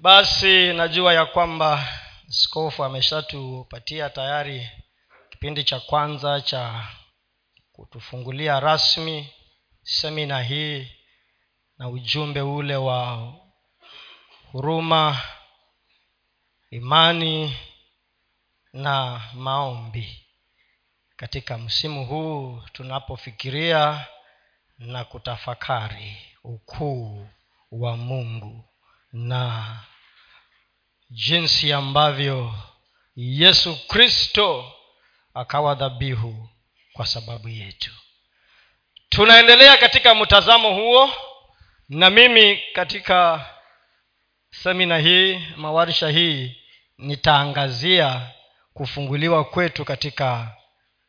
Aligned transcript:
basi 0.00 0.72
najua 0.72 1.14
ya 1.14 1.26
kwamba 1.26 1.88
skofu 2.28 2.84
ameshatupatia 2.84 4.10
tayari 4.10 4.70
kipindi 5.30 5.64
cha 5.64 5.80
kwanza 5.80 6.40
cha 6.40 6.88
kutufungulia 7.72 8.60
rasmi 8.60 9.32
semina 9.82 10.42
hii 10.42 10.92
na 11.78 11.88
ujumbe 11.88 12.40
ule 12.40 12.76
wa 12.76 13.32
huruma 14.52 15.20
imani 16.70 17.56
na 18.72 19.20
maombi. 19.34 20.24
Katika 21.16 21.58
msimu 21.58 22.06
huu 22.06 22.62
tunapofikiria 22.72 24.06
na 24.78 25.04
kutafakari 25.04 26.16
ukuu 26.44 27.28
wa 27.70 27.96
mungu 27.96 28.64
na 29.12 29.76
jinsi 31.10 31.72
ambavyo 31.72 32.54
yesu 33.16 33.86
kristo 33.88 34.72
akawa 35.34 35.74
dhabihu 35.74 36.48
kwa 36.92 37.06
sababu 37.06 37.48
yetu. 37.48 37.90
Tunaendelea 39.08 39.76
katika 39.76 40.14
mtazamo 40.14 40.74
huo 40.74 41.10
na 41.88 42.10
mimi 42.10 42.62
katika 42.72 43.46
semina 44.50 44.98
hii 44.98 45.38
mawarsha 45.56 46.08
hii 46.08 46.56
nitaangazia 46.98 48.30
kufunguliwa 48.74 49.44
kwetu 49.44 49.84
katika 49.84 50.56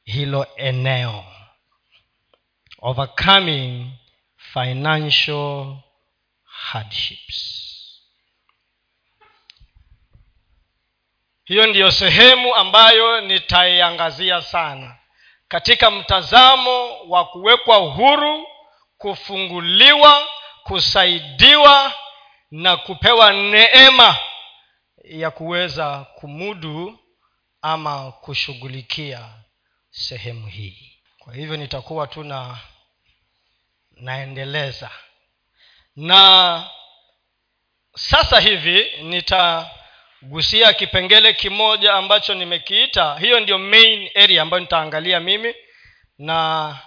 hilo 0.04 0.48
eneo. 0.56 1.26
Overcoming 2.82 3.92
financial 4.38 5.78
hardships 6.44 7.69
hiyo 11.50 11.68
ndiyo 11.68 11.92
sehemu 11.92 12.56
ambayo 12.56 13.22
nitaiangazia 13.22 14.42
sana. 14.42 14.96
Katika 15.48 15.92
mtazamo 15.92 17.00
wa 17.08 17.26
kuwekwa 17.26 17.78
uhuru 17.80 18.48
kufunguliwa 18.98 20.28
kusaidiwa 20.64 21.94
na 22.52 22.78
kupewa 22.78 23.34
neema 23.34 24.18
ya 25.04 25.32
kuweza 25.32 26.06
kumudu 26.16 27.00
ama 27.62 28.12
kushughulikia 28.12 29.26
sehemu 29.90 30.48
hii. 30.48 31.00
Kwa 31.20 31.34
hivyo 31.34 31.58
nitakuwa 31.58 32.08
tu 32.08 32.24
na 32.24 32.58
naendeleza. 33.92 34.90
Na 35.96 36.70
sasa 37.96 38.40
hivi 38.40 38.92
nitagusia 40.22 40.74
kipengele 40.74 41.34
kimoja 41.34 41.94
ambacho 41.94 42.34
nimekiita 42.34 43.18
hiyo 43.20 43.40
ndio 43.40 43.58
main 43.58 44.10
area 44.16 44.42
ambayo 44.42 44.62
nitaangalia 44.62 45.20
mimi 45.20 45.56
na 46.18 46.80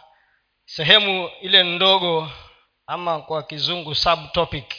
sehemu 0.65 1.31
ile 1.43 1.63
ndogo 1.63 2.31
ama 2.87 3.21
kwa 3.23 3.43
kizungu 3.43 3.95
subtopic. 3.95 4.75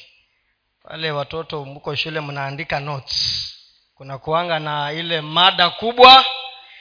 Wale 0.83 1.11
watoto 1.11 1.65
mko 1.65 1.95
shule 1.95 2.19
mnaandika 2.21 2.79
notes. 2.79 3.49
Kuna 3.95 4.17
kuanga 4.17 4.59
na 4.59 4.91
ile 4.93 5.21
mada 5.21 5.69
kubwa 5.69 6.25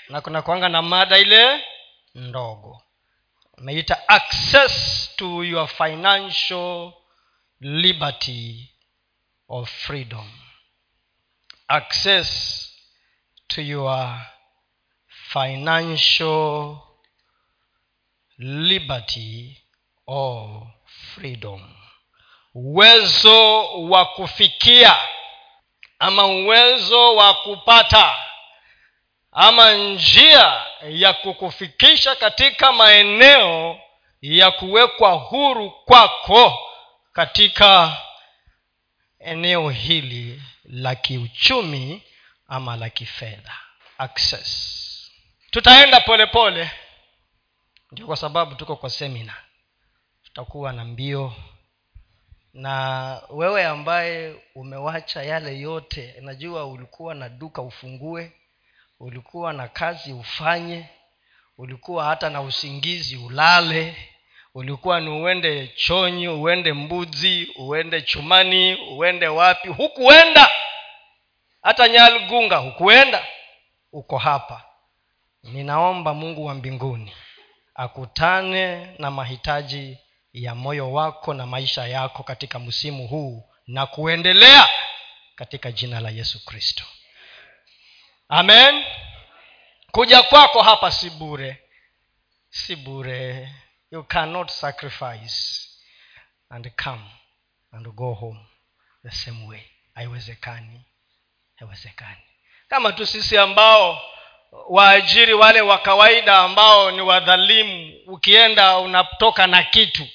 na 0.08 0.20
kuna 0.20 0.42
kuanga 0.42 0.68
na 0.68 0.82
mada 0.82 1.18
ile 1.18 1.64
ndogo. 2.14 2.82
Ameita 3.58 4.08
access 4.08 5.10
to 5.16 5.44
your 5.44 5.68
financial 5.68 6.92
liberty 7.60 8.70
of 9.48 9.70
freedom 9.70 10.30
access 11.68 12.68
to 13.48 13.62
your 13.62 14.20
financial 15.32 16.78
liberty 18.38 19.58
or 20.06 20.66
freedom. 21.14 21.60
Uwezo 22.54 23.64
wa 23.90 24.04
kufikia 24.04 24.96
ama 25.98 26.26
uwezo 26.26 27.14
wa 27.16 27.34
kupata 27.34 28.16
ama 29.32 29.72
njia 29.72 30.62
ya 30.88 31.12
kukufikisha 31.12 32.14
katika 32.14 32.72
maeneo 32.72 33.80
ya 34.22 34.50
kuwekwa 34.50 35.10
huru 35.12 35.70
kwako 35.70 36.58
katika 37.12 37.96
eneo 39.18 39.70
hili 39.70 40.42
la 40.72 40.94
kiuchumi 40.94 42.02
ama 42.48 42.76
la 42.76 42.90
kifedha. 42.90 43.54
Access. 43.98 44.78
Tutaenda 45.50 46.00
polepole 46.00 46.70
ndio 47.92 48.06
kwa 48.06 48.16
sababu 48.16 48.54
tuko 48.54 48.76
kwa 48.76 48.90
semina 48.90 49.34
tutakuwa 50.24 50.72
na 50.72 50.84
mbio. 50.84 51.34
Na 52.54 53.22
wewe 53.30 53.66
ambaye 53.66 54.34
umewacha 54.54 55.22
yale 55.22 55.58
yote 55.58 56.14
najua 56.20 56.66
ulikuwa 56.66 57.14
na 57.14 57.28
duka 57.28 57.62
ufungue 57.62 58.32
ulikuwa 59.00 59.52
na 59.52 59.68
kazi 59.68 60.12
ufanye 60.12 60.86
ulikuwa 61.58 62.04
hata 62.04 62.30
na 62.30 62.40
usingizi 62.40 63.16
ulale 63.16 64.11
ulikuwa 64.54 65.00
ni 65.00 65.08
uende 65.10 65.66
chonyi 65.68 66.28
uende 66.28 66.72
mbuzi 66.72 67.52
uende 67.56 68.02
chumani 68.02 68.74
uende 68.74 69.28
wapi? 69.28 69.68
Hukuenda. 69.68 70.50
Hata 71.62 71.88
nyalgunga 71.88 72.56
hukuenda. 72.56 73.26
Uko 73.92 74.18
hapa. 74.18 74.64
Ninaomba 75.42 76.14
mungu 76.14 76.44
wa 76.44 76.54
mbinguni 76.54 77.12
akutane 77.74 78.86
na 78.98 79.10
mahitaji 79.10 79.98
ya 80.32 80.54
moyo 80.54 80.92
wako 80.92 81.34
na 81.34 81.46
maisha 81.46 81.86
yako 81.86 82.22
katika 82.22 82.58
msimu 82.58 83.06
huu 83.08 83.44
na 83.66 83.86
kuendelea 83.86 84.68
katika 85.36 85.72
jina 85.72 86.00
la 86.00 86.10
yesu 86.10 86.44
kristo. 86.44 86.84
Amen. 88.28 88.84
Kuja 89.90 90.22
kwako 90.22 90.62
hapa 90.62 90.90
si 90.90 91.10
bure. 91.10 91.62
Si 92.50 92.76
bure 92.76 93.48
you 93.92 94.02
cannot 94.04 94.50
sacrifice 94.50 95.68
and 96.50 96.70
come 96.76 97.02
and 97.72 97.86
go 97.94 98.14
home 98.14 98.38
the 99.04 99.10
same 99.10 99.46
way. 99.46 99.60
Haiwezekani 99.94 100.80
haiwezekani. 101.56 102.20
Kama 102.68 102.92
tu 102.92 103.06
sisi 103.06 103.38
ambao 103.38 104.00
waajiri 104.68 105.34
wale 105.34 105.60
wa 105.60 105.78
kawaida 105.78 106.38
ambao 106.38 106.90
ni 106.90 107.00
wadhalimu 107.00 107.92
ukienda 108.06 108.78
unatoka 108.78 109.46
na 109.46 109.62
kitu 109.62 110.06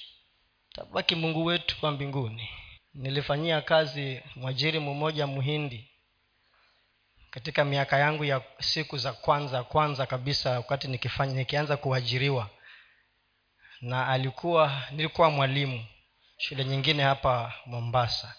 tabaki 0.73 1.15
mungu 1.15 1.45
wetu 1.45 1.75
wa 1.81 1.91
mbinguni. 1.91 2.49
Nilifanyia 2.93 3.61
kazi 3.61 4.21
mwajiri 4.35 4.79
mmoja 4.79 5.27
mhindi 5.27 5.87
katika 7.29 7.65
miaka 7.65 7.97
yangu 7.97 8.25
ya 8.25 8.41
siku 8.59 8.97
za 8.97 9.13
kwanza 9.13 9.63
kwanza 9.63 10.05
kabisa 10.05 10.49
wakati 10.51 10.87
nikifanya 10.87 11.33
nikianza 11.33 11.77
kuajiriwa 11.77 12.49
na 13.81 14.07
alikuwa 14.07 14.71
nilikuwa 14.91 15.29
mwalimu 15.29 15.85
shule 16.37 16.65
nyingine 16.65 17.03
hapa 17.03 17.53
mombasa. 17.65 18.35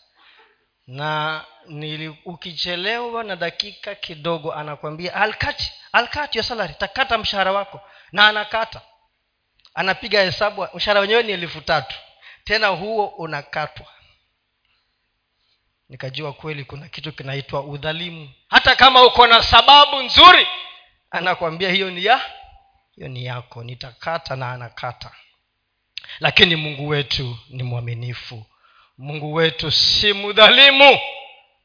Na 0.87 1.44
nili, 1.66 2.09
ukichelewa 2.25 3.25
na 3.25 3.37
dakika 3.37 3.94
kidogo 3.94 4.53
anakwambia 4.54 5.15
alkati 5.15 5.72
alkati 5.93 6.38
ya 6.38 6.44
salari 6.44 6.75
takata 6.75 7.19
mshahara 7.19 7.53
wako. 7.53 7.81
Na 8.12 8.28
anakata. 8.28 8.81
Anapiga 9.75 10.22
hesabu 10.22 10.69
mshahara 10.75 11.00
wenyewe 11.00 11.22
ni 11.22 11.32
elfu 11.32 11.60
tatu. 11.60 11.97
Tena 12.44 12.66
huo 12.66 13.06
unakatwa. 13.06 13.87
Nikajua 15.88 16.32
kweli 16.32 16.65
kuna 16.65 16.88
kitu 16.88 17.12
kinaitwa 17.12 17.60
udhalimu. 17.62 18.31
Hata 18.49 18.76
kama 18.76 19.02
uko 19.05 19.26
na 19.26 19.43
sababu 19.43 20.02
nzuri 20.02 20.46
anakwambia 21.11 21.70
hiyo 21.70 21.90
ni 21.90 22.05
ya 22.05 22.20
hiyo 22.94 23.08
ni 23.08 23.25
yako. 23.25 23.64
Nitakata 23.64 24.37
na 24.37 24.52
anakata 24.52 25.11
lakini 26.20 26.56
mungu 26.56 26.88
wetu 26.88 27.38
ni 27.49 27.62
mwaminifu. 27.62 28.46
Mungu 28.99 29.34
wetu 29.34 29.70
si 29.70 30.12
mdhalimu. 30.14 31.00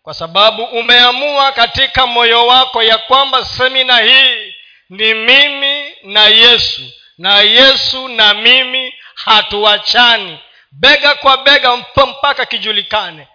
Kwa 0.03 0.13
sababu 0.13 0.63
umeamua 0.63 1.51
katika 1.51 2.07
moyo 2.07 2.47
wako 2.47 2.83
ya 2.83 2.97
kwamba 2.97 3.45
semina 3.45 3.97
hii 3.99 4.53
ni 4.89 5.13
mimi 5.13 5.95
na 6.03 6.23
yesu 6.25 6.81
na 7.17 7.39
yesu 7.41 8.07
na 8.07 8.33
mimi 8.33 8.93
hatuachani. 9.15 10.39
Bega 10.71 11.15
kwa 11.15 11.37
bega 11.37 11.75
mpaka 12.07 12.45
kijulikane. 12.45 13.27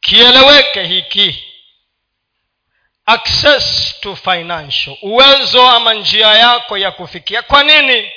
Kieleweke 0.00 0.84
hiki. 0.84 1.44
Access 3.06 3.94
to 4.00 4.16
financial. 4.16 4.96
Uwezo 5.02 5.68
ama 5.68 5.94
njia 5.94 6.26
yako 6.34 6.78
ya 6.78 6.90
kufikia. 6.90 7.42
Kwa 7.42 7.62
nini? 7.64 8.10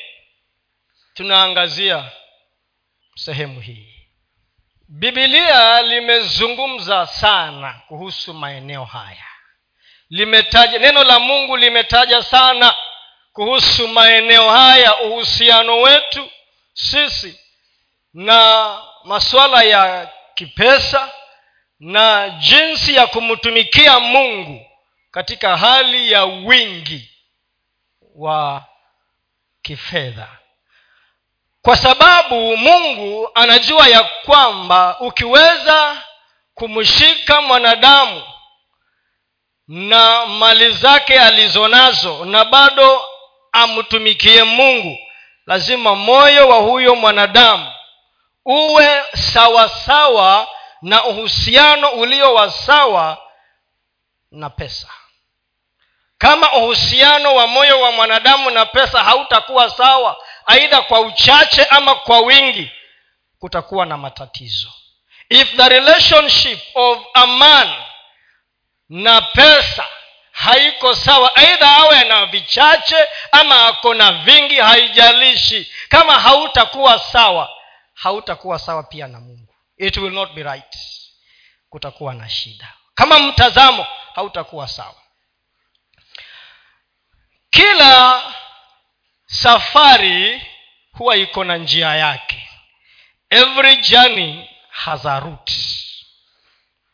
Tunaangazia 1.13 2.05
sehemu 3.25 3.59
hii. 3.61 3.95
Bibilia 4.87 5.81
limezungumza 5.81 7.07
sana 7.07 7.81
kuhusu 7.87 8.33
maeneo 8.33 8.85
haya. 8.85 9.25
Limetaja 10.09 10.79
neno 10.79 11.03
la 11.03 11.19
mungu 11.19 11.57
limetaja 11.57 12.23
sana 12.23 12.75
kuhusu 13.33 13.87
maeneo 13.87 14.49
haya 14.49 14.99
uhusiano 14.99 15.81
wetu 15.81 16.29
sisi 16.73 17.39
na 18.13 18.77
masuala 19.03 19.63
ya 19.63 20.11
kipesa 20.35 21.11
na 21.79 22.29
jinsi 22.29 22.95
ya 22.95 23.07
kumtumikia 23.07 23.99
mungu 23.99 24.65
katika 25.11 25.57
hali 25.57 26.11
ya 26.11 26.25
wingi 26.25 27.11
wa 28.15 28.65
kifedha 29.61 30.38
kwa 31.69 31.77
sababu 31.77 32.57
mungu 32.57 33.29
anajua 33.35 33.87
ya 33.87 34.03
kwamba 34.03 34.95
ukiweza 34.99 35.97
kumshika 36.55 37.41
mwanadamu 37.41 38.23
na 39.67 40.25
mali 40.25 40.71
zake 40.71 41.19
alizonazo 41.19 42.25
na 42.25 42.45
bado 42.45 43.05
amtumikie 43.51 44.43
mungu 44.43 44.97
lazima 45.45 45.95
moyo 45.95 46.47
wa 46.47 46.57
huyo 46.57 46.95
mwanadamu 46.95 47.71
uwe 48.45 49.03
sawasawa 49.33 49.69
sawa 49.69 50.47
na 50.81 51.05
uhusiano 51.05 51.89
ulio 51.89 52.33
wa 52.33 52.51
sawa 52.51 53.17
na 54.31 54.49
pesa. 54.49 54.87
Kama 56.17 56.53
uhusiano 56.53 57.35
wa 57.35 57.47
moyo 57.47 57.81
wa 57.81 57.91
mwanadamu 57.91 58.49
na 58.49 58.65
pesa 58.65 59.03
hautakuwa 59.03 59.69
sawa 59.69 60.17
aidha 60.49 60.81
kwa 60.81 60.99
uchache 60.99 61.65
ama 61.65 61.95
kwa 61.95 62.19
wingi 62.19 62.71
kutakuwa 63.39 63.85
na 63.85 63.97
matatizo. 63.97 64.73
If 65.29 65.55
the 65.55 65.69
relationship 65.69 66.59
of 66.75 66.99
a 67.13 67.27
man 67.27 67.75
na 68.89 69.21
pesa 69.21 69.85
haiko 70.31 70.95
sawa 70.95 71.35
aidha 71.35 71.75
awe 71.77 72.03
na 72.03 72.25
vichache 72.25 72.97
ama 73.31 73.67
ako 73.67 73.93
na 73.93 74.11
vingi 74.11 74.55
haijalishi. 74.55 75.71
Kama 75.89 76.19
hautakuwa 76.19 76.99
sawa 76.99 77.49
hautakuwa 77.93 78.59
sawa 78.59 78.83
pia 78.83 79.07
na 79.07 79.19
mungu. 79.19 79.55
It 79.77 79.97
will 79.97 80.13
not 80.13 80.33
be 80.33 80.43
right. 80.43 80.75
Kutakuwa 81.69 82.13
na 82.13 82.29
shida. 82.29 82.73
Kama 82.95 83.19
mtazamo 83.19 83.87
hautakuwa 84.15 84.67
sawa. 84.67 84.95
Kila 87.49 88.23
safari 89.29 90.41
huwa 90.91 91.15
iko 91.17 91.43
na 91.43 91.57
njia 91.57 91.95
yake. 91.95 92.49
Every 93.29 93.77
journey 93.77 94.49
has 94.69 95.05
a 95.05 95.19
route. 95.19 95.53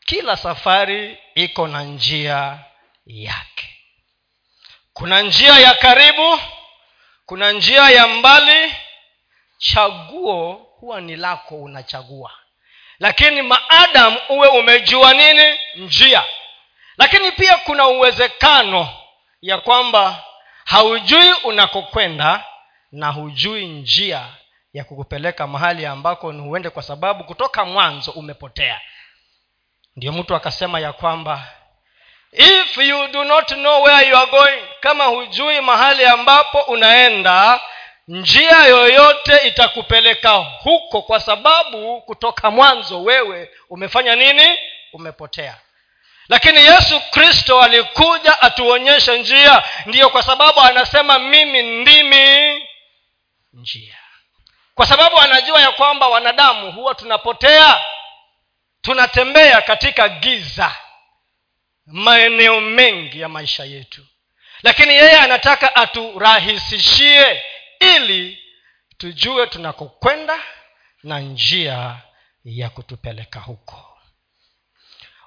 Kila 0.05 0.37
safari 0.37 1.17
iko 1.35 1.67
na 1.67 1.83
njia 1.83 2.59
yake. 3.05 3.69
Kuna 4.93 5.21
njia 5.21 5.59
ya 5.59 5.73
karibu 5.73 6.39
kuna 7.25 7.51
njia 7.51 7.89
ya 7.89 8.07
mbali. 8.07 8.75
Chaguo 9.57 10.53
huwa 10.79 11.01
ni 11.01 11.15
lako 11.15 11.55
unachagua. 11.55 12.31
Lakini 12.99 13.41
maadamu 13.41 14.17
uwe 14.29 14.47
umejua 14.47 15.13
nini? 15.13 15.59
Njia. 15.75 16.23
Lakini 16.97 17.31
pia 17.31 17.57
kuna 17.57 17.88
uwezekano 17.88 18.89
ya 19.41 19.57
kwamba 19.57 20.25
haujui 20.65 21.31
unakokwenda 21.44 22.44
na 22.91 23.09
hujui 23.09 23.67
njia 23.67 24.27
ya 24.73 24.83
kukupeleka 24.83 25.47
mahali 25.47 25.85
ambako 25.85 26.33
ni 26.33 26.41
huende 26.41 26.69
kwa 26.69 26.83
sababu 26.83 27.23
kutoka 27.23 27.65
mwanzo 27.65 28.12
umepotea. 28.12 28.81
Ndio 29.95 30.12
mtu 30.12 30.35
akasema 30.35 30.79
ya 30.79 30.94
kwamba 30.94 31.47
if 32.31 32.77
you 32.77 33.07
do 33.07 33.23
not 33.23 33.47
know 33.53 33.83
where 33.83 34.09
you 34.09 34.17
are 34.17 34.31
going 34.31 34.62
kama 34.79 35.06
hujui 35.06 35.62
mahali 35.62 36.06
ambapo 36.06 36.57
unaenda 36.59 37.59
njia 38.07 38.65
yoyote 38.65 39.47
itakupeleka 39.47 40.31
huko 40.33 41.01
kwa 41.01 41.19
sababu 41.19 42.01
kutoka 42.01 42.51
mwanzo 42.51 43.03
wewe 43.03 43.50
umefanya 43.69 44.15
nini? 44.15 44.57
Umepotea 44.94 45.57
lakini 46.30 46.60
yesu 46.60 47.01
kristo 47.12 47.62
alikuja 47.62 48.42
atuonyeshe 48.42 49.19
njia. 49.19 49.63
Ndiyo 49.86 50.10
kwa 50.10 50.24
sababu 50.24 50.60
anasema 50.60 51.19
mimi 51.19 51.63
ndimi 51.63 52.62
njia. 53.54 53.98
Kwa 54.75 54.86
sababu 54.86 55.19
anajua 55.19 55.62
ya 55.62 55.72
kwamba 55.72 56.07
wanadamu 56.07 56.72
huwa 56.72 56.95
tunapotea 56.95 57.83
tunatembea 58.81 59.62
katika 59.62 60.10
giza 60.10 60.75
maeneo 61.86 62.62
mengi 62.62 63.19
ya 63.22 63.30
maisha 63.30 63.63
yetu. 63.63 64.06
Lakini 64.63 64.94
yeye 64.94 65.19
anataka 65.19 65.75
aturahisishie 65.75 67.44
ili 67.80 68.39
tujue 68.98 69.48
tunakokwenda 69.48 70.39
na 71.04 71.19
njia 71.19 71.95
ya 72.45 72.69
kutupeleka 72.69 73.39
huko 73.39 73.94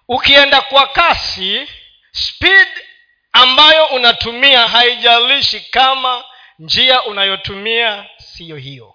ukienda 0.09 0.61
kwa 0.61 0.87
kasi 0.87 1.69
speed 2.13 2.69
ambayo 3.33 3.87
unatumia 3.87 4.69
haijalishi 4.69 5.61
kama 5.61 6.25
njia 6.59 7.03
unayotumia 7.03 8.07
siyo 8.19 8.57
hiyo. 8.57 8.95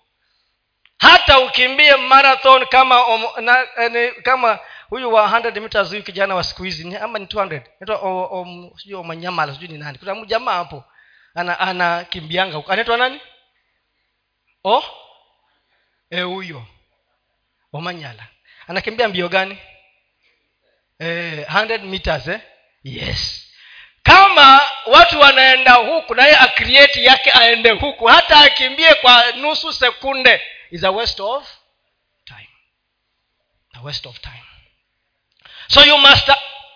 Hata 0.98 1.40
ukimbie 1.40 1.96
marathon 1.96 2.66
kama 2.66 3.04
om, 3.04 3.24
na, 3.42 3.68
eh, 3.78 4.22
kama 4.24 4.60
huyu 4.90 5.14
wa 5.14 5.28
100 5.28 5.60
meters 5.62 5.90
huyu 5.90 6.04
kijana 6.04 6.36
wa 6.36 6.44
siku 6.44 6.64
hizi 6.64 6.98
ama 6.98 7.20
ni 7.20 7.26
200 7.26 8.78
sijui 8.78 8.96
omanyamala 9.00 9.54
sijui 9.54 9.68
ni 9.68 9.78
nani. 9.78 9.98
Kuna 9.98 10.16
mjamaa 10.16 10.54
hapo 10.54 10.84
ana 11.36 11.60
anakimbianga 11.60 12.64
anaitwa 12.68 12.98
nani? 12.98 13.22
Oh 14.64 14.84
huyo. 16.26 16.66
Omanyala 17.74 18.28
anakimbia 18.68 19.08
mbio 19.08 19.30
gani 19.30 19.58
eh, 21.04 21.46
100 21.50 21.84
meters 21.84 22.28
eh? 22.28 22.40
yes. 22.84 23.40
Kama 24.04 24.62
watu 24.86 25.20
wanaenda 25.20 25.74
huku 25.74 26.16
naye 26.16 26.36
akrieti 26.38 27.06
yake 27.06 27.32
aende 27.32 27.72
huku 27.72 28.06
hata 28.06 28.38
akimbie 28.40 28.94
kwa 28.94 29.32
nusu 29.32 29.74
sekunde 29.74 30.42
is 30.72 30.84
a 30.84 30.92
waste 30.92 31.22
of 31.22 31.48
time. 32.26 32.50
A 33.74 33.82
waste 33.82 34.10
of 34.10 34.20
time. 34.20 34.44
So 35.68 35.84
you 35.86 35.98
must 35.98 36.30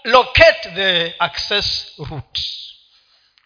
locate 0.03 0.69
the 0.75 1.15
access 1.19 1.93
route. 2.09 2.41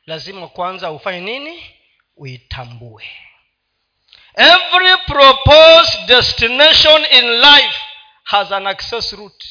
Lazima 0.06 0.48
kwanza 0.48 0.92
ufanye 0.92 1.20
nini? 1.20 1.76
Uitambue. 2.18 3.10
Every 4.36 4.98
proposed 4.98 6.06
destination 6.08 7.06
in 7.12 7.26
life 7.42 7.80
has 8.24 8.52
an 8.52 8.68
access 8.68 9.14
route 9.14 9.46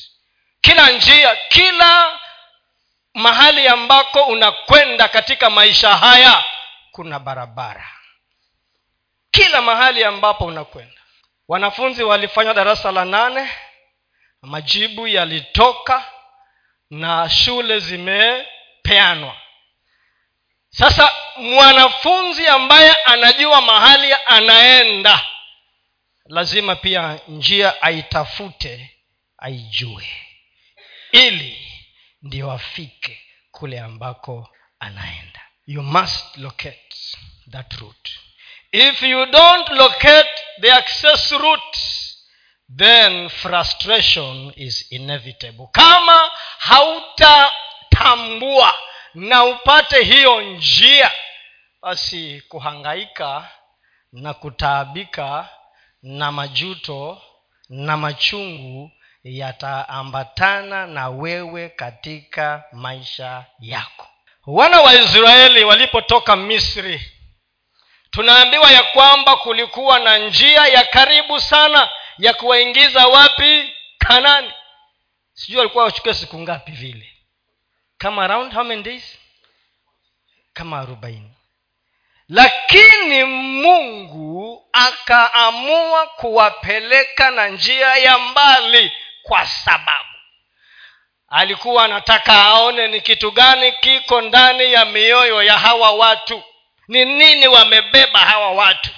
kila 0.60 0.90
njia 0.90 1.36
kila 1.48 2.18
mahali 3.14 3.68
ambako 3.68 4.22
unakwenda 4.24 5.08
katika 5.08 5.50
maisha 5.50 5.96
haya 5.96 6.44
kuna 6.92 7.18
barabara. 7.18 7.88
Kila 9.30 9.62
mahali 9.62 10.04
ambapo 10.04 10.44
unakwenda. 10.44 11.00
Wanafunzi 11.48 12.02
walifanya 12.02 12.54
darasa 12.54 12.92
la 12.92 13.04
nane 13.04 13.50
majibu 14.42 15.08
yalitoka 15.08 16.04
na 16.90 17.28
shule 17.30 17.78
zimepeanwa. 17.80 19.36
Sasa 20.68 21.14
mwanafunzi 21.36 22.46
ambaye 22.46 22.94
anajua 23.04 23.60
mahali 23.60 24.14
anaenda 24.26 25.26
lazima 26.26 26.76
pia 26.76 27.18
njia 27.28 27.82
aitafute 27.82 28.96
aijue 29.38 30.08
ili 31.12 31.66
ndio 32.22 32.52
afike 32.52 33.20
kule 33.50 33.80
ambako 33.80 34.48
anaenda. 34.80 35.40
You 35.66 35.82
must 35.82 36.36
locate 36.36 36.96
that 37.50 37.72
route. 37.72 38.10
If 38.72 39.02
you 39.02 39.26
don't 39.26 39.68
locate 39.68 40.30
the 40.60 40.72
access 40.72 41.32
route 41.32 41.78
then 42.76 43.28
frustration 43.28 44.52
is 44.56 44.92
inevitable. 44.92 45.66
Kama 45.72 46.30
hautatambua 47.48 48.74
na 49.14 49.44
upate 49.44 50.02
hiyo 50.04 50.40
njia 50.40 51.12
basi 51.82 52.42
kuhangaika 52.48 53.50
na 54.12 54.34
kutaabika 54.34 55.48
na 56.02 56.32
majuto 56.32 57.22
na 57.68 57.96
machungu 57.96 58.90
yataambatana 59.24 60.86
na 60.86 61.08
wewe 61.08 61.68
katika 61.68 62.64
maisha 62.72 63.44
yako. 63.60 64.06
Wana 64.46 64.80
wa 64.80 64.94
israeli 64.94 65.64
walipotoka 65.64 66.36
misri 66.36 67.12
tunaambiwa 68.10 68.70
ya 68.70 68.82
kwamba 68.82 69.36
kulikuwa 69.36 69.98
na 69.98 70.18
njia 70.18 70.66
ya 70.66 70.84
karibu 70.84 71.40
sana 71.40 71.88
ya 72.18 72.34
kuwaingiza 72.34 73.06
wapi? 73.06 73.72
Kanani. 73.98 74.52
Sijui 75.32 75.58
walikuwa 75.58 75.84
wachukue 75.84 76.14
siku 76.14 76.38
ngapi 76.38 76.72
vile. 76.72 77.12
Kama 77.98 78.24
around 78.24 78.52
how 78.54 78.64
many 78.64 78.82
days? 78.82 79.18
Kama 80.52 80.78
arobaini. 80.80 81.30
Lakini 82.28 83.24
mungu 83.24 84.68
akaamua 84.72 86.06
kuwapeleka 86.06 87.30
na 87.30 87.48
njia 87.48 87.94
ya 87.96 88.18
mbali 88.18 88.92
kwa 89.22 89.46
sababu. 89.46 90.08
Alikuwa 91.28 91.84
anataka 91.84 92.32
aone 92.44 92.88
ni 92.88 93.00
kitu 93.00 93.30
gani 93.30 93.72
kiko 93.72 94.20
ndani 94.20 94.72
ya 94.72 94.84
mioyo 94.84 95.42
ya 95.42 95.58
hawa 95.58 95.90
watu. 95.90 96.42
Ni 96.88 97.04
nini 97.04 97.48
wamebeba 97.48 98.18
hawa 98.18 98.50
watu. 98.52 98.90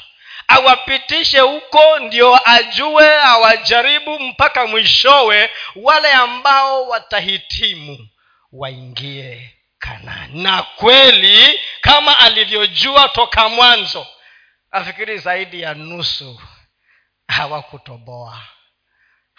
Awapitishe 0.48 1.40
huko 1.40 1.98
ndio 1.98 2.50
ajue 2.50 3.20
awajaribu 3.22 4.18
mpaka 4.20 4.66
mwishowe 4.66 5.50
wale 5.76 6.12
ambao 6.12 6.88
watahitimu 6.88 8.08
waingie 8.52 9.54
kanani. 9.78 10.42
Na 10.42 10.62
kweli 10.62 11.60
kama 11.80 12.18
alivyojua 12.18 13.08
toka 13.08 13.48
mwanzo 13.48 14.06
afikiri 14.70 15.18
zaidi 15.18 15.60
ya 15.62 15.74
nusu 15.74 16.40
hawakutoboa 17.28 18.40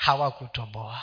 hawakutoboa. 0.06 1.02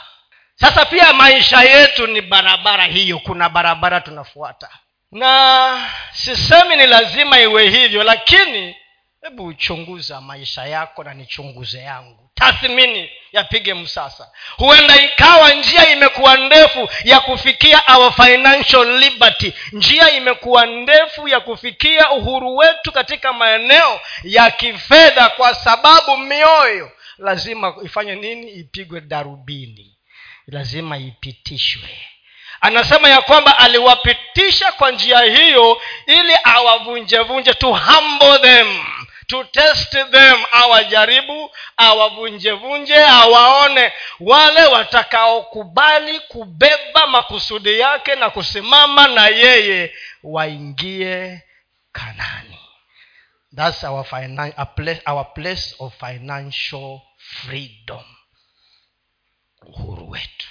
Sasa 0.55 0.85
pia 0.85 1.13
maisha 1.13 1.61
yetu 1.61 2.07
ni 2.07 2.21
barabara 2.21 2.83
hiyo. 2.85 3.19
Kuna 3.19 3.49
barabara 3.49 4.01
tunafuata. 4.01 4.69
Na 5.11 5.89
sisemi 6.11 6.75
ni 6.75 6.87
lazima 6.87 7.39
iwe 7.39 7.69
hivyo 7.69 8.03
lakini 8.03 8.75
hebu 9.21 9.45
uchunguza 9.45 10.21
maisha 10.21 10.65
yako 10.65 11.03
na 11.03 11.13
nichunguze 11.13 11.79
yangu. 11.79 12.29
Tathmini 12.35 13.09
yapige 13.31 13.73
msasa. 13.73 14.31
Huenda 14.57 15.01
ikawa 15.01 15.53
njia 15.53 15.89
imekuwa 15.89 16.37
ndefu 16.37 16.89
ya 17.03 17.19
kufikia 17.19 17.83
our 17.97 18.11
financial 18.13 18.85
liberty. 18.99 19.53
Njia 19.71 20.11
imekuwa 20.11 20.65
ndefu 20.65 21.27
ya 21.27 21.39
kufikia 21.39 22.11
uhuru 22.11 22.57
wetu 22.57 22.91
katika 22.91 23.33
maeneo 23.33 23.99
ya 24.23 24.51
kifedha 24.51 25.29
kwa 25.29 25.55
sababu 25.55 26.17
mioyo 26.17 26.91
lazima 27.17 27.75
ifanye 27.83 28.15
nini? 28.15 28.51
Ipigwe 28.51 29.01
darubini. 29.01 29.97
Lazima 30.47 30.97
ipitishwe. 30.97 31.89
Anasema 32.61 33.09
ya 33.09 33.21
kwamba 33.21 33.57
aliwapitisha 33.57 34.71
kwa 34.71 34.91
njia 34.91 35.21
hiyo 35.21 35.81
ili 36.05 36.33
awavunjevunje. 36.43 37.53
To 37.53 37.73
humble 37.73 38.39
them. 38.39 38.83
To 39.27 39.43
test 39.43 39.91
them. 39.91 40.43
Awajaribu 40.51 41.51
awavunjevunje 41.77 42.95
awaone 43.05 43.93
wale 44.19 44.65
watakaokubali 44.65 46.19
kubeba 46.19 47.07
makusudi 47.07 47.79
yake 47.79 48.15
na 48.15 48.29
kusimama 48.29 49.07
na 49.07 49.27
yeye 49.27 49.93
waingie 50.23 51.41
kanani 51.91 52.57
thats 53.55 53.83
our, 53.83 54.03
finan- 54.05 54.75
place, 54.75 55.01
our 55.05 55.25
place 55.33 55.75
of 55.79 55.93
financial 55.95 57.01
freedom. 57.17 58.03
Uhuru 59.67 60.09
wetu. 60.09 60.47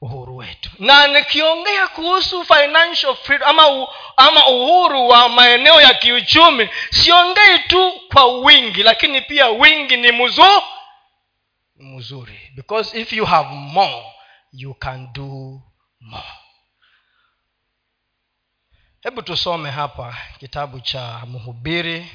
Uhuru 0.00 0.36
wetu. 0.36 0.70
Na 0.78 1.06
nikiongea 1.06 1.88
kuhusu 1.88 2.44
financial 2.44 3.16
freedom 3.16 3.48
ama, 3.48 3.88
ama 4.16 4.46
uhuru 4.46 5.08
wa 5.08 5.28
maeneo 5.28 5.80
ya 5.80 5.94
kiuchumi 5.94 6.68
siongei 6.90 7.58
tu 7.58 7.92
kwa 8.12 8.24
wingi 8.38 8.82
lakini 8.82 9.20
pia 9.20 9.48
wingi 9.48 9.96
ni 9.96 10.12
mzuri 10.12 10.62
mzuri 11.76 12.50
because 12.54 13.00
if 13.00 13.12
you 13.12 13.24
have 13.26 13.54
more 13.54 14.04
you 14.52 14.74
can 14.74 15.12
do 15.12 15.60
more 16.00 16.24
hebu 19.02 19.22
tusome 19.22 19.70
hapa 19.70 20.16
kitabu 20.38 20.80
cha 20.80 21.26
mhubiri 21.26 22.10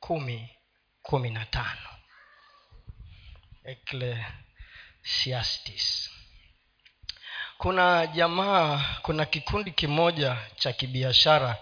kumi 0.00 0.48
kumi 1.02 1.30
na 1.30 1.44
tano. 1.44 1.88
Ecclesiastes. 3.64 6.10
Kuna 7.58 8.06
jamaa 8.06 8.84
kuna 9.02 9.24
kikundi 9.24 9.70
kimoja 9.70 10.36
cha 10.56 10.72
kibiashara 10.72 11.56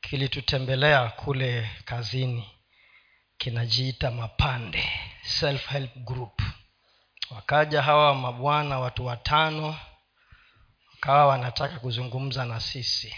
kilitutembelea 0.00 1.08
kule 1.08 1.70
kazini. 1.84 2.50
Kinajiita 3.38 4.10
mapande 4.10 4.90
self 5.22 5.68
help 5.68 5.96
group. 5.96 6.42
Wakaja 7.30 7.82
hawa 7.82 8.14
mabwana 8.14 8.78
watu 8.78 9.06
watano 9.06 9.76
wakawa 10.94 11.26
wanataka 11.26 11.78
kuzungumza 11.78 12.44
na 12.44 12.60
sisi 12.60 13.16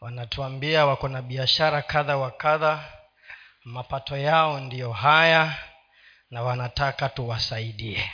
wanatuambia 0.00 0.86
wako 0.86 1.08
na 1.08 1.22
biashara 1.22 1.82
kadha 1.82 2.16
wa 2.16 2.30
kadha 2.30 2.84
mapato 3.64 4.16
yao 4.16 4.60
ndiyo 4.60 4.92
haya 4.92 5.54
na 6.30 6.42
wanataka 6.42 7.08
tuwasaidie. 7.08 8.10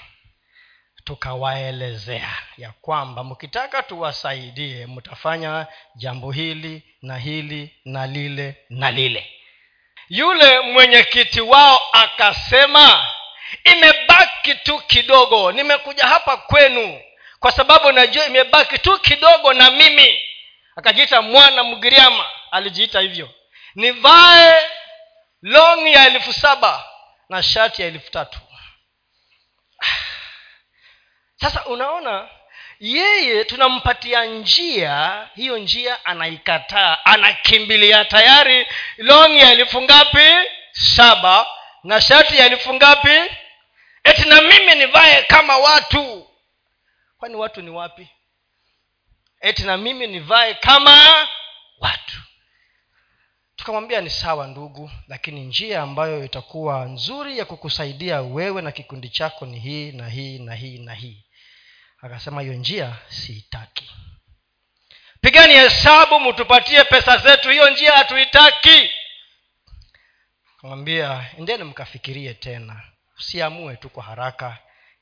Tukawaelezea 1.04 2.34
ya 2.58 2.72
kwamba 2.80 3.24
mkitaka 3.24 3.82
tuwasaidie 3.82 4.86
mtafanya 4.86 5.66
jambo 5.96 6.30
hili 6.32 6.82
na 7.02 7.16
hili 7.18 7.74
na 7.84 8.06
lile 8.06 8.56
na 8.70 8.90
lile. 8.90 9.30
Yule 10.08 10.60
mwenyekiti 10.60 11.40
wao 11.40 11.80
akasema 11.92 13.06
imebaki 13.64 14.54
tu 14.54 14.78
kidogo 14.78 15.52
nimekuja 15.52 16.04
hapa 16.06 16.36
kwenu 16.36 17.00
kwa 17.40 17.52
sababu 17.52 17.92
najua 17.92 18.26
imebaki 18.26 18.78
tu 18.78 18.98
kidogo 19.00 19.52
na 19.52 19.70
mimi 19.70 20.18
akajiita 20.76 21.22
mwana 21.22 21.64
mgiriama 21.64 22.26
alijiita 22.50 23.00
hivyo. 23.00 23.30
Nivae 23.74 24.70
longi 25.42 25.92
ya 25.92 26.06
elfu 26.06 26.32
saba 26.32 26.84
na 27.28 27.42
shati 27.42 27.82
ya 27.82 27.88
elfu 27.88 28.10
tatu. 28.10 28.38
Sasa 31.36 31.64
unaona 31.66 32.28
yeye 32.80 33.44
tunampatia 33.44 34.24
njia 34.24 35.28
hiyo 35.36 35.58
njia 35.58 36.04
anaikataa 36.04 36.98
anakimbilia 37.04 38.04
tayari 38.04 38.66
longi 38.98 39.38
ya 39.38 39.52
elfu 39.52 39.82
ngapi? 39.82 40.32
Saba 40.72 41.46
na 41.84 42.00
shati 42.00 42.38
ya 42.38 42.46
elfu 42.46 42.74
ngapi? 42.74 43.20
Eti 44.04 44.28
na 44.28 44.40
mimi 44.40 44.74
nivae 44.74 45.22
kama 45.22 45.56
watu. 45.58 46.28
Kwani 47.18 47.34
watu 47.36 47.62
ni 47.62 47.70
wapi 47.70 48.08
eti 49.40 49.62
na 49.62 49.76
mimi 49.76 50.06
nivae 50.06 50.54
kama 50.54 51.28
watu. 51.78 52.20
Tukamwambia 53.56 54.00
ni 54.00 54.10
sawa 54.10 54.46
ndugu 54.46 54.90
lakini 55.08 55.40
njia 55.44 55.82
ambayo 55.82 56.24
itakuwa 56.24 56.84
nzuri 56.84 57.38
ya 57.38 57.44
kukusaidia 57.44 58.20
wewe 58.22 58.62
na 58.62 58.72
kikundi 58.72 59.08
chako 59.08 59.46
ni 59.46 59.58
hii 59.58 59.92
na 59.92 60.08
hii 60.08 60.38
na 60.38 60.54
hii 60.54 60.78
na 60.78 60.94
hii. 60.94 61.24
Akasema 62.02 62.42
hiyo 62.42 62.54
njia 62.54 62.96
siitaki. 63.08 63.90
Pigani 65.20 65.52
hesabu 65.54 66.20
mtupatie 66.20 66.84
pesa 66.84 67.16
zetu 67.18 67.50
hiyo 67.50 67.70
njia 67.70 67.92
hatuitaki. 67.92 68.90
Kamwambia 70.60 71.26
endeni 71.38 71.64
mkafikirie 71.64 72.34
tena. 72.34 72.82
Usiamue 73.18 73.76
tu 73.76 73.90
kwa 73.90 74.02
haraka. 74.02 74.58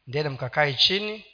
Endeni 0.07 0.29
mkakae 0.29 0.75
chini 0.75 1.25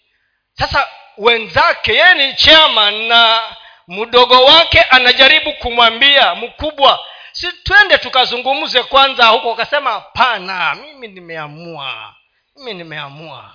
sasa 0.59 0.89
wenzake 1.19 1.93
yeye 1.95 2.15
ni 2.15 2.35
chama 2.35 2.91
na 2.91 3.41
mdogo 3.89 4.45
wake 4.45 4.81
anajaribu 4.83 5.53
kumwambia 5.53 6.35
mkubwa 6.35 7.01
si 7.33 7.53
twende 7.53 7.99
tukazungumze 7.99 8.83
kwanza 8.83 9.27
huko. 9.27 9.53
Akasema 9.53 9.93
hapana 9.93 10.75
mimi 10.75 11.09
nimeamua 11.09 12.15
mimi 12.57 12.75
nimeamua. 12.75 13.55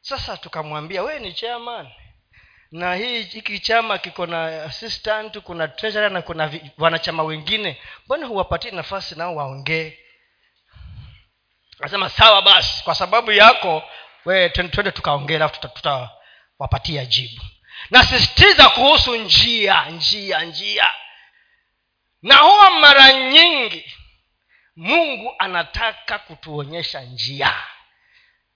Sasa 0.00 0.36
tukamwambia 0.36 1.02
wee 1.02 1.18
ni 1.18 1.32
chairman 1.32 1.88
na 2.72 2.94
hii 2.94 3.22
hiki 3.22 3.58
chama 3.58 3.98
kiko 3.98 4.26
na 4.26 4.64
assistant 4.64 5.38
kuna 5.38 5.68
treasurer 5.68 6.10
na 6.12 6.22
kuna 6.22 6.50
wanachama 6.78 7.22
wengine 7.22 7.80
mbona 8.04 8.26
huwapatie 8.26 8.70
nafasi 8.70 9.14
nao 9.14 9.36
waongee? 9.36 9.98
Akasema 11.80 12.08
sawa 12.08 12.42
basi 12.42 12.84
kwa 12.84 12.94
sababu 12.94 13.32
yako 13.32 13.82
we 14.26 14.48
twende 14.48 14.90
tukaongee 14.90 15.36
alafu 15.36 15.60
tutawapatia 15.60 17.00
tuta 17.02 17.16
jibu. 17.16 17.42
Nasisitiza 17.90 18.68
kuhusu 18.68 19.16
njia 19.16 19.84
njia 19.84 20.40
njia. 20.44 20.86
Na 22.22 22.36
huwa 22.36 22.70
mara 22.70 23.12
nyingi 23.12 23.92
mungu 24.76 25.34
anataka 25.38 26.18
kutuonyesha 26.18 27.00
njia. 27.00 27.54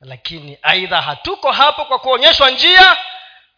Lakini 0.01 0.59
aidha 0.63 1.03
hatuko 1.03 1.53
hapo 1.53 1.85
kwa 1.85 1.99
kuonyeshwa 1.99 2.51
njia 2.51 2.97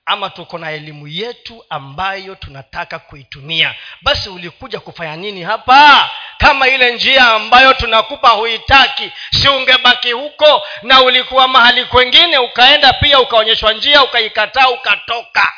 ama 0.06 0.30
tuko 0.30 0.58
na 0.58 0.70
elimu 0.70 1.08
yetu 1.08 1.64
ambayo 1.70 2.34
tunataka 2.34 2.98
kuitumia. 2.98 3.74
Basi 4.02 4.28
ulikuja 4.28 4.80
kufanya 4.80 5.16
nini 5.16 5.42
hapa 5.42 6.10
kama 6.42 6.68
ile 6.68 6.94
njia 6.94 7.26
ambayo 7.34 7.74
tunakupa 7.74 8.28
huitaki 8.28 9.12
si 9.32 9.48
ungebaki 9.48 10.12
huko 10.12 10.66
na 10.82 11.02
ulikuwa 11.02 11.48
mahali 11.48 11.84
kwengine 11.84 12.38
ukaenda 12.38 12.92
pia 12.92 13.20
ukaonyeshwa 13.20 13.72
njia 13.72 14.04
ukaikataa 14.04 14.68
ukatoka 14.68 15.52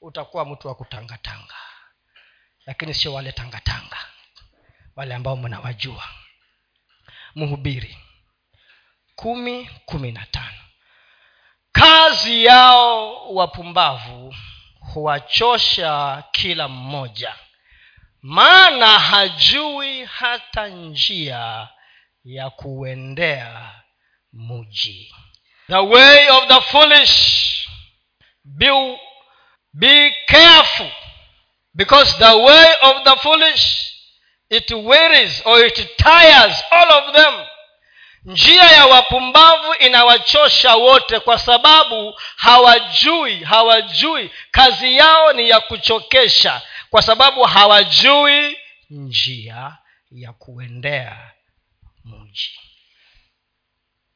utakuwa 0.00 0.44
mtu 0.44 0.68
wa 0.68 0.74
kutangatanga. 0.74 1.54
Lakini 2.66 2.94
sio 2.94 3.14
wale 3.14 3.32
tangatanga 3.32 3.96
wale 4.96 5.14
ambao 5.14 5.36
mnawajua. 5.36 6.04
Mhubiri 7.34 7.98
kumi 9.16 9.70
kumi 9.84 10.12
na 10.12 10.26
tano. 10.26 10.58
Kazi 11.72 12.44
yao 12.44 13.26
wapumbavu 13.34 14.34
huwachosha 14.94 16.22
kila 16.32 16.68
mmoja 16.68 17.34
maana 18.22 18.98
hajui 18.98 20.04
hata 20.04 20.68
njia 20.68 21.68
ya 22.24 22.50
kuendea 22.50 23.70
muji. 24.32 25.14
The 25.68 25.76
way 25.78 26.28
of 26.28 26.48
the 26.48 26.60
foolish. 26.60 27.40
Be, 28.44 28.98
be 29.72 30.10
careful. 30.26 30.90
Because 31.74 32.12
the 32.18 32.32
way 32.34 32.66
of 32.82 33.04
the 33.04 33.16
foolish 33.16 33.86
it 34.50 34.70
wearies 34.70 35.42
or 35.44 35.64
it 35.66 35.96
tires 35.96 36.64
all 36.70 36.92
of 36.92 37.14
them. 37.14 37.46
Njia 38.24 38.64
ya 38.64 38.86
wapumbavu 38.86 39.74
inawachosha 39.74 40.74
wote 40.74 41.20
kwa 41.20 41.38
sababu 41.38 42.20
hawajui 42.36 43.44
hawajui. 43.44 44.30
Kazi 44.50 44.96
yao 44.96 45.32
ni 45.32 45.48
ya 45.50 45.60
kuchokesha 45.60 46.62
kwa 46.90 47.02
sababu 47.02 47.42
hawajui 47.42 48.58
njia 48.90 49.76
ya 50.10 50.32
kuendea 50.32 51.30
mji. 52.04 52.50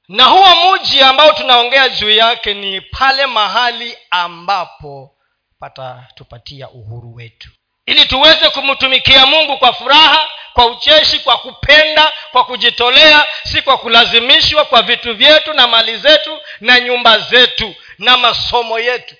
Na 0.08 0.24
huo 0.24 0.74
mji 0.74 1.00
ambao 1.02 1.32
tunaongea 1.32 1.88
juu 1.88 2.10
yake 2.10 2.54
ni 2.54 2.80
pale 2.80 3.26
mahali 3.26 3.96
ambapo 4.10 5.16
patatupatia 5.60 6.68
uhuru 6.70 7.14
wetu. 7.14 7.50
Ili 7.86 8.06
tuweze 8.06 8.50
kumtumikia 8.50 9.26
mungu 9.26 9.58
kwa 9.58 9.72
furaha 9.72 10.28
kwa 10.52 10.66
ucheshi 10.66 11.18
kwa 11.18 11.38
kupenda 11.38 12.12
kwa 12.32 12.44
kujitolea 12.44 13.26
si 13.44 13.62
kwa 13.62 13.78
kulazimishwa 13.78 14.64
kwa 14.64 14.82
vitu 14.82 15.14
vyetu 15.14 15.52
na 15.52 15.66
mali 15.66 15.96
zetu 15.96 16.40
na 16.60 16.80
nyumba 16.80 17.18
zetu 17.18 17.74
na 17.98 18.16
masomo 18.16 18.78
yetu. 18.78 19.14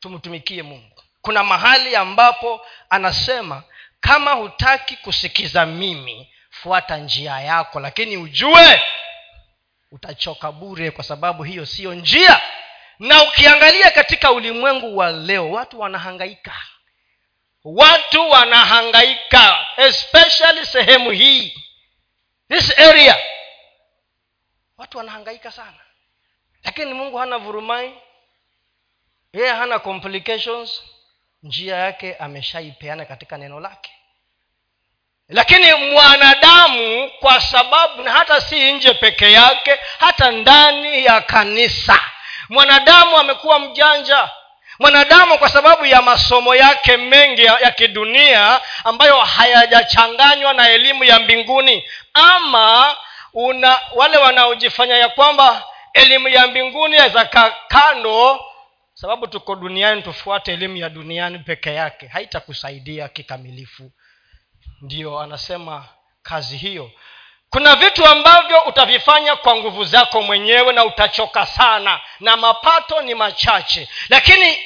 Tumtumikie 0.00 0.62
mungu 0.62 0.95
kuna 1.26 1.44
mahali 1.44 1.96
ambapo 1.96 2.66
anasema 2.90 3.62
kama 4.00 4.32
hutaki 4.32 4.96
kusikiza 4.96 5.66
mimi 5.66 6.32
fuata 6.50 6.96
njia 6.96 7.40
yako 7.40 7.80
lakini 7.80 8.16
ujue 8.16 8.82
utachoka 9.90 10.52
bure 10.52 10.90
kwa 10.90 11.04
sababu 11.04 11.42
hiyo 11.42 11.66
siyo 11.66 11.94
njia. 11.94 12.40
Na 12.98 13.22
ukiangalia 13.22 13.90
katika 13.90 14.32
ulimwengu 14.32 14.96
wa 14.96 15.10
leo 15.12 15.50
watu 15.50 15.80
wanahangaika. 15.80 16.54
Watu 17.64 18.30
wanahangaika 18.30 19.66
especially 19.76 20.66
sehemu 20.66 21.10
hii 21.10 21.64
this 22.48 22.78
area. 22.78 23.18
Watu 24.78 24.98
wanahangaika 24.98 25.50
sana. 25.52 25.80
Lakini 26.64 26.94
mungu 26.94 27.16
hana 27.16 27.38
vurumai. 27.38 27.94
Yeye 29.32 29.52
hana 29.52 29.78
complications 29.78 30.82
njia 31.42 31.76
yake 31.76 32.14
ameshaipeana 32.16 33.04
katika 33.04 33.36
neno 33.38 33.60
lake. 33.60 33.90
Lakini 35.28 35.74
mwanadamu 35.74 37.10
kwa 37.20 37.40
sababu 37.40 38.02
na 38.02 38.12
hata 38.12 38.40
si 38.40 38.72
nje 38.72 38.94
peke 38.94 39.32
yake 39.32 39.78
hata 39.98 40.30
ndani 40.30 41.04
ya 41.04 41.20
kanisa. 41.20 42.00
Mwanadamu 42.48 43.18
amekuwa 43.18 43.58
mjanja. 43.58 44.30
Mwanadamu 44.78 45.38
kwa 45.38 45.48
sababu 45.48 45.86
ya 45.86 46.02
masomo 46.02 46.54
yake 46.54 46.96
mengi 46.96 47.44
ya, 47.44 47.58
ya 47.58 47.70
kidunia 47.70 48.60
ambayo 48.84 49.16
hayajachanganywa 49.20 50.52
na 50.54 50.68
elimu 50.68 51.04
ya 51.04 51.18
mbinguni 51.20 51.84
ama 52.14 52.96
una 53.32 53.80
wale 53.94 54.16
wanaojifanya 54.18 54.96
ya 54.96 55.08
kwamba 55.08 55.64
elimu 55.92 56.28
ya 56.28 56.46
mbinguni 56.46 56.96
yaweza 56.96 57.24
kando 57.68 58.45
sababu 58.98 59.26
tuko 59.26 59.54
duniani 59.56 60.02
tufuate 60.02 60.52
elimu 60.52 60.76
ya 60.76 60.88
duniani 60.88 61.38
peke 61.38 61.74
yake 61.74 62.06
haitakusaidia 62.06 63.08
kikamilifu. 63.08 63.92
Ndio 64.82 65.20
anasema 65.20 65.88
kazi 66.22 66.56
hiyo. 66.56 66.90
Kuna 67.50 67.76
vitu 67.76 68.06
ambavyo 68.06 68.60
utavifanya 68.62 69.36
kwa 69.36 69.56
nguvu 69.56 69.84
zako 69.84 70.22
mwenyewe 70.22 70.72
na 70.72 70.84
utachoka 70.84 71.46
sana 71.46 72.00
na 72.20 72.36
mapato 72.36 73.02
ni 73.02 73.14
machache. 73.14 73.88
Lakini 74.08 74.58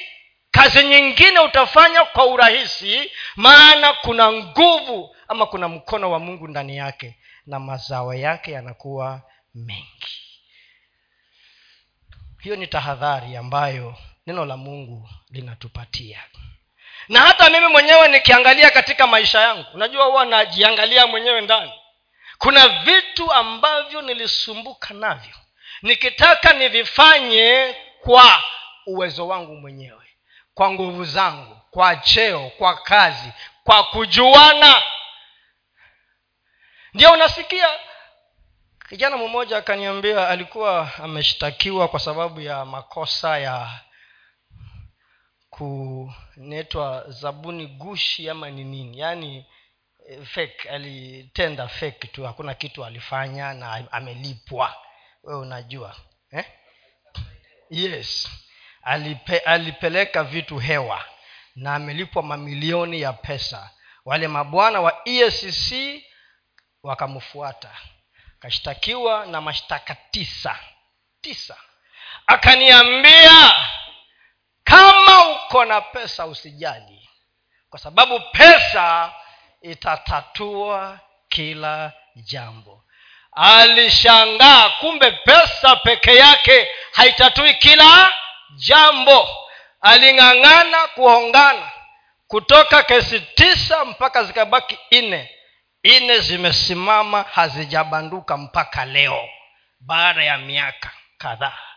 kazi 0.50 0.84
nyingine 0.84 1.38
utafanya 1.40 2.04
kwa 2.04 2.26
urahisi 2.26 3.10
maana 3.36 3.92
kuna 3.92 4.32
nguvu 4.32 5.16
ama 5.28 5.46
kuna 5.46 5.68
mkono 5.68 6.10
wa 6.10 6.18
mungu 6.18 6.48
ndani 6.48 6.76
yake 6.76 7.18
na 7.46 7.58
mazao 7.60 8.14
yake 8.14 8.52
yanakuwa 8.52 9.22
mengi. 9.54 10.20
Hiyo 12.42 12.56
ni 12.56 12.66
tahadhari 12.66 13.36
ambayo 13.36 13.96
neno 14.26 14.44
la 14.44 14.56
mungu 14.56 15.08
linatupatia. 15.30 16.24
Na 17.08 17.20
hata 17.20 17.50
mimi 17.50 17.66
mwenyewe 17.66 18.08
nikiangalia 18.08 18.70
katika 18.70 19.06
maisha 19.06 19.40
yangu 19.40 19.66
unajua 19.74 20.04
huwa 20.04 20.24
najiangalia 20.24 21.06
mwenyewe 21.06 21.40
ndani. 21.40 21.72
Kuna 22.38 22.68
vitu 22.68 23.32
ambavyo 23.32 24.02
nilisumbuka 24.02 24.94
navyo 24.94 25.34
nikitaka 25.82 26.52
nivifanye 26.52 27.76
kwa 28.00 28.42
uwezo 28.86 29.28
wangu 29.28 29.56
mwenyewe 29.56 30.06
kwa 30.54 30.70
nguvu 30.70 31.04
zangu 31.04 31.56
kwa 31.70 31.96
cheo 31.96 32.50
kwa 32.58 32.74
kazi 32.74 33.32
kwa 33.64 33.84
kujuana. 33.84 34.82
Ndio 36.94 37.12
unasikia 37.12 37.68
kijana 38.88 39.16
mmoja 39.16 39.56
akaniambia 39.58 40.28
alikuwa 40.28 40.90
ameshtakiwa 41.02 41.88
kwa 41.88 42.00
sababu 42.00 42.40
ya 42.40 42.64
makosa 42.64 43.38
ya 43.38 43.70
kunaitwa 45.60 47.04
zabuni 47.08 47.66
gushi 47.66 48.30
ama 48.30 48.50
ni 48.50 48.64
nini? 48.64 48.98
Yaani 48.98 49.46
eh, 50.08 50.24
fake 50.26 50.68
alitenda 50.70 51.68
fake 51.68 52.06
tu 52.06 52.24
hakuna 52.24 52.54
kitu 52.54 52.84
alifanya 52.84 53.54
na 53.54 53.92
amelipwa. 53.92 54.74
Wewe 55.22 55.40
unajua 55.40 55.96
eh? 56.30 56.44
yes. 57.70 58.28
Alipe, 58.82 59.38
alipeleka 59.38 60.24
vitu 60.24 60.58
hewa 60.58 61.04
na 61.56 61.74
amelipwa 61.74 62.22
mamilioni 62.22 63.00
ya 63.00 63.12
pesa. 63.12 63.70
Wale 64.04 64.28
mabwana 64.28 64.80
wa 64.80 65.08
escc 65.08 65.72
wakamfuata. 66.82 67.70
Akashtakiwa 68.38 69.26
na 69.26 69.40
mashtaka 69.40 69.94
tisa. 70.10 70.58
Tisa. 71.20 71.56
Akaniambia 72.26 73.52
kama 74.70 75.28
uko 75.30 75.64
na 75.64 75.80
pesa 75.80 76.26
usijali. 76.26 77.08
Kwa 77.70 77.78
sababu 77.78 78.20
pesa 78.20 79.12
itatatua 79.62 80.98
kila 81.28 81.92
jambo. 82.16 82.84
Alishangaa 83.32 84.70
kumbe 84.70 85.10
pesa 85.10 85.76
peke 85.76 86.16
yake 86.16 86.68
haitatui 86.92 87.54
kila 87.54 88.12
jambo. 88.56 89.28
Aling'ang'ana 89.80 90.86
kuongana. 90.94 91.70
Kutoka 92.26 92.82
kesi 92.82 93.20
tisa 93.20 93.84
mpaka 93.84 94.24
zikabaki 94.24 94.78
nne. 94.92 95.30
Nne 95.84 96.18
zimesimama 96.18 97.22
hazijabanduka 97.32 98.36
mpaka 98.36 98.84
leo. 98.84 99.28
Baada 99.80 100.24
ya 100.24 100.38
miaka 100.38 100.90
kadhaa 101.18 101.69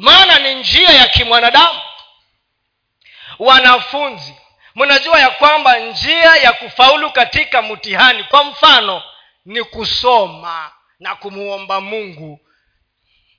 maana 0.00 0.38
ni 0.38 0.54
njia 0.54 0.90
ya 0.90 1.08
kimwanadamu. 1.08 1.80
Wanafunzi 3.38 4.34
mnajua 4.74 5.20
ya 5.20 5.30
kwamba 5.30 5.78
njia 5.78 6.36
ya 6.36 6.52
kufaulu 6.52 7.10
katika 7.10 7.62
mtihani 7.62 8.24
kwa 8.24 8.44
mfano 8.44 9.02
ni 9.44 9.64
kusoma 9.64 10.70
na 10.98 11.14
kumuomba 11.14 11.80
mungu 11.80 12.40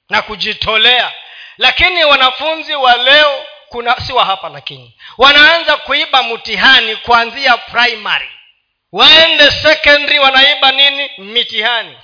na 0.10 0.22
kujitolea. 0.22 1.12
Lakini 1.58 2.04
wanafunzi 2.06 2.76
wa 2.76 2.98
leo 2.98 3.46
kuna 3.70 3.96
si 4.00 4.14
wa 4.14 4.26
hapa 4.26 4.50
lakini 4.50 4.98
wanaanza 5.18 5.78
kuiba 5.78 6.24
mtihani 6.24 6.96
kuanzia 6.96 7.58
primary. 7.58 8.30
Waende 8.92 9.52
secondary 9.52 10.20
wanaiba 10.20 10.72
nini? 10.72 11.12
Mitihani 11.18 11.98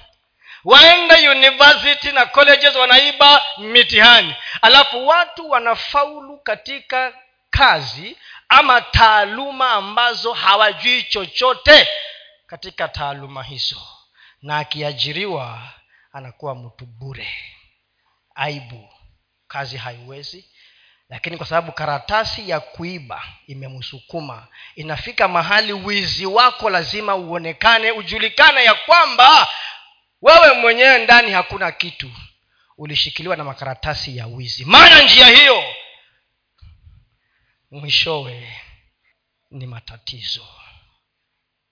waende 0.68 1.30
university 1.30 2.12
na 2.12 2.26
colleges 2.26 2.76
wanaiba 2.76 3.42
mitihani. 3.58 4.36
Alafu 4.62 5.08
watu 5.08 5.50
wanafaulu 5.50 6.38
katika 6.38 7.14
kazi 7.50 8.18
ama 8.50 8.82
taaluma 8.82 9.72
ambazo 9.72 10.34
hawajui 10.34 11.04
chochote 11.04 11.88
katika 12.48 12.88
taaluma 12.88 13.44
hizo. 13.44 13.82
Na 14.42 14.58
akiajiriwa 14.58 15.60
anakuwa 16.14 16.56
mtu 16.56 16.86
bure. 16.86 17.30
Aibu. 18.36 18.90
Kazi 19.48 19.78
haiwezi. 19.78 20.46
Lakini 21.10 21.38
kwa 21.38 21.46
sababu 21.48 21.72
karatasi 21.72 22.50
ya 22.50 22.60
kuiba 22.60 23.24
imemsukuma 23.48 24.48
inafika 24.76 25.28
mahali 25.28 25.74
wizi 25.74 26.26
wako 26.26 26.70
lazima 26.70 27.16
uonekane 27.16 27.92
ujulikane 27.92 28.64
ya 28.64 28.74
kwamba 28.74 29.48
wewe 30.22 30.54
mwenyewe 30.54 31.04
ndani 31.04 31.32
hakuna 31.32 31.72
kitu. 31.72 32.12
Ulishikiliwa 32.78 33.36
na 33.36 33.44
makaratasi 33.44 34.18
ya 34.18 34.28
wizi. 34.28 34.66
Maana 34.66 35.02
njia 35.04 35.28
hiyo 35.28 35.64
mwishowe 37.72 38.54
ni 39.52 39.68
matatizo. 39.68 40.48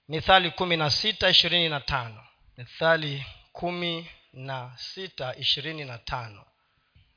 Mithali 0.07 0.51
kumi 0.51 0.77
na 0.77 0.89
sita 0.89 1.29
ishirini 1.29 1.69
na 1.69 1.79
tano. 1.79 2.23
Mithali 2.57 3.25
kumi 3.51 4.09
na 4.33 4.73
sita 4.77 5.35
ishirini 5.35 5.85
na 5.85 5.97
tano. 5.97 6.45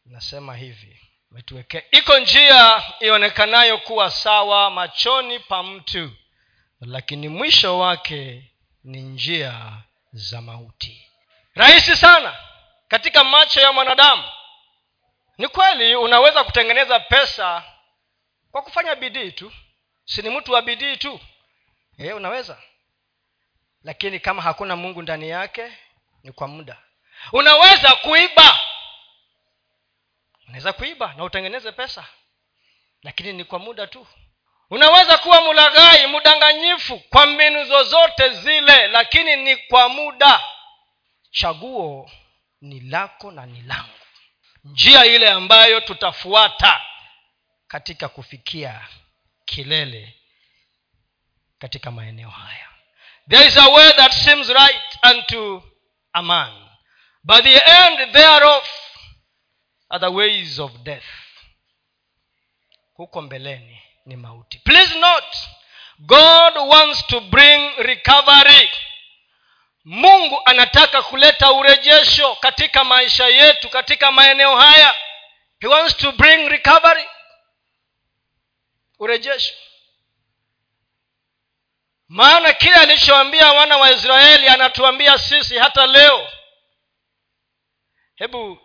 Nasema 0.06 0.56
hivi. 0.56 1.00
Umetuwekea 1.30 1.82
iko 1.90 2.18
njia 2.18 2.82
ionekanayo 3.00 3.78
kuwa 3.78 4.10
sawa 4.10 4.70
machoni 4.70 5.38
pa 5.38 5.62
mtu 5.62 6.10
lakini 6.80 7.28
mwisho 7.28 7.78
wake 7.78 8.50
ni 8.84 9.02
njia 9.02 9.82
za 10.12 10.40
mauti 10.40 11.07
rahisi 11.58 11.96
sana 11.96 12.36
katika 12.88 13.24
macho 13.24 13.60
ya 13.60 13.72
mwanadamu. 13.72 14.24
Ni 15.38 15.48
kweli 15.48 15.96
unaweza 15.96 16.44
kutengeneza 16.44 17.00
pesa 17.00 17.62
kwa 18.52 18.62
kufanya 18.62 18.94
bidii 18.94 19.32
tu. 19.32 19.52
Si 20.04 20.22
ni 20.22 20.30
mtu 20.30 20.52
wa 20.52 20.62
bidii 20.62 20.96
tu. 20.96 21.20
E, 21.98 22.12
unaweza. 22.12 22.58
Lakini 23.84 24.20
kama 24.20 24.42
hakuna 24.42 24.76
mungu 24.76 25.02
ndani 25.02 25.28
yake 25.28 25.72
ni 26.22 26.32
kwa 26.32 26.48
muda. 26.48 26.76
Unaweza 27.32 27.96
kuiba. 27.96 28.58
Unaweza 30.48 30.72
kuiba 30.72 31.14
na 31.16 31.24
utengeneze 31.24 31.72
pesa. 31.72 32.04
Lakini 33.02 33.32
ni 33.32 33.44
kwa 33.44 33.58
muda 33.58 33.86
tu. 33.86 34.06
Unaweza 34.70 35.18
kuwa 35.18 35.40
mulaghai 35.40 36.06
mdanganyifu 36.06 36.98
kwa 36.98 37.26
mbinu 37.26 37.64
zozote 37.64 38.28
zile 38.28 38.88
lakini 38.88 39.36
ni 39.36 39.56
kwa 39.56 39.88
muda 39.88 40.40
chaguo 41.30 42.10
ni 42.60 42.80
lako 42.80 43.30
na 43.30 43.46
ni 43.46 43.62
langu. 43.62 43.98
Njia 44.64 45.04
ile 45.06 45.30
ambayo 45.30 45.80
tutafuata 45.80 46.82
katika 47.68 48.08
kufikia 48.08 48.88
kilele 49.44 50.14
katika 51.58 51.90
maeneo 51.90 52.30
haya. 52.30 52.68
There 53.30 53.46
is 53.46 53.56
a 53.56 53.68
way 53.68 53.92
that 53.92 54.12
seems 54.12 54.48
right 54.48 54.98
unto 55.12 55.62
a 56.12 56.22
man 56.22 56.68
but 57.24 57.42
the 57.42 57.56
end 57.58 58.12
thereof 58.12 58.68
are 59.88 60.00
the 60.00 60.06
ways 60.06 60.58
of 60.58 60.72
death. 60.72 61.04
Huko 62.94 63.22
mbeleni 63.22 63.82
ni 64.06 64.16
mauti. 64.16 64.58
Please 64.58 64.98
note 64.98 65.38
god 65.98 66.56
wants 66.56 67.06
to 67.06 67.20
bring 67.20 67.70
recovery 67.78 68.70
mungu 69.88 70.42
anataka 70.44 71.02
kuleta 71.02 71.52
urejesho 71.52 72.36
katika 72.36 72.84
maisha 72.84 73.26
yetu 73.28 73.68
katika 73.70 74.12
maeneo 74.12 74.56
haya. 74.56 74.96
He 75.60 75.66
wants 75.66 75.96
to 75.96 76.12
bring 76.12 76.48
recovery. 76.48 77.08
Urejesho. 78.98 79.54
Maana 82.08 82.52
kile 82.52 82.74
alichoambia 82.74 83.52
wana 83.52 83.76
wa 83.76 83.90
israeli 83.90 84.48
anatuambia 84.48 85.18
sisi 85.18 85.58
hata 85.58 85.86
leo. 85.86 86.28
Hebu 88.14 88.58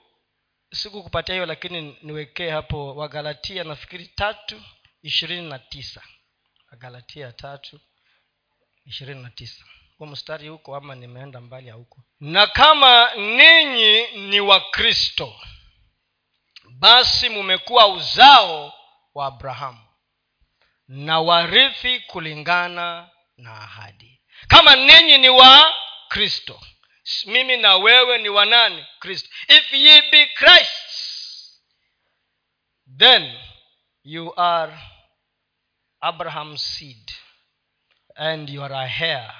sikukupatia 0.71 1.35
hiyo 1.35 1.45
lakini 1.45 1.97
niwekee 2.01 2.49
hapo 2.49 2.95
wagalatia 2.95 3.63
nafikiri 3.63 4.07
tatu 4.07 4.63
ishirini 5.01 5.49
na 5.49 5.59
tisa. 5.59 6.03
Wagalatia 6.71 7.31
tatu 7.31 7.79
ishirini 8.85 9.23
na 9.23 9.29
tisa 9.29 9.65
huo 9.97 10.07
mstari 10.07 10.47
huko 10.47 10.75
ama 10.75 10.95
nimeenda 10.95 11.41
mbali 11.41 11.69
huko. 11.69 12.03
Na 12.19 12.47
kama 12.47 13.15
ninyi 13.15 14.07
ni 14.07 14.39
wakristo 14.39 15.41
basi 16.69 17.29
mumekuwa 17.29 17.87
uzao 17.87 18.73
wa 19.13 19.25
abrahamu 19.25 19.87
na 20.87 21.19
warithi 21.19 21.99
kulingana 21.99 23.09
na 23.37 23.53
ahadi. 23.61 24.21
Kama 24.47 24.75
ninyi 24.75 25.17
ni 25.17 25.29
wa 25.29 25.73
kristo 26.09 26.61
mimi 27.25 27.57
na 27.57 27.75
wewe 27.75 28.17
ni 28.17 28.29
wanani 28.29 28.85
kristo. 28.99 29.29
If 29.47 29.73
ye 29.73 30.01
be 30.11 30.25
christ 30.25 30.89
then 32.97 33.39
you 34.03 34.33
are 34.39 34.77
abraham's 36.01 36.61
seed 36.77 37.11
and 38.15 38.49
you 38.49 38.63
are 38.63 38.75
a 38.75 38.87
hair 38.87 39.33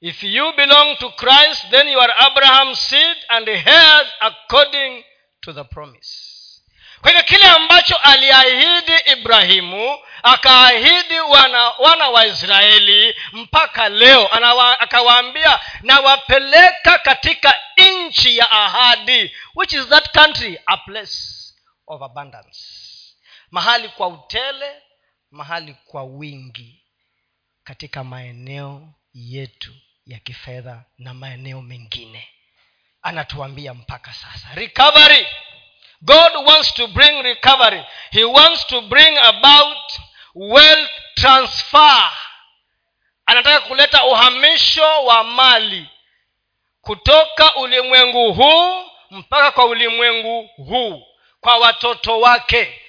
if 0.00 0.22
you 0.22 0.52
belong 0.56 0.96
to 0.96 1.10
christ 1.10 1.70
then 1.70 1.88
you 1.88 2.00
are 2.00 2.14
abraham's 2.26 2.78
seed 2.80 3.16
and 3.28 3.48
heirs 3.48 4.06
according 4.20 5.04
to 5.40 5.52
the 5.52 5.64
promise. 5.64 6.32
Kwa 7.00 7.10
hivyo 7.10 7.24
kile 7.24 7.44
ambacho 7.50 7.96
aliahidi 7.96 8.92
ibrahimu 9.12 9.98
akaahidi 10.22 11.20
wana, 11.20 11.68
wana 11.70 12.08
wa 12.08 12.26
israeli 12.26 13.14
mpaka 13.32 13.88
leo 13.88 14.28
akawaambia 14.78 15.60
nawapeleka 15.82 16.98
katika 16.98 17.54
nchi 17.76 18.36
ya 18.36 18.50
ahadi 18.50 19.32
which 19.54 19.72
is 19.72 19.88
that 19.88 20.12
country 20.12 20.58
a 20.66 20.76
place 20.76 21.18
of 21.86 22.02
abundance. 22.02 22.60
Mahali 23.50 23.88
kwa 23.88 24.08
utele 24.08 24.82
mahali 25.30 25.76
kwa 25.84 26.04
wingi 26.04 26.82
katika 27.64 28.04
maeneo 28.04 28.88
yetu 29.14 29.72
ya 30.06 30.18
kifedha 30.18 30.84
na 30.98 31.14
maeneo 31.14 31.62
mengine. 31.62 32.28
Anatuambia 33.02 33.74
mpaka 33.74 34.12
sasa 34.12 34.48
recovery. 34.54 35.26
God 36.02 36.32
wants 36.48 36.74
to 36.74 36.86
bring 36.86 37.22
recovery. 37.22 37.84
He 38.10 38.24
wants 38.24 38.66
to 38.66 38.80
bring 38.80 39.18
about 39.18 39.92
wealth 40.34 40.90
transfer. 41.14 42.12
Anataka 43.26 43.60
kuleta 43.60 44.04
uhamisho 44.04 45.04
wa 45.04 45.24
mali 45.24 45.90
kutoka 46.80 47.54
ulimwengu 47.56 48.32
huu 48.32 48.90
mpaka 49.10 49.50
kwa 49.50 49.64
ulimwengu 49.64 50.46
huu 50.56 51.06
kwa 51.40 51.56
watoto 51.56 52.20
wake. 52.20 52.82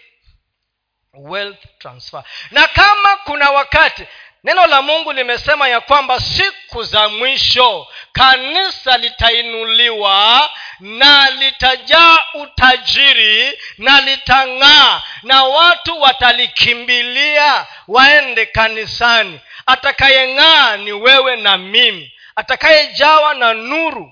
Wealth 1.13 1.63
transfer. 1.80 2.23
Na 2.51 2.67
kama 2.67 3.17
kuna 3.17 3.49
wakati 3.51 4.08
neno 4.43 4.67
la 4.67 4.82
mungu 4.82 5.13
limesema 5.13 5.67
ya 5.67 5.82
kwamba 5.82 6.19
siku 6.19 6.84
za 6.84 7.10
mwisho 7.10 7.88
kanisa 8.12 8.97
litainuliwa 8.97 10.50
na 10.80 11.30
litajaa 11.30 12.17
utajiri 12.34 13.60
na 13.78 14.02
litang'aa 14.02 15.02
na 15.23 15.43
watu 15.43 16.02
watalikimbilia 16.02 17.65
waende 17.88 18.45
kanisani. 18.45 19.39
Atakayeng'aa 19.65 20.78
ni 20.78 20.91
wewe 20.93 21.36
na 21.36 21.58
mimi. 21.58 22.12
Atakayejawa 22.36 23.34
na 23.34 23.54
nuru 23.54 24.12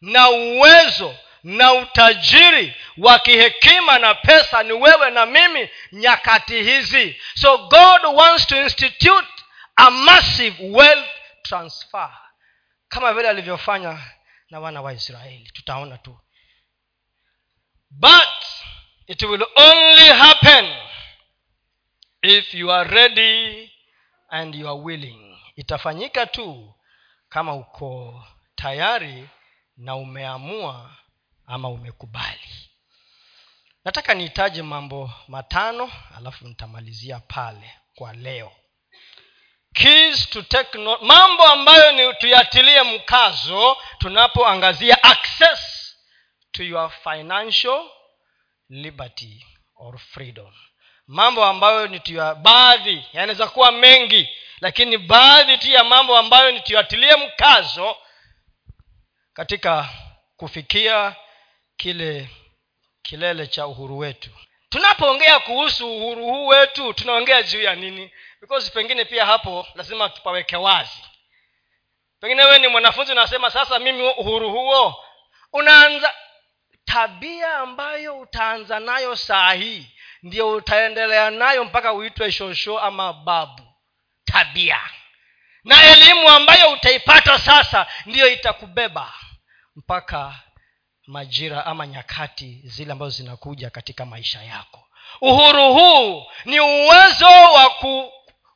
na 0.00 0.30
uwezo 0.30 1.14
na 1.44 1.72
utajiri 1.72 2.74
wa 2.98 3.18
kihekima 3.18 3.98
na 3.98 4.14
pesa 4.14 4.62
ni 4.62 4.72
wewe 4.72 5.10
na 5.10 5.26
mimi 5.26 5.68
nyakati 5.92 6.62
hizi. 6.62 7.20
So 7.34 7.58
god 7.58 8.00
wants 8.14 8.46
to 8.46 8.56
institute 8.56 9.28
a 9.76 9.90
massive 9.90 10.56
wealth 10.70 11.08
transfer. 11.42 12.18
Kama 12.88 13.12
vile 13.14 13.28
alivyofanya 13.28 13.98
na 14.50 14.60
wana 14.60 14.82
wa 14.82 14.92
israeli. 14.92 15.50
Tutaona 15.52 15.98
tu. 15.98 16.18
But 17.90 18.28
it 19.06 19.22
will 19.22 19.46
only 19.56 20.06
happen 20.08 20.76
if 22.22 22.54
you 22.54 22.72
are 22.72 22.90
ready 22.90 23.70
and 24.28 24.54
you 24.54 24.68
are 24.68 24.78
willing. 24.80 25.38
Itafanyika 25.56 26.26
tu 26.26 26.74
kama 27.28 27.54
uko 27.54 28.24
tayari 28.54 29.28
na 29.76 29.96
umeamua 29.96 30.96
ama 31.46 31.68
umekubali. 31.68 32.70
Nataka 33.84 34.14
nihitaji 34.14 34.62
mambo 34.62 35.10
matano 35.28 35.92
alafu 36.16 36.48
nitamalizia 36.48 37.20
pale 37.20 37.74
kwa 37.94 38.12
leo 38.12 38.52
keys 39.72 40.30
to 40.30 40.42
take 40.42 40.78
note, 40.78 41.04
mambo 41.04 41.42
ambayo 41.44 41.92
ni 41.92 42.14
tuyatilie 42.14 42.82
mkazo 42.82 43.76
tunapoangazia 43.98 45.02
access 45.02 45.94
to 46.52 46.62
your 46.64 46.90
financial 46.90 47.90
liberty 48.68 49.46
or 49.76 49.98
freedom. 49.98 50.52
Mambo 51.06 51.44
ambayo 51.44 51.86
ni 51.86 52.00
tuya 52.00 52.34
baadhi 52.34 53.04
yanaweza 53.12 53.48
kuwa 53.48 53.72
mengi 53.72 54.28
lakini 54.60 54.98
baadhi 54.98 55.58
tu 55.58 55.70
ya 55.70 55.84
mambo 55.84 56.18
ambayo 56.18 56.50
nitiatilie 56.50 57.16
mkazo 57.16 57.96
katika 59.32 59.88
kufikia 60.36 61.16
kile 61.76 62.30
kilele 63.02 63.46
cha 63.46 63.66
uhuru 63.66 63.98
wetu. 63.98 64.30
Tunapoongea 64.68 65.40
kuhusu 65.40 65.96
uhuru 65.96 66.24
huu 66.24 66.46
wetu 66.46 66.92
tunaongea 66.92 67.42
juu 67.42 67.62
ya 67.62 67.74
nini 67.74 68.10
because 68.42 68.70
pengine 68.70 69.04
pia 69.04 69.26
hapo 69.26 69.66
lazima 69.74 70.08
tupaweke 70.08 70.56
wazi. 70.56 71.02
Pengine 72.20 72.44
wewe 72.44 72.58
ni 72.58 72.68
mwanafunzi 72.68 73.12
unasema 73.12 73.50
sasa 73.50 73.78
mimi 73.78 74.02
uhuru 74.02 74.50
huo. 74.50 75.04
Unaanza 75.52 76.14
tabia 76.84 77.54
ambayo 77.54 78.18
utaanza 78.18 78.80
nayo 78.80 79.16
saa 79.16 79.52
hii 79.52 79.86
ndio 80.22 80.48
utaendelea 80.50 81.30
nayo 81.30 81.64
mpaka 81.64 81.92
uitwe 81.92 82.32
shosho 82.32 82.78
ama 82.80 83.12
babu. 83.12 83.62
Tabia. 84.24 84.80
Na 85.64 85.84
elimu 85.92 86.28
ambayo 86.28 86.70
utaipata 86.70 87.38
sasa 87.38 87.86
ndiyo 88.06 88.28
itakubeba 88.32 89.12
mpaka 89.76 90.34
majira 91.06 91.66
ama 91.66 91.86
nyakati 91.86 92.60
zile 92.64 92.92
ambazo 92.92 93.10
zinakuja 93.10 93.70
katika 93.70 94.06
maisha 94.06 94.42
yako. 94.42 94.88
Uhuru 95.20 95.74
huu 95.74 96.26
ni 96.44 96.60
uwezo 96.60 97.26
wa 97.26 97.70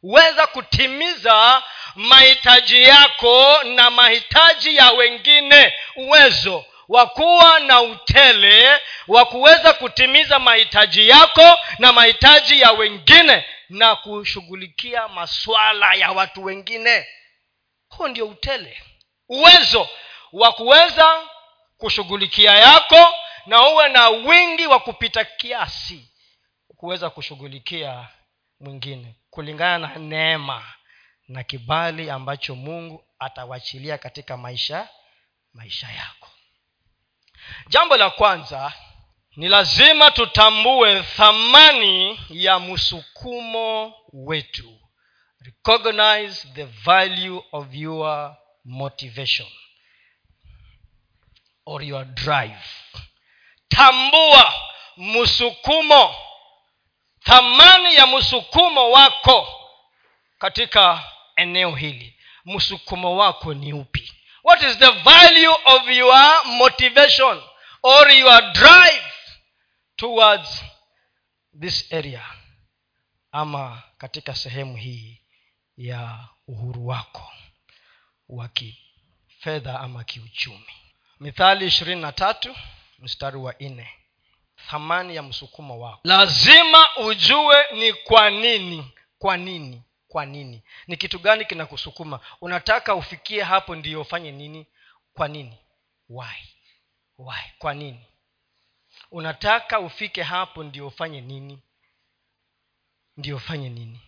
kuweza 0.07 0.47
kutimiza 0.47 1.63
mahitaji 1.95 2.83
yako 2.83 3.63
na 3.65 3.91
mahitaji 3.91 4.77
ya 4.77 4.91
wengine 4.91 5.75
uwezo 5.97 6.65
wa 6.89 7.07
kuwa 7.07 7.61
na 7.61 7.81
utele 7.83 8.81
wa 9.09 9.25
kuweza 9.25 9.73
kutimiza 9.73 10.39
mahitaji 10.39 11.09
yako 11.09 11.59
na 11.79 11.93
mahitaji 11.93 12.61
ya 12.61 12.73
wengine 12.73 13.45
na 13.69 13.97
kushughulikia 13.97 15.09
maswala 15.09 15.95
ya 15.95 16.13
watu 16.13 16.45
wengine. 16.45 17.07
Huo 17.89 18.09
ndio 18.09 18.27
utele. 18.27 18.83
Uwezo 19.29 19.89
wa 20.33 20.53
kuweza 20.53 21.23
kushughulikia 21.79 22.53
yako 22.53 23.15
na 23.47 23.69
uwe 23.69 23.89
na 23.89 24.09
wingi 24.09 24.67
wa 24.67 24.81
kupita 24.81 25.25
kiasi 25.25 26.11
kuweza 26.77 27.11
kushughulikia 27.11 28.09
mwingine 28.61 29.15
kulingana 29.37 29.89
na 29.89 29.95
neema 29.99 30.65
na 31.29 31.43
kibali 31.45 32.11
ambacho 32.11 32.55
mungu 32.55 33.05
atawachilia 33.19 33.99
katika 33.99 34.37
maisha 34.37 34.89
maisha 35.53 35.89
yako. 35.93 36.29
Jambo 37.69 37.97
la 37.97 38.11
kwanza 38.11 38.73
ni 39.37 39.49
lazima 39.49 40.11
tutambue 40.11 41.03
thamani 41.03 42.21
ya 42.31 42.59
msukumo 42.61 43.95
wetu. 44.13 44.81
Recognize 45.41 46.49
the 46.55 46.65
value 46.65 47.43
of 47.53 47.67
your 47.75 48.37
motivation 48.65 49.49
or 51.67 51.85
your 51.85 52.05
drive. 52.05 52.65
Tambua 53.69 54.55
msukumo 54.97 56.15
thamani 57.27 57.95
ya 57.95 58.07
msukumo 58.07 58.91
wako 58.91 59.49
katika 60.39 61.05
eneo 61.37 61.75
hili. 61.75 62.17
Msukumo 62.45 63.17
wako 63.17 63.55
ni 63.55 63.73
upi? 63.73 64.13
What 64.45 64.63
is 64.63 64.79
the 64.79 64.91
value 64.91 65.55
of 65.65 65.89
your 65.89 66.45
motivation 66.47 67.43
or 67.83 68.11
your 68.11 68.53
drive 68.53 69.05
towards 69.97 70.65
this 71.61 71.93
area 71.93 72.23
ama 73.33 73.83
katika 73.99 74.35
sehemu 74.35 74.77
hii 74.77 75.23
ya 75.77 76.19
uhuru 76.49 76.87
wako 76.87 77.33
wa 78.29 78.49
kifedha 78.49 79.81
ama 79.81 80.05
kiuchumi? 80.05 80.67
Mithali 81.21 81.67
ishirini 81.67 82.01
na 82.03 82.13
tatu 82.13 82.57
mstari 82.99 83.37
wa 83.37 83.55
nne 83.61 83.91
thamani 84.71 85.17
ya 85.17 85.23
msukumo 85.23 85.81
wako. 85.81 86.01
Lazima 86.05 86.97
ujue 86.97 87.67
ni 87.73 87.93
kwa 87.93 88.31
nini. 88.31 88.93
Kwa 89.19 89.37
nini? 89.37 89.83
Kwa 90.09 90.27
nini? 90.27 90.63
Ni 90.87 90.97
kitu 90.97 91.19
gani 91.19 91.45
kinakusukuma? 91.45 92.21
Unataka 92.41 92.95
ufikie 92.95 93.43
hapo 93.43 93.75
ndiyo 93.77 94.01
ufanye 94.01 94.33
nini? 94.33 94.67
Kwa 95.15 95.29
nini? 95.29 95.59
Why? 96.09 96.37
Why? 97.19 97.43
Kwa 97.59 97.75
nini? 97.75 98.01
Unataka 99.11 99.81
ufike 99.81 100.23
hapo 100.23 100.65
ndio 100.65 100.87
ufanye 100.87 101.21
nini? 101.21 101.59
Ndio 103.17 103.37
ufanye 103.37 103.69
nini? 103.69 104.01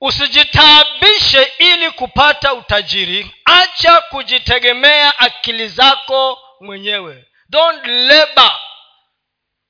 Usijitaabishe 0.00 1.52
ili 1.58 1.90
kupata 1.90 2.54
utajiri. 2.54 3.34
Acha 3.44 4.00
kujitegemea 4.00 5.18
akili 5.18 5.68
zako 5.68 6.38
mwenyewe. 6.60 7.24
Don't 7.48 7.86
labor 7.86 8.58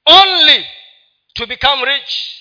only 0.09 0.67
to 1.35 1.47
become 1.47 1.85
rich. 1.85 2.35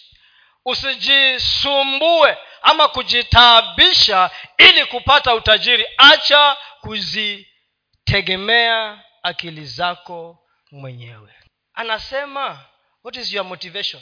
Usijisumbue 0.66 2.38
ama 2.62 2.88
kujitaabisha 2.88 4.30
ili 4.58 4.86
kupata 4.86 5.36
utajiri. 5.36 5.86
Acha 5.98 6.58
kuzitegemea 6.82 9.00
akili 9.24 9.66
zako 9.66 10.38
mwenyewe. 10.72 11.34
Anasema 11.74 12.66
what 13.04 13.16
is 13.18 13.34
your 13.34 13.46
motivation? 13.46 14.02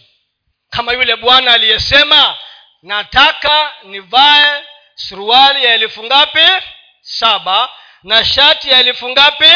Kama 0.70 0.94
yule 0.94 1.16
bwana 1.16 1.54
aliyesema 1.54 2.38
nataka 2.82 3.74
nivae 3.84 4.64
suruali 4.96 5.66
ya 5.66 5.74
elfu 5.74 6.04
ngapi? 6.04 6.46
Saba. 7.02 7.70
Na 8.04 8.26
shati 8.26 8.70
ya 8.70 8.80
elfu 8.80 9.10
ngapi? 9.10 9.50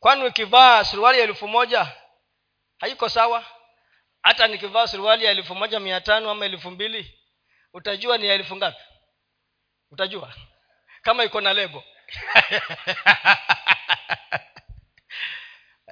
Kwani 0.00 0.24
ukivaa 0.24 0.84
suruali 0.84 1.18
ya 1.18 1.24
elfu 1.24 1.48
moja 1.48 1.86
haiko 2.82 3.08
sawa. 3.08 3.44
Hata 4.22 4.46
nikivaa 4.46 4.86
suruali 4.86 5.24
ya 5.24 5.30
elfu 5.30 5.54
moja 5.54 5.80
mia 5.80 6.00
tano 6.00 6.30
ama 6.30 6.44
elfu 6.46 6.70
mbili 6.70 7.18
utajua 7.72 8.18
ni 8.18 8.26
ya 8.26 8.34
elfu 8.34 8.56
ngapi? 8.56 8.82
Utajua. 9.90 10.34
Kama 11.02 11.24
iko 11.24 11.40
na 11.40 11.52
lebo. 11.52 11.84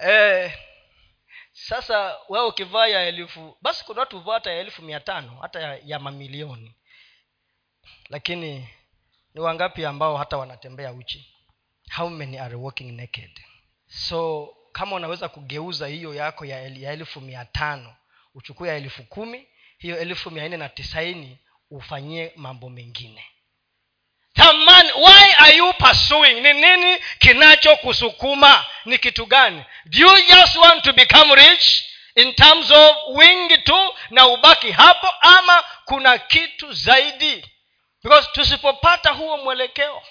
Eh, 0.03 0.53
sasa 1.53 2.19
wewe 2.29 2.47
ukivaa 2.47 2.87
ya 2.87 3.03
elfu 3.07 3.57
basi 3.63 3.85
kuna 3.85 4.01
watu 4.01 4.19
huvaa 4.19 4.35
hata 4.35 4.51
ya 4.53 4.61
elfu 4.61 4.83
mia 4.83 5.01
tano 5.01 5.39
hata 5.41 5.61
ya, 5.61 5.81
ya 5.85 5.99
mamilioni. 5.99 6.75
Lakini 8.09 8.69
ni 9.35 9.41
wangapi 9.41 9.85
ambao 9.85 10.17
hata 10.17 10.37
wanatembea 10.37 10.93
uchi? 10.93 11.35
How 11.97 12.09
many 12.11 12.39
are 12.39 12.55
walking 12.55 12.93
naked? 12.97 13.41
So 13.87 14.49
kama 14.73 14.97
unaweza 14.97 15.29
kugeuza 15.29 15.87
hiyo 15.87 16.15
yako 16.15 16.45
ya, 16.45 16.63
elfu 16.93 17.21
mia 17.21 17.45
tano 17.45 17.95
uchukue 18.35 18.69
ya 18.69 18.75
elfu 18.77 19.03
kumi 19.03 19.47
hiyo 19.79 19.99
elfu 19.99 20.31
mia 20.31 20.49
nne 20.49 20.57
na 20.57 20.69
tisaini 20.69 21.39
ufanyie 21.71 22.33
mambo 22.37 22.71
mengine. 22.71 23.25
Thamani 24.35 24.93
why 24.93 25.35
are 25.39 25.57
you 25.57 25.73
pursuing? 25.73 26.41
Ni 26.41 26.53
nini 26.53 26.99
kinachokusukuma? 27.19 28.67
Ni 28.85 28.99
kitu 28.99 29.27
gani? 29.27 29.65
Do 29.87 29.99
you 29.99 30.17
just 30.29 30.57
want 30.57 30.85
to 30.85 30.93
become 30.93 31.35
rich 31.35 31.85
in 32.15 32.35
terms 32.35 32.71
of 32.71 32.97
wingi 33.15 33.59
tu 33.59 33.95
na 34.11 34.27
ubaki 34.27 34.71
hapo 34.73 35.07
ama 35.21 35.65
kuna 35.85 36.19
kitu 36.19 36.73
zaidi? 36.73 37.45
Because 38.03 38.29
tusipopata 38.33 39.11
huo 39.11 39.37
mwelekeo 39.39 40.03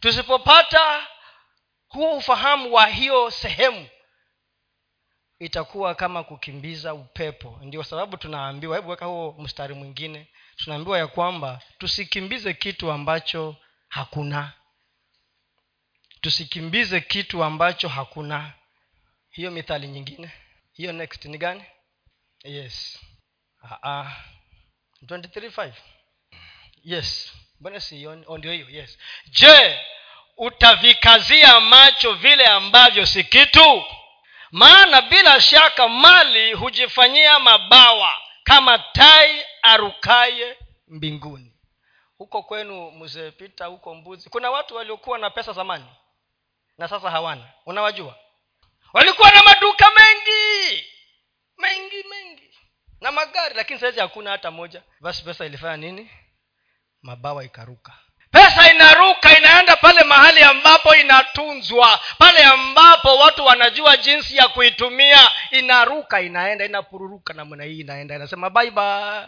tusipopata 0.00 1.06
huo 1.94 2.16
ufahamu 2.16 2.72
wa 2.72 2.86
hiyo 2.86 3.30
sehemu 3.30 3.88
itakuwa 5.38 5.94
kama 5.94 6.24
kukimbiza 6.24 6.94
upepo. 6.94 7.58
Ndio 7.62 7.84
sababu 7.84 8.16
tunaambiwa 8.16 8.76
hebu 8.76 8.90
weka 8.90 9.06
huo 9.06 9.34
mstari 9.38 9.74
mwingine 9.74 10.28
tunaambiwa 10.56 10.98
ya 10.98 11.06
kwamba 11.06 11.60
tusikimbize 11.78 12.54
kitu 12.54 12.90
ambacho 12.92 13.56
hakuna. 13.88 14.52
Tusikimbize 16.20 17.00
kitu 17.00 17.44
ambacho 17.44 17.88
hakuna. 17.88 18.52
Hiyo 19.30 19.50
mithali 19.50 19.88
nyingine 19.88 20.30
hiyo 20.72 20.92
next 20.92 21.24
ni 21.24 21.38
gani? 21.38 21.64
Yes. 22.44 22.98
Uh-uh. 23.62 24.10
23 25.02 25.72
yes. 26.82 27.32
Mbona 27.60 27.80
sioni? 27.80 28.24
Oh, 28.26 28.38
ndio 28.38 28.52
hiyo. 28.52 28.70
Yes. 28.70 28.98
Je 29.26 29.80
utavikazia 30.36 31.60
macho 31.60 32.12
vile 32.14 32.46
ambavyo 32.46 33.06
si 33.06 33.24
kitu? 33.24 33.84
Maana 34.50 35.02
bila 35.02 35.40
shaka 35.40 35.88
mali 35.88 36.52
hujifanyia 36.52 37.38
mabawa 37.38 38.20
kama 38.44 38.78
tai 38.78 39.44
arukaye 39.62 40.58
mbinguni. 40.88 41.50
Huko 42.18 42.42
kwenu 42.42 42.90
mzee 42.90 43.30
pita 43.30 43.66
huko 43.66 43.94
mbuzi 43.94 44.28
kuna 44.30 44.50
watu 44.50 44.76
waliokuwa 44.76 45.18
na 45.18 45.30
pesa 45.30 45.52
zamani 45.52 45.86
na 46.78 46.88
sasa 46.88 47.10
hawana. 47.10 47.52
Unawajua? 47.66 48.18
Walikuwa 48.92 49.30
na 49.30 49.42
maduka 49.42 49.90
mengi 49.90 50.84
mengi 51.58 52.08
mengi 52.08 52.50
na 53.00 53.12
magari 53.12 53.54
lakini 53.54 53.80
sahizi 53.80 54.00
hakuna 54.00 54.30
hata 54.30 54.50
moja. 54.50 54.82
Basi 55.00 55.24
pesa 55.24 55.46
ilifanya 55.46 55.76
nini? 55.76 56.10
Mabawa 57.02 57.44
ikaruka 57.44 57.92
pesa 58.34 58.72
inaruka 58.74 59.38
inaenda 59.38 59.76
pale 59.76 60.04
mahali 60.04 60.42
ambapo 60.42 60.94
inatunzwa 60.96 62.00
pale 62.18 62.44
ambapo 62.44 63.16
watu 63.18 63.44
wanajua 63.44 63.96
jinsi 63.96 64.36
ya 64.36 64.48
kuitumia 64.48 65.30
inaruka 65.50 66.20
inaenda 66.20 66.64
inapururuka 66.64 67.34
namna 67.34 67.64
hii 67.64 67.80
inaenda 67.80 68.14
inasema 68.16 68.50
bye 68.50 68.70
bye. 68.70 69.26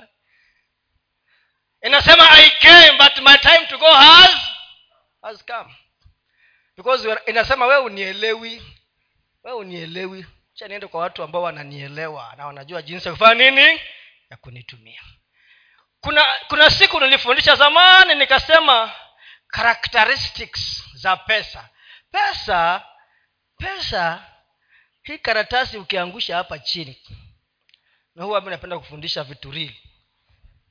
Inasema 1.83 2.31
i 2.31 2.51
came 2.51 2.93
but 2.99 3.19
my 3.19 3.39
time 3.39 3.67
to 3.69 3.79
go 3.79 3.87
has 3.93 4.37
has 5.23 5.45
come. 5.47 5.75
Because 6.77 7.17
inasema 7.27 7.67
wewe 7.67 7.83
unielewi 7.83 8.63
wewe 9.45 9.59
unielewi. 9.59 10.27
Cha 10.55 10.69
niende 10.69 10.87
kwa 10.87 11.01
watu 11.01 11.23
ambao 11.23 11.43
wananielewa 11.43 12.35
na 12.37 12.47
wanajua 12.47 12.83
jinsi 12.83 13.09
ya 13.09 13.15
kufanya 13.15 13.51
nini 13.51 13.81
ya 14.31 14.37
kunitumia 14.37 15.03
kuna 16.07 16.25
kuna 16.49 16.71
siku 16.71 17.01
nilifundisha 17.01 17.57
zamani 17.57 18.15
nikasema 18.15 18.93
characteristics 19.49 20.85
za 20.95 21.17
pesa. 21.17 21.69
Pesa 22.11 22.87
pesa 23.59 24.25
hii 25.03 25.19
karatasi 25.19 25.79
ukiangusha 25.79 26.37
hapa 26.37 26.59
chini 26.59 26.97
na 28.15 28.25
huwa 28.25 28.41
mi 28.41 28.51
napenda 28.51 28.79
kufundisha 28.79 29.25
vitu 29.25 29.51
rili 29.51 29.81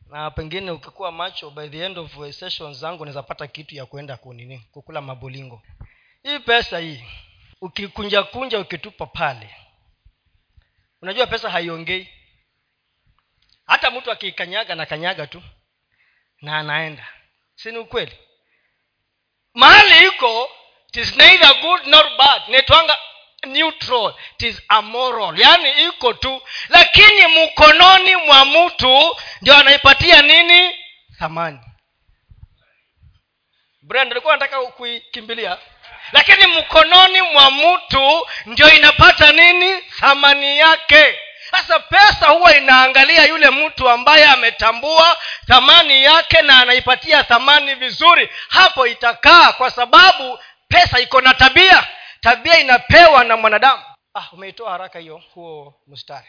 na 0.09 0.31
pengine 0.31 0.71
ukikuwa 0.71 1.11
macho 1.11 1.49
by 1.49 1.67
the 1.67 1.85
end 1.85 1.97
of 1.97 2.31
sessions 2.31 2.77
zangu 2.77 3.05
naweza 3.05 3.47
kitu 3.47 3.75
ya 3.75 3.85
kuenda 3.85 4.17
kunini 4.17 4.59
kukula 4.71 5.01
mabolingo. 5.01 5.61
Hii 6.23 6.39
pesa 6.39 6.79
hii 6.79 7.03
ukikunja 7.61 8.23
kunja 8.23 8.59
ukitupa 8.59 9.05
pale 9.05 9.55
unajua 11.01 11.27
pesa 11.27 11.49
haiongei 11.49 12.09
hata 13.67 13.91
mtu 13.91 14.11
akiikanyaga 14.11 14.75
na 14.75 14.85
kanyaga 14.85 15.27
tu 15.27 15.43
na 16.41 16.57
anaenda. 16.57 17.07
Si 17.55 17.71
ni 17.71 17.77
ukweli? 17.77 18.17
Mahali 19.53 20.07
iko 20.07 20.51
tis 20.91 21.15
neither 21.15 21.61
good 21.61 21.87
nor 21.87 22.17
bad. 22.17 22.41
Naitwanga 22.47 22.97
neutral. 23.47 24.13
Tis 24.37 24.61
amoral. 24.67 25.39
Yaani 25.39 25.83
iko 25.83 26.13
tu 26.13 26.41
lakini 26.69 27.27
mkononi 27.27 28.15
mwa 28.15 28.45
mtu 28.45 29.17
ndio 29.41 29.57
anaipatia 29.57 30.21
nini? 30.21 30.75
Thamani. 31.19 31.59
Brand 33.81 34.11
alikuwa 34.11 34.33
anataka 34.33 34.61
kuikimbilia. 34.65 35.57
Lakini 36.11 36.47
mkononi 36.47 37.21
mwa 37.21 37.51
mtu 37.51 38.27
ndio 38.45 38.71
inapata 38.73 39.31
nini? 39.31 39.81
Thamani 39.81 40.57
yake 40.59 41.19
sasa 41.57 41.79
pesa 41.79 42.27
huwa 42.27 42.57
inaangalia 42.57 43.25
yule 43.25 43.49
mtu 43.49 43.89
ambaye 43.89 44.25
ametambua 44.25 45.17
thamani 45.47 46.03
yake 46.03 46.41
na 46.41 46.59
anaipatia 46.59 47.23
thamani 47.23 47.75
vizuri. 47.75 48.29
Hapo 48.49 48.87
itakaa 48.87 49.51
kwa 49.51 49.71
sababu 49.71 50.39
pesa 50.67 50.99
iko 50.99 51.21
na 51.21 51.33
tabia. 51.33 51.87
Tabia 52.21 52.59
inapewa 52.59 53.23
na 53.23 53.37
mwanadamu. 53.37 53.83
Ah 54.15 54.27
umeitoa 54.31 54.71
haraka 54.71 54.99
hiyo 54.99 55.21
huo 55.33 55.73
mstari. 55.87 56.27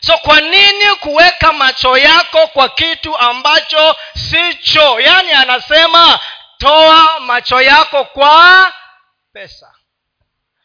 So 0.00 0.18
kwa 0.18 0.40
nini 0.40 0.94
kuweka 1.00 1.52
macho 1.52 1.96
yako 1.98 2.46
kwa 2.46 2.68
kitu 2.68 3.18
ambacho 3.18 3.96
sicho 4.14 5.00
yaani 5.00 5.32
anasema 5.32 6.20
toa 6.58 7.20
macho 7.20 7.60
yako 7.60 8.04
kwa 8.04 8.72
pesa 9.32 9.74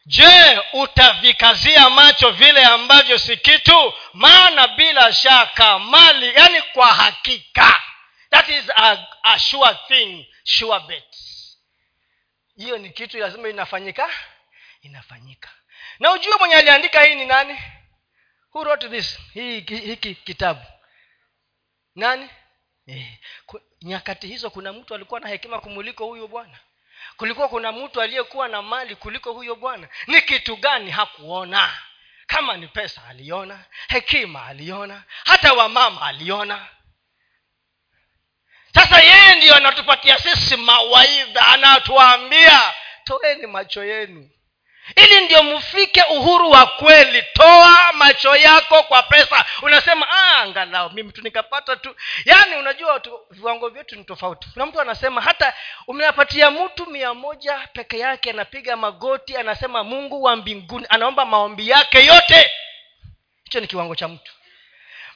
je 0.08 0.60
utavikazia 0.72 1.90
macho 1.90 2.30
vile 2.30 2.64
ambavyo 2.64 3.18
si 3.18 3.36
kitu? 3.36 3.94
Maana 4.12 4.68
bila 4.68 5.12
shaka 5.12 5.78
mali 5.78 6.34
yani 6.34 6.62
kwa 6.62 6.86
hakika. 6.86 7.82
That 8.30 8.48
is 8.48 8.70
a, 8.76 9.06
a 9.22 9.38
sure 9.38 9.74
thing 9.88 10.26
sure 10.44 10.80
bet. 10.80 11.16
Hiyo 12.56 12.78
ni 12.78 12.90
kitu 12.90 13.18
lazima 13.18 13.48
inafanyika 13.48 14.10
inafanyika. 14.82 15.50
Na 15.98 16.12
ujue 16.12 16.36
mwenye 16.38 16.54
aliandika 16.54 17.02
hii 17.04 17.14
ni 17.14 17.26
nani? 17.26 17.58
Who 18.54 18.64
wrote 18.64 18.88
this? 18.88 19.18
Hiki 19.34 20.14
kitabu. 20.14 20.60
Nani? 21.94 22.30
Eh, 22.86 23.18
nyakati 23.82 24.26
hizo 24.26 24.50
kuna 24.50 24.72
mtu 24.72 24.94
alikuwa 24.94 25.20
na 25.20 25.28
hekima 25.28 25.60
kumuliko 25.60 26.06
huyu 26.06 26.28
bwana 26.28 26.58
kulikuwa 27.18 27.48
kuna 27.48 27.72
mtu 27.72 28.00
aliyekuwa 28.02 28.48
na 28.48 28.62
mali 28.62 28.96
kuliko 28.96 29.32
huyo 29.32 29.54
bwana. 29.54 29.88
Ni 30.06 30.20
kitu 30.22 30.56
gani 30.56 30.90
hakuona? 30.90 31.78
Kama 32.26 32.56
ni 32.56 32.68
pesa 32.68 33.02
aliona 33.08 33.64
hekima 33.88 34.46
aliona 34.46 35.02
hata 35.24 35.52
wamama 35.52 36.02
aliona. 36.06 36.66
Sasa 38.74 39.00
yeye 39.00 39.34
ndiyo 39.34 39.54
anatupatia 39.54 40.18
sisi 40.18 40.56
mawaidha 40.56 41.46
anatuambia 41.46 42.74
toeni 43.04 43.46
macho 43.46 43.84
yenu 43.84 44.30
ili 44.96 45.20
ndio 45.20 45.42
mfike 45.42 46.02
uhuru 46.02 46.50
wa 46.50 46.66
kweli. 46.66 47.22
Toa 47.32 47.92
macho 47.92 48.36
yako 48.36 48.82
kwa 48.82 49.02
pesa. 49.02 49.44
Unasema 49.62 50.06
ah, 50.10 50.88
mimi 50.92 51.12
tu 51.12 51.22
nikapata 51.22 51.76
tu. 51.76 51.96
Yaani 52.24 52.54
unajua 52.56 53.00
tu, 53.00 53.20
viwango 53.30 53.68
vyetu 53.68 53.96
ni 53.96 54.04
tofauti. 54.04 54.48
Kuna 54.52 54.66
mtu 54.66 54.80
anasema 54.80 55.20
hata 55.20 55.54
umeapatia 55.86 56.50
mtu 56.50 56.86
mia 56.86 57.14
moja 57.14 57.68
peke 57.72 57.98
yake 57.98 58.30
anapiga 58.30 58.76
magoti 58.76 59.36
anasema 59.36 59.84
mungu 59.84 60.22
wa 60.22 60.36
mbinguni 60.36 60.86
anaomba 60.88 61.24
maombi 61.24 61.68
yake 61.68 62.04
yote. 62.06 62.50
Hicho 63.44 63.60
ni 63.60 63.66
kiwango 63.66 63.94
cha 63.96 64.08
mtu. 64.08 64.32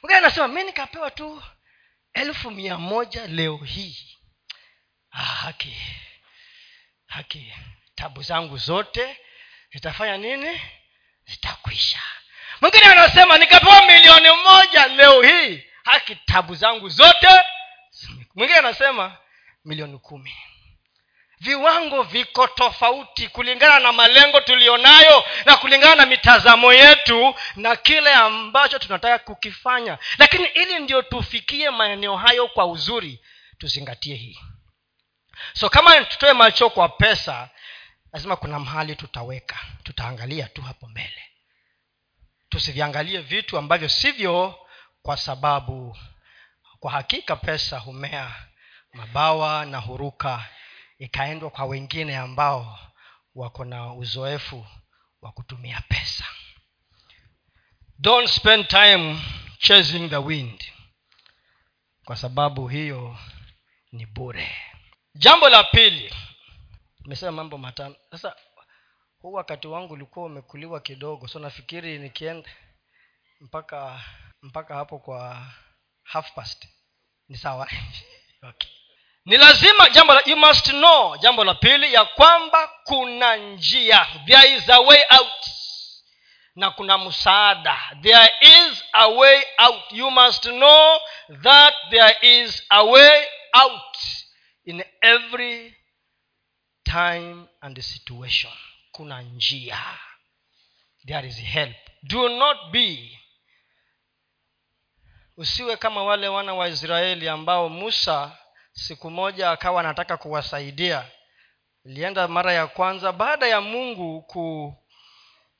Mwingine 0.01 0.17
anasema 0.17 0.47
mi 0.47 0.63
nikapewa 0.63 1.11
tu 1.11 1.43
elfu 2.13 2.51
mia 2.51 2.77
moja 2.77 3.27
leo 3.27 3.57
hii. 3.57 3.97
Ah, 5.11 5.17
haki. 5.21 5.77
Haki. 7.07 7.53
Tabu 7.95 8.21
zangu 8.23 8.57
zote 8.57 9.17
zitafanya 9.73 10.17
nini? 10.17 10.61
Zitakwisha. 11.25 11.99
Mwingine 12.61 12.85
anasema 12.85 13.37
nikapewa 13.37 13.81
milioni 13.85 14.27
moja 14.43 14.87
leo 14.87 15.21
hii. 15.21 15.63
Haki 15.83 16.15
tabu 16.15 16.55
zangu 16.55 16.89
zote 16.89 17.27
mwingine 18.35 18.59
anasema 18.59 19.17
milioni 19.65 19.97
kumi. 19.97 20.35
Viwango 21.39 22.03
viko 22.03 22.47
tofauti 22.47 23.27
kulingana 23.27 23.79
na 23.79 23.91
malengo 23.91 24.41
tuliyonayo 24.41 25.23
na 25.45 25.57
kulingana 25.57 25.95
na 25.95 26.05
mitazamo 26.05 26.73
yetu 26.73 27.35
na 27.55 27.75
kile 27.75 28.13
ambacho 28.13 28.79
tunataka 28.79 29.19
kukifanya. 29.19 29.97
Lakini 30.17 30.45
ili 30.45 30.79
ndio 30.79 31.01
tufikie 31.01 31.69
maeneo 31.69 32.15
hayo 32.17 32.47
kwa 32.47 32.65
uzuri 32.65 33.19
tuzingatie 33.57 34.15
hii. 34.15 34.39
So 35.53 35.69
kama 35.69 36.03
tutoe 36.03 36.33
macho 36.33 36.69
kwa 36.69 36.89
pesa 36.89 37.49
lazima 38.13 38.35
kuna 38.35 38.59
mahali 38.59 38.95
tutaweka 38.95 39.59
tutaangalia 39.83 40.47
tu 40.47 40.61
hapo 40.61 40.87
mbele. 40.87 41.23
Tusiviangalie 42.49 43.21
vitu 43.21 43.57
ambavyo 43.57 43.89
sivyo 43.89 44.59
kwa 45.01 45.17
sababu 45.17 45.97
kwa 46.79 46.91
hakika 46.91 47.35
pesa 47.35 47.79
humea 47.79 48.35
mabawa 48.93 49.65
na 49.65 49.77
huruka 49.77 50.49
ikaendwa 50.99 51.49
kwa 51.49 51.65
wengine 51.65 52.17
ambao 52.17 52.79
wako 53.35 53.65
na 53.65 53.93
uzoefu 53.93 54.67
wa 55.21 55.31
kutumia 55.31 55.81
pesa. 55.89 56.25
Don't 57.99 58.29
spend 58.29 58.67
time 58.67 59.21
chasing 59.59 60.09
the 60.09 60.17
wind 60.17 60.63
kwa 62.05 62.15
sababu 62.15 62.67
hiyo 62.67 63.17
ni 63.91 64.05
bure. 64.05 64.55
Jambo 65.15 65.49
la 65.49 65.63
pili 65.63 66.13
nimesema 67.03 67.31
mambo 67.31 67.57
matano. 67.57 67.95
Sasa 68.11 68.35
huu 69.21 69.33
wakati 69.33 69.67
wangu 69.67 69.93
ulikuwa 69.93 70.25
umekuliwa 70.25 70.79
kidogo 70.79 71.27
so 71.27 71.39
nafikiri 71.39 71.99
nikienda 71.99 72.49
mpaka 73.39 74.03
mpaka 74.41 74.75
hapo 74.75 74.99
kwa 74.99 75.47
half 76.03 76.31
past. 76.33 76.67
Ni 77.29 77.37
sawa. 77.37 77.67
Okay. 78.49 78.69
Ni 79.25 79.37
lazima 79.37 79.89
jambo 79.89 80.13
la 80.13 80.21
you 80.25 80.37
must 80.37 80.69
know 80.69 81.17
jambo 81.17 81.43
la 81.43 81.55
pili 81.55 81.93
ya 81.93 82.05
kwamba 82.05 82.67
kuna 82.83 83.35
njia. 83.35 84.07
There 84.25 84.55
is 84.55 84.69
a 84.69 84.79
way 84.79 85.03
out. 85.19 85.45
Na 86.55 86.71
kuna 86.71 86.97
msaada. 86.97 87.97
There 88.01 88.31
is 88.41 88.83
a 88.93 89.07
way 89.07 89.43
out. 89.57 89.91
You 89.91 90.11
must 90.11 90.43
know 90.43 90.99
that 91.41 91.73
there 91.89 92.17
is 92.21 92.63
a 92.69 92.83
way 92.83 93.25
out 93.53 93.97
in 94.65 94.83
every 95.01 95.75
time 96.83 97.45
and 97.61 97.81
situation. 97.81 98.53
Kuna 98.91 99.21
njia. 99.21 99.79
There 101.07 101.27
is 101.27 101.37
help. 101.37 101.75
Do 102.03 102.29
not 102.29 102.57
be. 102.71 103.19
Usiwe 105.37 105.77
kama 105.77 106.03
wale 106.03 106.27
wana 106.27 106.53
wa 106.53 106.67
israeli 106.67 107.29
ambao 107.29 107.69
musa 107.69 108.37
siku 108.71 109.09
moja 109.11 109.51
akawa 109.51 109.79
anataka 109.79 110.17
kuwasaidia. 110.17 111.05
Ilienda 111.85 112.27
mara 112.27 112.53
ya 112.53 112.67
kwanza 112.67 113.11
baada 113.11 113.47
ya 113.47 113.61
mungu 113.61 114.21
ku 114.21 114.75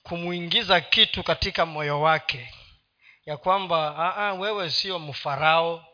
kumwingiza 0.04 0.82
kitu 0.82 1.24
katika 1.24 1.66
moyo 1.66 2.02
wake. 2.02 2.54
Ya 3.26 3.38
kwamba 3.38 3.96
aa, 3.98 4.34
wewe 4.34 4.70
sio 4.70 5.00
mfarao. 5.00 5.86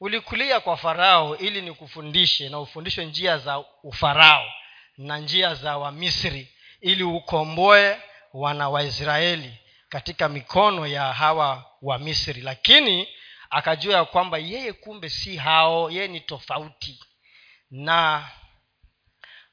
Ulikulia 0.00 0.60
kwa 0.60 0.76
farao 0.76 1.36
ili 1.36 1.62
nikufundishe 1.62 2.48
na 2.48 2.60
ufundishwe 2.60 3.04
njia 3.04 3.38
za 3.38 3.58
ufarao 3.82 4.50
na 4.98 5.18
njia 5.18 5.54
za 5.54 5.78
wamisri 5.78 6.48
ili 6.80 7.02
ukomboe 7.02 8.00
wana 8.32 8.68
waisraeli 8.68 9.58
katika 9.88 10.28
mikono 10.28 10.86
ya 10.86 11.12
hawa 11.12 11.64
wamisri. 11.82 12.40
Lakini 12.40 13.08
akajua 13.50 13.94
ya 13.96 14.04
kwamba 14.04 14.38
yeye 14.38 14.72
kumbe 14.72 15.08
si 15.08 15.36
hao 15.36 15.90
yeye 15.90 16.08
ni 16.08 16.20
tofauti. 16.20 17.00
Na 17.70 18.28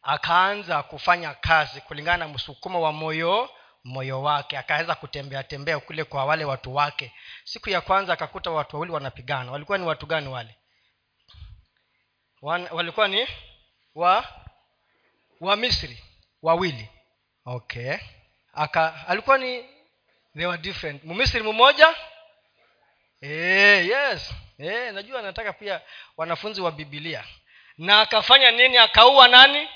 akaanza 0.01 0.83
kufanya 0.83 1.33
kazi 1.33 1.81
kulingana 1.81 2.17
na 2.27 2.33
msukumo 2.33 2.81
wa 2.81 2.91
moyo 2.91 3.49
moyo 3.83 4.21
wake. 4.21 4.57
Akaweza 4.57 4.95
kutembea 4.95 5.43
tembea 5.43 5.79
kule 5.79 6.03
kwa 6.03 6.25
wale 6.25 6.45
watu 6.45 6.75
wake. 6.75 7.13
Siku 7.43 7.69
ya 7.69 7.81
kwanza 7.81 8.13
akakuta 8.13 8.51
watu 8.51 8.75
wawili 8.75 8.93
wanapigana. 8.93 9.51
Walikuwa 9.51 9.77
ni 9.77 9.85
watu 9.85 10.05
gani 10.05 10.27
wale? 10.27 10.55
Wan, 12.41 12.67
walikuwa 12.71 13.07
ni 13.07 13.27
wa 13.95 14.25
wa 15.39 15.55
misri 15.55 16.03
wawili. 16.41 16.89
Okay. 17.45 17.95
Aka 18.53 19.07
alikuwa 19.07 19.37
ni 19.37 19.65
they 20.37 20.45
were 20.45 20.61
different. 20.61 21.03
Mmisri 21.03 21.43
mmoja 21.43 21.95
e, 23.21 23.29
yes. 23.87 24.33
E, 24.57 24.91
najua 24.91 25.21
nataka 25.21 25.53
pia 25.53 25.81
wanafunzi 26.17 26.61
wa 26.61 26.71
bibilia 26.71 27.23
na 27.77 28.01
akafanya 28.01 28.51
nini? 28.51 28.77
Akaua 28.77 29.27
nani? 29.27 29.69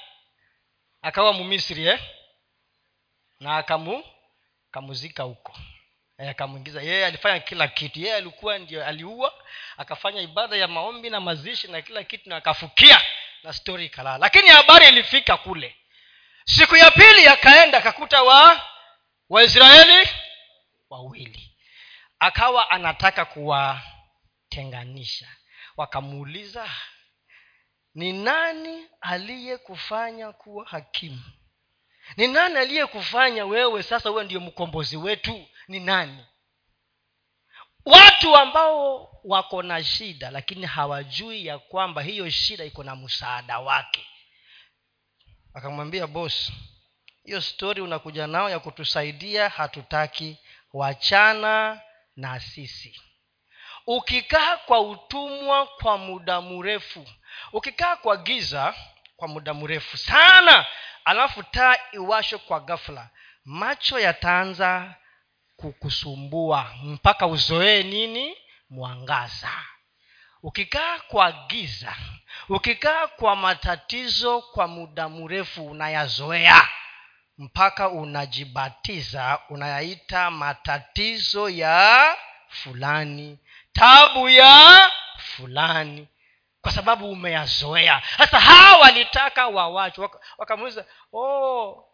Akaua 1.02 1.34
mumisri 1.34 1.88
eh? 1.88 2.00
na 3.40 3.58
akamu 3.58 4.04
kamuzika 4.72 5.24
huko. 5.24 5.56
Eh, 6.18 6.30
akamwingiza 6.30 6.82
yeye 6.82 7.06
alifanya 7.06 7.40
kila 7.40 7.68
kitu. 7.68 8.00
Yeye 8.00 8.16
alikuwa 8.16 8.58
ndio 8.60 8.86
aliua 8.86 9.34
akafanya 9.78 10.22
ibada 10.22 10.56
ya 10.58 10.68
maombi 10.68 11.10
na 11.10 11.20
mazishi 11.20 11.68
na 11.68 11.82
kila 11.82 12.04
kitu 12.04 12.30
na 12.30 12.36
akafukia 12.36 13.02
na 13.44 13.54
stori 13.54 13.86
ikalala. 13.86 14.18
Lakini 14.18 14.48
habari 14.48 14.88
ilifika 14.88 15.38
kule. 15.38 15.76
Siku 16.46 16.76
ya 16.76 16.92
pili 16.92 17.28
akaenda 17.28 17.78
akakuta 17.78 18.24
wa 18.24 18.62
waisraeli 19.30 20.10
wawili. 20.90 21.58
Akawa 22.20 22.70
anataka 22.70 23.26
kuwatenganisha. 23.26 25.28
Wakamuuliza 25.78 26.70
ni 27.96 28.14
nani 28.14 28.86
aliyekufanya 29.02 30.32
kuwa 30.32 30.66
hakimu? 30.66 31.24
Ni 32.18 32.28
nani 32.28 32.58
aliyekufanya 32.58 33.46
wewe 33.46 33.84
sasa 33.84 34.10
wewe 34.10 34.24
ndio 34.24 34.40
mkombozi 34.40 34.98
wetu? 34.98 35.48
Ni 35.68 35.80
nani 35.80 36.26
watu 37.86 38.36
ambao 38.38 39.10
wako 39.24 39.64
na 39.64 39.84
shida 39.84 40.32
lakini 40.32 40.66
hawajui 40.66 41.46
ya 41.46 41.60
kwamba 41.60 42.02
hiyo 42.02 42.30
shida 42.30 42.66
iko 42.66 42.84
na 42.84 42.96
msaada 42.96 43.60
wake. 43.60 44.08
Akamwambia 45.54 46.08
bos 46.08 46.52
hiyo 47.24 47.42
stori 47.42 47.82
unakuja 47.82 48.28
nao 48.28 48.50
ya 48.50 48.60
kutusaidia 48.60 49.50
hatutaki 49.50 50.38
wachana 50.74 51.82
na 52.16 52.40
sisi. 52.40 53.02
Ukikaa 53.88 54.58
kwa 54.58 54.80
utumwa 54.82 55.66
kwa 55.68 55.98
muda 55.98 56.42
mrefu 56.42 57.08
ukikaa 57.54 57.96
kwa 57.96 58.18
giza 58.18 58.74
kwa 59.16 59.28
muda 59.28 59.54
mrefu 59.54 59.98
sana 59.98 60.66
alafu 61.06 61.44
taa 61.44 61.76
iwashwe 61.92 62.38
kwa 62.40 62.60
ghafla 62.60 63.10
macho 63.46 64.00
yataanza 64.00 64.96
kukusumbua 65.64 66.72
mpaka 66.84 67.28
uzoee 67.28 67.84
nini? 67.84 68.38
Mwangaza. 68.70 69.52
Ukikaa 70.44 71.00
kwa 71.00 71.32
giza 71.32 71.96
ukikaa 72.50 73.08
kwa 73.08 73.36
matatizo 73.36 74.42
kwa 74.42 74.68
muda 74.68 75.10
mrefu 75.10 75.66
unayazoea 75.66 76.68
mpaka 77.38 77.90
unajibatiza 77.90 79.40
unayaita 79.50 80.32
matatizo 80.32 81.50
ya 81.50 82.16
fulani 82.50 83.40
tabu 83.74 84.30
ya 84.30 84.92
fulani 85.18 86.08
kwa 86.62 86.72
sababu 86.72 87.10
umeyazoea. 87.12 88.02
Sasa 88.18 88.40
hawa 88.40 88.78
walitaka 88.80 89.48
wawache 89.48 90.02
wakamuuliza 90.38 90.86
oh 91.14 91.86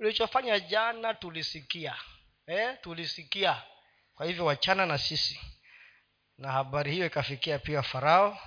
ulichofanya 0.00 0.60
jana 0.60 1.14
tulisikia 1.14 1.94
eh, 2.48 2.76
tulisikia. 2.82 3.62
Kwa 4.14 4.26
hivyo 4.26 4.44
wachana 4.44 4.86
na 4.86 4.98
sisi. 4.98 5.40
Na 6.38 6.52
habari 6.52 6.92
hiyo 6.92 7.06
ikafikia 7.06 7.58
pia 7.58 7.82
farao. 7.82 8.38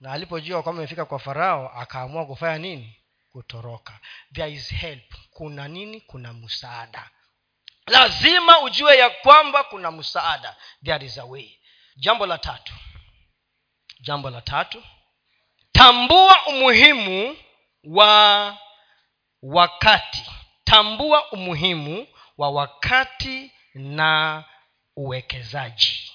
Na 0.00 0.12
alipojua 0.12 0.62
kwamba 0.62 0.82
imefika 0.82 1.04
kwa 1.04 1.18
farao 1.18 1.68
akaamua 1.68 2.26
kufanya 2.26 2.58
nini? 2.58 2.96
Kutoroka. 3.30 4.00
There 4.32 4.52
is 4.52 4.68
help. 4.74 5.14
Kuna 5.30 5.68
nini? 5.68 6.00
Kuna 6.00 6.32
msaada. 6.32 7.10
Lazima 7.86 8.60
ujue 8.60 8.98
ya 8.98 9.10
kwamba 9.10 9.64
kuna 9.64 9.90
msaada. 9.90 10.56
There 10.84 11.06
is 11.06 11.18
a 11.18 11.24
way. 11.24 11.58
Jambo 11.96 12.26
la 12.26 12.38
tatu. 12.38 12.74
Jambo 14.00 14.30
la 14.30 14.40
tatu. 14.40 14.82
Tambua 15.72 16.46
umuhimu 16.46 17.36
wa 17.84 18.58
wakati. 19.42 20.30
Tambua 20.64 21.30
umuhimu 21.32 22.06
wa 22.38 22.50
wakati 22.50 23.52
na 23.74 24.44
uwekezaji. 24.96 26.12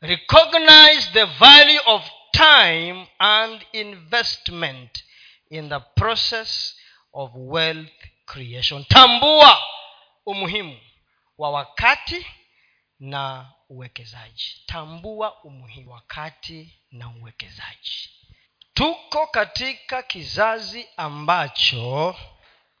Recognize 0.00 1.10
the 1.12 1.24
value 1.24 1.80
of 1.86 2.10
time 2.32 3.06
and 3.18 3.66
investment 3.72 5.04
in 5.50 5.68
the 5.68 5.80
process 5.80 6.76
of 7.12 7.30
wealth 7.34 7.92
creation. 8.26 8.84
Tambua 8.84 9.62
umuhimu 10.26 10.80
wa 11.38 11.50
wakati 11.50 12.26
na 13.00 13.52
uwekezaji. 13.68 14.62
Tambua 14.66 15.42
umuhimu 15.44 15.92
wakati 15.92 16.78
na 16.90 17.08
uwekezaji. 17.08 18.10
Tuko 18.74 19.26
katika 19.26 20.02
kizazi 20.02 20.88
ambacho 20.96 22.16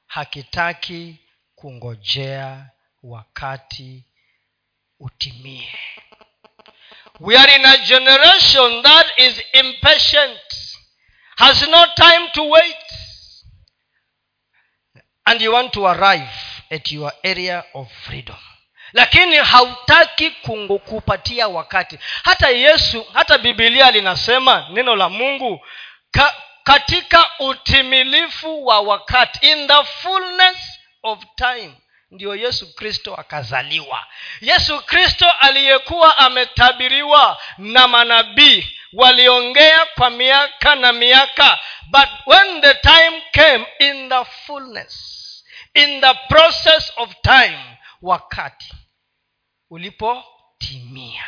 hakitaki 0.06 1.16
kungojea 1.64 2.70
wakati 3.02 4.04
utimie. 5.00 5.78
We 7.20 7.38
are 7.38 7.56
in 7.56 7.66
a 7.66 7.76
generation 7.76 8.82
that 8.82 9.06
is 9.18 9.42
impatient 9.52 10.40
has 11.36 11.68
no 11.68 11.86
time 11.86 12.30
to 12.32 12.42
wait. 12.50 12.76
And 15.24 15.40
you 15.40 15.52
want 15.52 15.72
to 15.72 15.86
arrive 15.86 16.28
at 16.70 16.92
your 16.92 17.12
area 17.22 17.64
of 17.74 17.88
freedom. 17.92 18.36
Lakini 18.92 19.36
hautaki 19.36 20.30
kupatia 20.84 21.48
wakati. 21.48 21.98
Hata 22.24 22.48
yesu 22.48 23.06
hata 23.12 23.38
bibilia 23.38 23.90
linasema 23.90 24.68
neno 24.70 24.96
la 24.96 25.08
mungu 25.08 25.66
ka, 26.10 26.34
katika 26.64 27.30
utimilifu 27.38 28.66
wa 28.66 28.80
wakati 28.80 29.46
in 29.50 29.68
the 29.68 29.84
fullness 29.84 30.73
of 31.04 31.24
time 31.36 31.74
ndio 32.10 32.36
yesu 32.36 32.74
kristo 32.74 33.14
akazaliwa. 33.14 34.06
Yesu 34.40 34.80
kristo 34.86 35.30
aliyekuwa 35.40 36.18
ametabiriwa 36.18 37.42
na 37.58 37.88
manabii 37.88 38.78
waliongea 38.92 39.86
kwa 39.86 40.10
miaka 40.10 40.74
na 40.74 40.92
miaka 40.92 41.58
but 41.90 42.08
when 42.26 42.60
the 42.60 42.74
time 42.74 43.22
came 43.32 43.66
in 43.78 44.08
the 44.08 44.24
fullness 44.24 45.20
in 45.74 46.00
the 46.00 46.14
process 46.14 46.92
of 46.96 47.14
time 47.22 47.78
wakati 48.02 48.72
ulipotimia. 49.70 51.24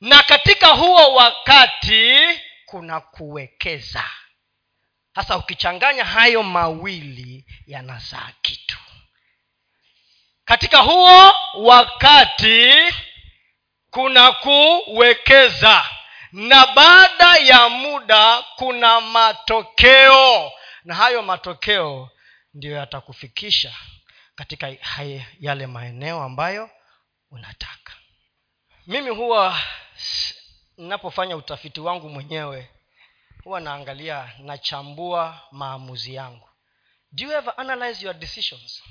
Na 0.00 0.22
katika 0.22 0.66
huo 0.66 1.14
wakati 1.14 2.18
kuna 2.66 3.00
kuwekeza 3.00 4.04
sasa 5.22 5.36
ukichanganya 5.36 6.04
hayo 6.04 6.42
mawili 6.42 7.44
yanazaa 7.66 8.32
kitu. 8.42 8.78
Katika 10.44 10.78
huo 10.78 11.32
wakati 11.54 12.74
kuna 13.90 14.32
kuwekeza 14.32 15.84
na 16.32 16.66
baada 16.66 17.36
ya 17.36 17.68
muda 17.68 18.42
kuna 18.56 19.00
matokeo. 19.00 20.52
Na 20.84 20.94
hayo 20.94 21.22
matokeo 21.22 22.10
ndiyo 22.54 22.76
yatakufikisha 22.76 23.74
katika 24.34 24.72
yale 25.40 25.66
maeneo 25.66 26.22
ambayo 26.22 26.70
unataka. 27.30 27.92
Mimi 28.86 29.10
huwa 29.10 29.60
ninapofanya 30.76 31.36
utafiti 31.36 31.80
wangu 31.80 32.08
mwenyewe 32.08 32.70
huwa 33.44 33.60
naangalia 33.60 34.32
nachambua 34.38 35.40
maamuzi 35.50 36.14
yangu. 36.14 36.48
Do 37.12 37.24
you 37.24 37.32
ever 37.32 37.54
analyze 37.56 38.04
your 38.06 38.14
decisions? 38.16 38.82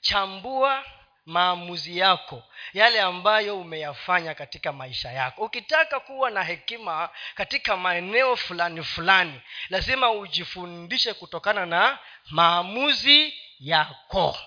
Chambua 0.00 0.84
maamuzi 1.26 1.98
yako 1.98 2.42
yale 2.72 3.00
ambayo 3.00 3.60
umeyafanya 3.60 4.34
katika 4.34 4.72
maisha 4.72 5.12
yako. 5.12 5.44
Ukitaka 5.44 6.00
kuwa 6.00 6.30
na 6.30 6.42
hekima 6.44 7.08
katika 7.34 7.76
maeneo 7.76 8.36
fulani 8.36 8.82
fulani 8.84 9.40
lazima 9.68 10.10
ujifundishe 10.10 11.14
kutokana 11.14 11.66
na 11.66 11.98
maamuzi 12.30 13.34
yako. 13.60 14.38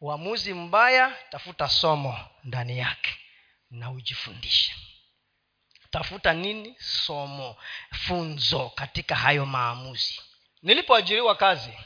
Uamuzi 0.00 0.54
mbaya 0.54 1.16
tafuta 1.30 1.68
somo 1.68 2.18
ndani 2.44 2.78
yake 2.78 3.16
na 3.70 3.90
ujifundishe 3.90 4.74
tafuta 5.94 6.32
nini? 6.32 6.76
Somo 6.78 7.56
funzo 7.92 8.68
katika 8.68 9.14
hayo 9.16 9.46
maamuzi. 9.46 10.20
Nilipoajiriwa 10.62 11.34
kazi 11.34 11.78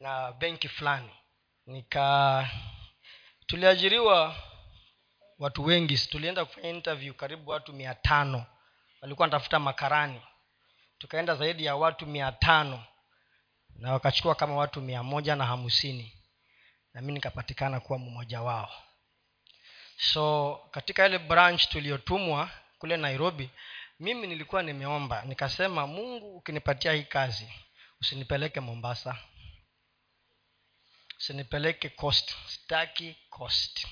na 0.00 0.32
benki 0.32 0.68
fulani 0.68 1.10
nika 1.66 2.50
tuliajiriwa 3.46 4.36
watu 5.38 5.64
wengi. 5.64 5.98
Tulienda 5.98 6.44
kufanya 6.44 6.68
interview 6.68 7.14
karibu 7.14 7.50
watu 7.50 7.72
mia 7.72 7.94
tano. 7.94 8.46
Walikuwa 9.02 9.28
natafuta 9.28 9.58
makarani. 9.58 10.22
Tukaenda 10.98 11.34
zaidi 11.34 11.64
ya 11.64 11.76
watu 11.76 12.06
mia 12.06 12.32
tano 12.32 12.84
na 13.76 13.92
wakachukua 13.92 14.34
kama 14.34 14.56
watu 14.56 14.80
mia 14.80 15.02
moja 15.02 15.36
na 15.36 15.46
hamsini. 15.46 16.12
Na 16.94 17.00
mi 17.00 17.12
nikapatikana 17.12 17.80
kuwa 17.80 17.98
mmoja 17.98 18.42
wao. 18.42 18.72
So 19.96 20.54
katika 20.70 21.06
ile 21.06 21.18
branch 21.18 21.68
tuliyotumwa 21.68 22.50
kule 22.84 22.96
nairobi 22.96 23.50
mimi 24.00 24.26
nilikuwa 24.26 24.62
nimeomba 24.62 25.22
nikasema 25.22 25.86
mungu 25.86 26.36
ukinipatia 26.36 26.92
hii 26.92 27.02
kazi 27.02 27.48
usinipeleke 28.00 28.60
mombasa. 28.60 29.18
Usinipeleke 31.18 31.88
coast. 31.88 32.34
Sitaki 32.46 33.16
coast. 33.30 33.86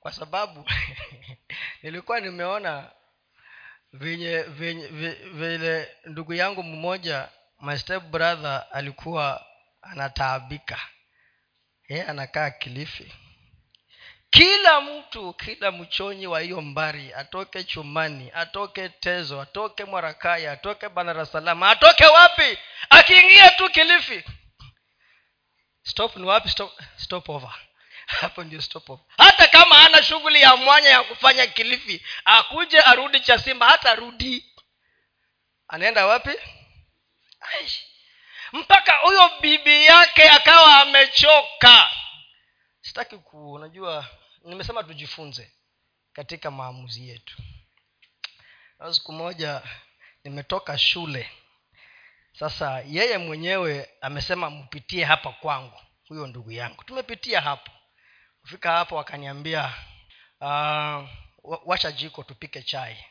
Kwa 0.00 0.12
sababu 0.12 0.70
nilikuwa 1.82 2.20
nimeona 2.20 2.90
venye 3.92 4.42
vile 5.32 5.96
ndugu 6.04 6.34
yangu 6.34 6.62
mmoja 6.62 7.28
my 7.60 7.78
step 7.78 8.02
brother 8.02 8.66
alikuwa 8.72 9.46
anataabika. 9.82 10.80
Yeye 11.88 12.04
anakaa 12.04 12.50
kilifi 12.50 13.12
kila 14.30 14.80
mtu 14.80 15.32
kila 15.32 15.72
mchonyi 15.72 16.26
wa 16.26 16.40
hiyo 16.40 16.60
mbari 16.60 17.14
atoke 17.14 17.64
chumani 17.64 18.30
atoke 18.34 18.88
tezo 18.88 19.40
atoke 19.40 19.84
mwarakaya 19.84 20.52
atoke 20.52 20.88
banarasalama 20.88 21.70
atoke 21.70 22.06
wapi? 22.06 22.58
Akiingia 22.90 23.50
tu 23.50 23.70
kilifi. 23.70 24.24
Stop 25.82 26.16
ni 26.16 26.24
wapi? 26.26 26.48
Stop, 26.48 26.80
stop 26.96 27.28
over. 27.28 27.54
Hapo 28.20 28.44
ndio 28.44 28.60
stop 28.62 28.90
over. 28.90 29.04
Hata 29.18 29.46
kama 29.48 29.78
ana 29.86 30.02
shughuli 30.02 30.40
ya 30.42 30.56
mwanya 30.56 30.88
ya 30.88 31.02
kufanya 31.02 31.46
kilifi 31.46 32.06
akuje 32.24 32.80
arudi 32.80 33.20
cha 33.20 33.38
simba 33.38 33.68
hata 33.68 33.94
rudi. 33.94 34.44
Anaenda 35.68 36.06
wapi? 36.06 36.30
Aish. 37.40 37.84
mpaka 38.52 38.92
huyo 38.96 39.30
bibi 39.40 39.86
yake 39.86 40.30
akawa 40.30 40.80
amechoka 40.80 41.90
sitaki 42.88 43.18
ku 43.18 43.52
unajua 43.52 44.06
nimesema 44.44 44.82
tujifunze 44.82 45.52
katika 46.12 46.50
maamuzi 46.50 47.08
yetu. 47.08 47.42
Siku 48.90 49.12
moja 49.12 49.62
nimetoka 50.24 50.78
shule. 50.78 51.30
Sasa 52.32 52.80
yeye 52.80 53.18
mwenyewe 53.18 53.90
amesema 54.00 54.50
mpitie 54.50 55.04
hapa 55.04 55.32
kwangu. 55.32 55.80
Huyo 56.08 56.26
ndugu 56.26 56.50
yangu. 56.52 56.84
Tumepitia 56.84 57.40
hapo. 57.40 57.70
Kufika 58.40 58.72
hapo 58.72 58.96
wakaniambia 58.96 59.74
uh, 60.40 61.08
washa 61.42 61.92
jiko 61.92 62.22
tupike 62.22 62.62
chai. 62.62 63.04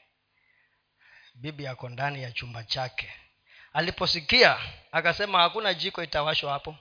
Bibi 1.35 1.67
ako 1.67 1.89
ndani 1.89 2.23
ya 2.23 2.31
chumba 2.31 2.63
chake. 2.63 3.13
Aliposikia 3.73 4.59
akasema 4.91 5.39
hakuna 5.39 5.73
jiko 5.73 6.03
itawashwa 6.03 6.53
hapo. 6.53 6.75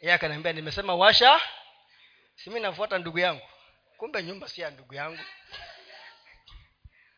Yeye 0.00 0.14
akaniambia 0.14 0.52
nimesema 0.52 0.94
washa 0.94 1.40
simi 2.36 2.60
nafuata 2.60 2.98
ndugu 2.98 3.18
yangu 3.18 3.48
kumbe 3.96 4.22
nyumba 4.22 4.48
si 4.48 4.60
ya 4.60 4.70
ndugu 4.70 4.94
yangu. 4.94 5.18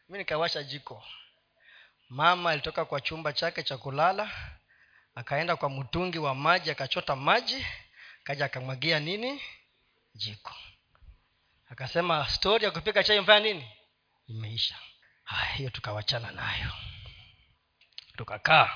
Mi 0.08 0.18
nikawasha 0.18 0.62
jiko. 0.62 1.04
Mama 2.08 2.50
alitoka 2.50 2.84
kwa 2.84 3.00
chumba 3.00 3.32
chake 3.32 3.62
cha 3.62 3.76
kulala 3.78 4.30
akaenda 5.14 5.56
kwa 5.56 5.70
mtungi 5.70 6.18
wa 6.18 6.34
maji 6.34 6.70
akachota 6.70 7.16
maji 7.16 7.66
kaja 8.24 8.44
akamwagia 8.44 9.00
nini? 9.00 9.42
Jiko. 10.14 10.54
Akasema 11.70 12.28
stori 12.28 12.64
ya 12.64 12.70
kupika 12.70 13.04
chai 13.04 13.20
mfanya 13.20 13.40
nini? 13.40 13.70
Imeisha. 14.28 14.74
Hiyo 15.56 15.70
tukawachana 15.70 16.30
nayo. 16.30 16.70
Tukakaa. 18.16 18.70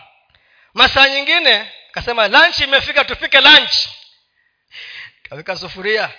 Masaa 0.75 1.09
nyingine 1.09 1.73
akasema 1.91 2.29
lunch 2.29 2.61
imefika 2.61 3.05
tupike 3.05 3.41
lunch. 3.41 3.75
Kaweka 5.23 5.57
sufuria 5.57 6.13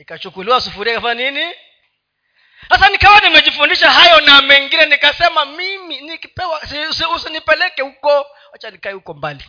ikachukuliwa 0.00 0.60
sufuria 0.60 0.92
ikafanya 0.92 1.30
nini? 1.30 1.54
Sasa 2.68 2.88
nikawa 2.88 3.20
nimejifundisha 3.20 3.90
hayo 3.90 4.20
na 4.20 4.42
mengine 4.42 4.86
nikasema 4.86 5.44
mimi 5.44 6.00
nikipewa 6.00 6.62
usinipeleke 7.14 7.82
huko. 7.82 8.26
Wacha 8.52 8.70
nikae 8.70 8.92
huko 8.92 9.14
mbali. 9.14 9.44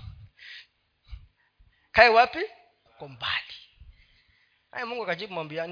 Kae 1.92 2.10
wapi? 2.10 2.40
Huko 2.84 3.08
mbali. 3.08 3.54
Haya 4.72 4.86
mungu 4.86 5.04
akajibu 5.04 5.34
mwambia 5.34 5.68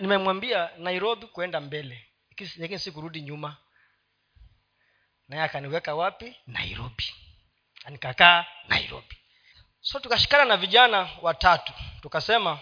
nimemwambia 0.00 0.70
nairobi 0.78 1.26
kuenda 1.26 1.60
mbele. 1.60 2.06
Lakini 2.56 2.78
sikurudi 2.78 3.20
nyuma. 3.22 3.56
Naye 5.28 5.42
akaniweka 5.42 5.94
wapi? 5.94 6.36
Nairobi. 6.46 7.14
Nikakaa 7.88 8.44
nairobi. 8.68 9.16
So 9.80 9.98
tukashikana 10.00 10.44
na 10.44 10.56
vijana 10.56 11.10
watatu. 11.22 11.72
Tukasema 12.02 12.58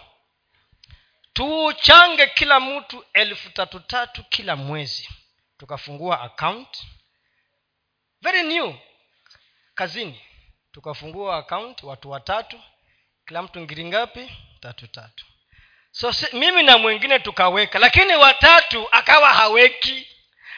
tuchange 1.35 2.27
kila 2.27 2.59
mtu 2.59 3.05
elfu 3.13 3.49
tatu 3.49 3.79
tatu 3.79 4.23
kila 4.23 4.55
mwezi. 4.55 5.09
Tukafungua 5.57 6.21
account. 6.21 6.77
Very 8.21 8.43
new. 8.43 8.73
Kazini. 9.75 10.21
Tukafungua 10.71 11.37
account 11.37 11.83
watu 11.83 12.09
watatu. 12.09 12.61
Kila 13.27 13.41
mtu 13.41 13.59
ngiri 13.61 13.85
ngapi? 13.85 14.31
Tatu 14.59 14.87
tatu. 14.87 15.25
So 15.91 16.13
si, 16.13 16.35
mimi 16.35 16.63
na 16.63 16.77
mwingine 16.77 17.19
tukaweka 17.19 17.79
lakini 17.79 18.15
watatu 18.15 18.87
akawa 18.91 19.33
haweki. 19.33 20.07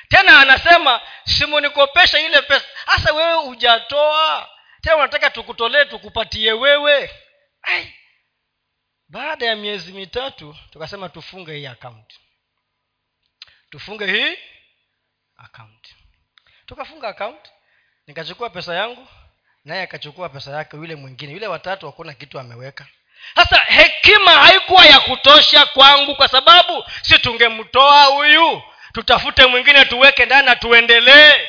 Tena 0.09 0.39
anasema 0.39 1.01
simunikopesha 1.25 2.19
ile 2.19 2.41
pesa. 2.41 2.65
Hasa 2.85 3.13
wewe 3.13 3.33
hujatoa. 3.33 4.49
Tena 4.81 4.95
unataka 4.95 5.29
tukutolee 5.29 5.85
tukupatie 5.85 6.53
wewe. 6.53 7.09
Ai. 7.61 7.93
Baada 9.09 9.45
ya 9.45 9.55
miezi 9.55 9.91
mitatu 9.93 10.57
tukasema 10.71 11.09
tufunge 11.09 11.55
hii 11.55 11.65
akaunti 11.65 12.19
tufunge 13.69 14.05
hii 14.05 14.37
akaunti 15.37 15.95
tukafunga 16.65 17.07
akaunti 17.07 17.51
nikachukua 18.07 18.49
pesa 18.49 18.75
yangu 18.75 19.07
naye 19.67 19.81
akachukua 19.81 20.29
pesa 20.29 20.51
yake 20.51 20.77
yule 20.77 20.95
mwingine. 20.95 21.33
Yule 21.33 21.47
watatu 21.47 21.85
hakuna 21.85 22.13
kitu 22.13 22.39
ameweka. 22.39 22.87
Sasa 23.35 23.57
hekima 23.57 24.31
haikuwa 24.31 24.85
ya 24.85 24.99
kutosha 24.99 25.65
kwangu 25.65 26.15
kwa 26.15 26.27
sababu 26.27 26.83
si 27.01 27.19
tungemtoa 27.19 28.03
huyu. 28.03 28.61
Tutafute 28.93 29.45
mwingine 29.45 29.85
tuweke 29.85 30.25
ndani 30.25 30.45
na 30.45 30.55
tuendelee. 30.55 31.47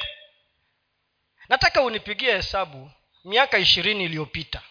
Nataka 1.49 1.83
unipigie 1.83 2.33
hesabu 2.37 2.91
miaka 3.25 3.59
ishirini 3.59 4.05
iliyopita. 4.05 4.63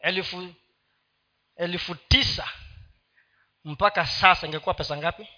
Elfu 0.00 0.54
elfu 1.60 1.94
tisa 1.94 2.48
mpaka 3.64 4.06
sasa 4.06 4.46
ingekuwa 4.46 4.74
pesa 4.74 4.96
ngapi? 4.96 5.28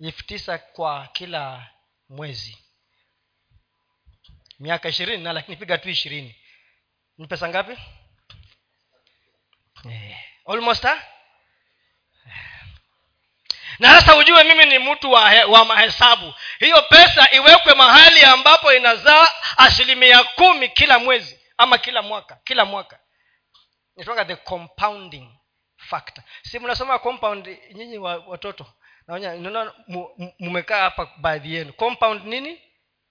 Elfu 0.00 0.22
tisa 0.22 0.58
kwa 0.58 1.06
kila 1.06 1.70
mwezi. 2.08 2.58
Miaka 4.58 4.88
ishirini 4.88 5.24
na 5.24 5.32
lakini 5.32 5.56
piga 5.56 5.78
tu 5.78 5.88
ishirini. 5.90 6.36
Ni 7.18 7.26
pesa 7.26 7.48
ngapi? 7.48 7.78
Eh, 9.90 10.16
almost 10.46 10.82
ha? 10.82 11.02
na 13.78 13.88
sasa 14.00 14.16
ujue 14.16 14.44
mimi 14.44 14.64
ni 14.64 14.78
mtu 14.78 15.12
wa, 15.12 15.22
wa 15.46 15.64
mahesabu. 15.64 16.34
Hiyo 16.58 16.82
pesa 16.82 17.30
iwekwe 17.32 17.74
mahali 17.74 18.24
ambapo 18.24 18.72
inazaa 18.72 19.28
asilimia 19.56 20.24
kumi 20.24 20.68
kila 20.68 20.98
mwezi 20.98 21.40
ama 21.58 21.78
kila 21.78 22.02
mwaka 22.02 22.38
kila 22.44 22.64
mwaka 22.64 23.00
nitoka 23.96 24.24
the 24.24 24.36
compounding 24.36 25.28
factor. 25.76 26.24
Si 26.42 26.58
mnasoma 26.58 26.98
compound 26.98 27.58
nyinyi 27.72 27.98
wa, 27.98 28.16
watoto 28.16 28.66
naona 29.06 29.74
mmekaa 30.40 30.80
hapa 30.80 31.06
baadhi 31.18 31.54
yenu. 31.54 31.72
Compound 31.72 32.24
nini? 32.24 32.60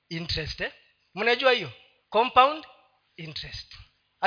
Interest 0.10 0.62
eh? 0.62 0.72
mnajua 1.16 1.52
hiyo? 1.52 1.72
Compound 2.10 2.66
interest. 3.18 3.76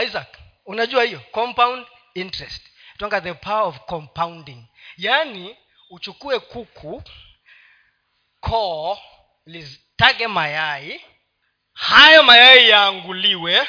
Isaac 0.05 0.39
unajua 0.67 1.05
hiyo? 1.05 1.21
Compound 1.33 1.87
interest. 2.15 2.63
Tonga 2.99 3.21
the 3.21 3.35
power 3.35 3.63
of 3.69 3.79
compounding. 3.79 4.65
Yaani 4.97 5.57
uchukue 5.91 6.39
kuku 6.41 7.03
koo 8.41 8.99
litage 9.47 10.27
mayai 10.27 11.05
hayo 11.73 12.23
mayai 12.23 12.69
yaanguliwe 12.69 13.69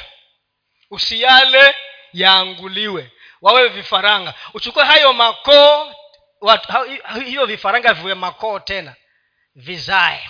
usiyale 0.91 1.75
yaanguliwe 2.13 3.11
wawe 3.41 3.67
vifaranga. 3.67 4.33
Uchukue 4.53 4.83
hayo 4.83 5.13
makoo 5.13 5.93
hiyo 7.25 7.45
vifaranga 7.45 7.93
viwe 7.93 8.13
makoo 8.13 8.59
tena 8.59 8.95
vizae. 9.55 10.29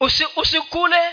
Usi, 0.00 0.26
usikule 0.36 1.12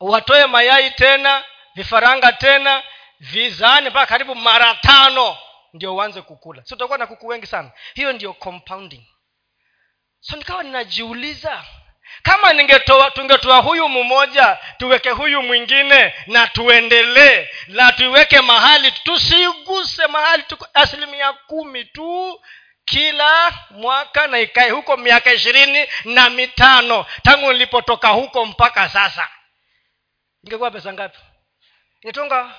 watoe 0.00 0.46
mayai 0.46 0.90
tena 0.90 1.44
vifaranga 1.74 2.32
tena 2.32 2.82
vizaane 3.20 3.90
mpaka 3.90 4.06
karibu 4.06 4.34
mara 4.34 4.74
tano 4.74 5.38
ndio 5.72 5.94
uanze 5.96 6.22
kukula. 6.22 6.64
Si 6.64 6.74
utakuwa 6.74 6.98
na 6.98 7.06
kuku 7.06 7.26
wengi 7.26 7.46
sana? 7.46 7.70
Hiyo 7.94 8.12
ndio 8.12 8.32
compounding. 8.32 9.06
So 10.20 10.36
nikawa 10.36 10.62
ninajiuliza 10.62 11.64
kama 12.22 12.54
tungetoa 13.10 13.56
huyu 13.58 13.88
mmoja 13.88 14.58
tuweke 14.78 15.10
huyu 15.10 15.42
mwingine 15.42 16.14
na 16.26 16.46
tuendelee 16.46 17.48
na 17.68 17.92
tuiweke 17.92 18.40
mahali 18.40 18.92
tusiguse 18.92 20.06
mahali 20.06 20.42
tuko 20.42 20.68
asilimia 20.74 21.32
kumi 21.32 21.84
tu 21.84 22.40
kila 22.84 23.52
mwaka 23.70 24.26
na 24.26 24.38
ikae 24.38 24.70
huko 24.70 24.96
miaka 24.96 25.32
ishirini 25.32 25.88
na 26.04 26.30
mitano. 26.30 27.06
Tangu 27.22 27.52
nilipotoka 27.52 28.08
huko 28.08 28.46
mpaka 28.46 28.88
sasa. 28.88 29.28
Ingekuwa 30.44 30.70
pesa 30.70 30.92
ngapi? 30.92 31.18
Inatonga 32.02 32.54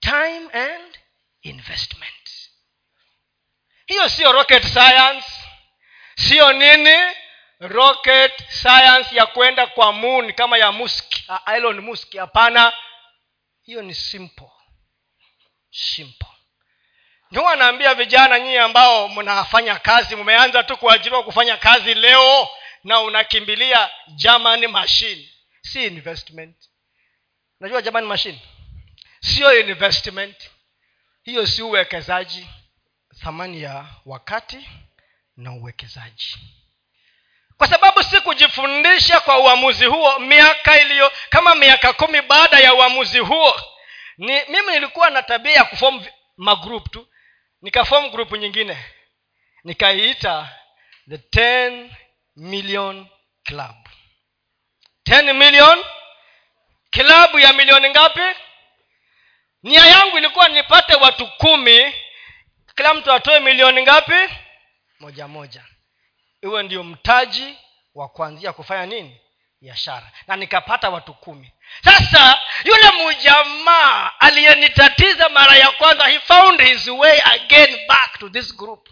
time 0.00 0.48
and 0.52 0.98
investment. 1.42 2.30
Hiyo 3.86 4.08
sio 4.08 4.32
rocket 4.32 4.62
science 4.62 5.26
sio 6.16 6.52
nini 6.52 6.96
rocket 7.68 8.32
science 8.48 9.16
ya 9.16 9.26
kwenda 9.26 9.66
kwa 9.66 9.92
moon 9.92 10.32
kama 10.32 10.58
ya 10.58 10.72
musk. 10.72 11.14
Uh, 11.28 11.54
elon 11.54 11.80
musk 11.80 12.16
hapana. 12.16 12.72
Hiyo 13.62 13.82
ni 13.82 13.94
simple. 13.94 14.50
Simple. 15.70 16.28
Ndio 17.30 17.48
anaambia 17.48 17.94
vijana 17.94 18.38
nyinyi 18.40 18.56
ambao 18.56 19.08
mnafanya 19.08 19.78
kazi 19.78 20.16
mmeanza 20.16 20.62
tu 20.62 20.76
kuajiriwa 20.76 21.22
kufanya 21.22 21.56
kazi 21.56 21.94
leo 21.94 22.48
na 22.84 23.00
unakimbilia 23.00 23.90
german 24.08 24.66
machine. 24.66 25.28
Si 25.62 25.84
investment. 25.86 26.56
Unajua 27.60 27.82
german 27.82 28.04
machine? 28.04 28.40
Sio 29.20 29.60
investment. 29.60 30.50
Hiyo 31.22 31.46
si 31.46 31.62
uwekezaji. 31.62 32.48
Thamani 33.20 33.62
ya 33.62 33.86
wakati 34.06 34.68
na 35.36 35.52
uwekezaji 35.52 36.36
kwa 37.62 37.68
sababu 37.68 38.02
si 38.02 38.20
kujifundisha 38.20 39.20
kwa 39.20 39.38
uamuzi 39.38 39.84
huo 39.84 40.18
miaka 40.18 40.80
iliyo 40.80 41.12
kama 41.30 41.54
miaka 41.54 41.92
kumi 41.92 42.22
baada 42.22 42.58
ya 42.58 42.74
uamuzi 42.74 43.18
huo. 43.18 43.60
Ni 44.18 44.40
mimi 44.48 44.72
nilikuwa 44.72 45.10
na 45.10 45.22
tabia 45.22 45.52
ya 45.52 45.64
kufomu 45.64 46.06
magrup 46.36 46.90
tu. 46.90 47.08
Nikafom 47.60 48.10
grupu 48.10 48.36
nyingine. 48.36 48.78
Nikaiita 49.64 50.48
the 51.08 51.16
10 51.16 51.90
million 52.36 53.06
club. 53.44 53.76
10 55.08 55.32
million 55.32 55.84
klabu 56.90 57.38
ya 57.38 57.52
milioni 57.52 57.90
ngapi? 57.90 58.38
Nia 59.62 59.86
yangu 59.86 60.18
ilikuwa 60.18 60.48
nipate 60.48 60.94
watu 60.94 61.26
kumi. 61.26 61.94
Kila 62.76 62.94
mtu 62.94 63.12
atoe 63.12 63.40
milioni 63.40 63.82
ngapi? 63.82 64.34
Moja 65.00 65.28
moja 65.28 65.64
iwe 66.42 66.62
ndio 66.62 66.82
mtaji 66.84 67.58
wa 67.94 68.08
kuanzia 68.08 68.52
kufanya 68.52 68.86
nini? 68.86 69.20
Biashara. 69.60 70.12
Na 70.26 70.36
nikapata 70.36 70.90
watu 70.90 71.14
kumi. 71.14 71.52
Sasa 71.84 72.40
yule 72.64 72.90
mjamaa 73.10 74.10
aliyenitatiza 74.18 75.28
mara 75.28 75.56
ya 75.56 75.70
kwanza 75.70 76.08
he 76.08 76.20
found 76.20 76.60
his 76.62 76.88
way 76.88 77.20
again 77.24 77.86
back 77.88 78.18
to 78.18 78.28
this 78.28 78.56
group. 78.56 78.88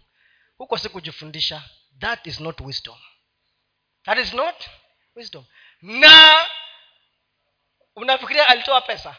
Huko 0.59 0.79
sikujifundisha. 0.79 1.63
That 2.01 2.27
is 2.27 2.41
not 2.41 2.61
wisdom. 2.61 2.97
That 4.05 4.19
is 4.19 4.35
not 4.35 4.65
wisdom. 5.17 5.45
Na 5.83 6.47
unafikiria 7.97 8.49
alitoa 8.49 8.81
pesa? 8.81 9.17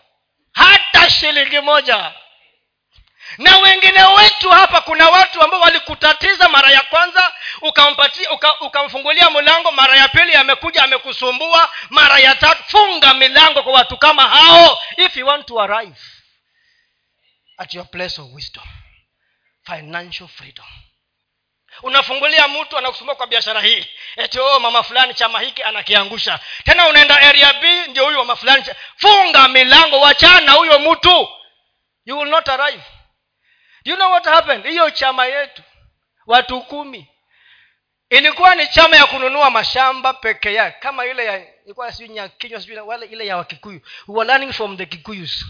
Hata 0.54 1.10
shilingi 1.10 1.60
moja 1.60 2.14
na 3.38 3.58
wengine 3.58 4.04
wetu 4.04 4.50
hapa 4.50 4.82
kuna 4.82 5.10
watu 5.10 5.42
ambao 5.42 5.60
walikutatiza 5.62 6.50
mara 6.50 6.72
ya 6.72 6.82
kwanza 6.82 7.34
ukampatia 7.62 8.32
uka, 8.32 8.60
ukamfungulia 8.60 9.30
mlango 9.30 9.72
mara 9.72 9.98
ya 9.98 10.08
pili 10.08 10.34
amekuja 10.36 10.84
amekusumbua 10.84 11.70
mara 11.90 12.20
ya 12.20 12.36
tatu 12.36 12.64
funga 12.68 13.14
milango 13.14 13.64
kwa 13.64 13.74
watu 13.74 13.98
kama 13.98 14.28
hao 14.30 14.82
if 14.98 15.18
you 15.18 15.28
want 15.28 15.46
to 15.46 15.62
arrive 15.62 15.96
at 17.58 17.74
your 17.74 17.86
place 17.92 18.22
of 18.22 18.28
wisdom 18.34 18.64
financial 19.66 20.28
freedom. 20.28 20.66
Unafungulia 21.84 22.48
mtu 22.48 22.78
anakusumbua 22.78 23.16
kwa 23.16 23.28
biashara 23.28 23.62
hii 23.62 23.86
eti 24.18 24.40
oh, 24.40 24.60
mama 24.60 24.84
fulani 24.84 25.14
chama 25.14 25.40
hiki 25.40 25.64
anakiangusha. 25.64 26.40
Tena 26.64 26.88
unaenda 26.88 27.20
area 27.22 27.54
b 27.54 27.88
ndio 27.88 28.06
huyu 28.06 28.18
mama 28.18 28.36
fulani 28.36 28.64
funga 28.98 29.48
milango 29.48 30.00
wachana 30.00 30.52
huyo 30.52 30.80
mtu. 30.80 31.30
You 32.06 32.20
will 32.20 32.30
not 32.30 32.50
arrive 32.50 32.84
you 33.84 33.96
know 33.96 34.12
what 34.12 34.26
happened? 34.26 34.66
Hiyo 34.66 34.90
chama 34.90 35.26
yetu 35.26 35.64
watu 36.26 36.62
kumi 36.62 37.08
ilikuwa 38.10 38.56
ni 38.56 38.68
chama 38.68 38.96
ya 38.96 39.06
kununua 39.06 39.50
mashamba 39.50 40.14
peke 40.14 40.54
yake. 40.54 40.78
Kama 40.80 41.06
ile 41.06 41.26
ya 41.26 41.64
ilikuwa 41.66 41.92
sijui 41.92 42.10
nyakinywa 42.10 42.84
wale 42.84 43.06
ile 43.06 43.26
ya 43.28 43.38
wakikuyu. 43.38 43.82
We 44.08 44.16
were 44.16 44.28
learning 44.28 44.54
from 44.54 44.78
the 44.78 44.86
kikuyus 44.86 45.46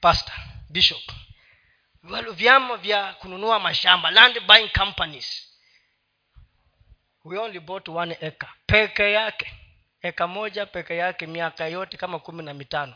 pastor 0.00 0.34
bishop. 0.70 1.02
Vyama 2.34 2.76
vya 2.76 3.12
kununua 3.14 3.60
mashamba 3.60 4.10
land 4.10 4.40
buying 4.46 4.68
companies. 4.68 5.42
We 7.24 7.38
only 7.38 7.60
bought 7.60 7.88
one 7.88 8.12
acre 8.22 8.48
peke 8.66 9.12
yake 9.12 9.52
eka 10.02 10.26
moja 10.26 10.66
peke 10.66 10.96
yake 10.96 11.26
miaka 11.26 11.66
yote 11.66 11.96
kama 11.96 12.18
kumi 12.18 12.42
na 12.42 12.54
mitano. 12.54 12.94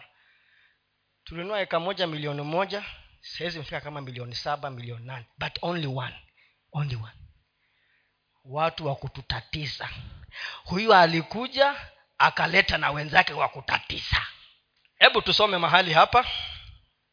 Tulinunua 1.24 1.60
eka 1.60 1.80
moja 1.80 2.06
milioni 2.06 2.42
moja 2.42 2.84
sahizi 3.20 3.56
imefika 3.56 3.80
kama 3.80 4.00
milioni 4.00 4.34
saba 4.34 4.70
milioni 4.70 5.06
nane. 5.06 5.26
But 5.38 5.58
only 5.62 5.86
one. 5.86 6.14
Only 6.72 6.96
one. 6.96 7.12
Watu 8.44 8.86
wa 8.86 8.96
kututatiza. 8.96 9.88
Huyu 10.64 10.94
alikuja 10.94 11.76
akaleta 12.18 12.78
na 12.78 12.90
wenzake 12.90 13.32
wa 13.32 13.48
kutatiza. 13.48 14.26
Hebu 14.98 15.22
tusome 15.22 15.58
mahali 15.58 15.92
hapa. 15.92 16.26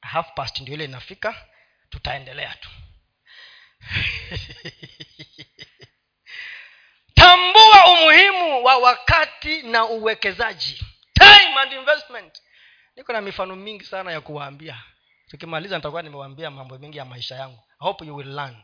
Half 0.01 0.34
past 0.36 0.60
ndio 0.60 0.74
ile 0.74 0.86
inafika. 0.86 1.45
Tutaendelea 1.89 2.55
tu. 2.55 2.70
Tambua 7.14 7.86
umuhimu 7.86 8.64
wa 8.64 8.78
wakati 8.78 9.62
na 9.62 9.86
uwekezaji. 9.86 10.86
Time 11.14 11.60
and 11.60 11.74
investment. 11.74 12.41
Niko 12.95 13.14
na 13.14 13.22
mifano 13.22 13.55
mingi 13.55 13.86
sana 13.86 14.12
ya 14.12 14.22
kuwaambia 14.22 14.84
tukimaliza 15.28 15.75
nitakuwa 15.75 16.01
nimewaambia 16.01 16.51
mambo 16.51 16.78
mengi 16.78 16.97
ya 16.97 17.05
maisha 17.05 17.36
yangu. 17.36 17.59
I 17.80 17.84
hope 17.86 18.05
you 18.05 18.15
will 18.15 18.36
learn. 18.36 18.55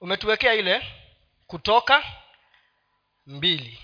Umetuwekea 0.00 0.54
ile 0.54 0.82
kutoka 1.46 2.04
mbili. 3.26 3.78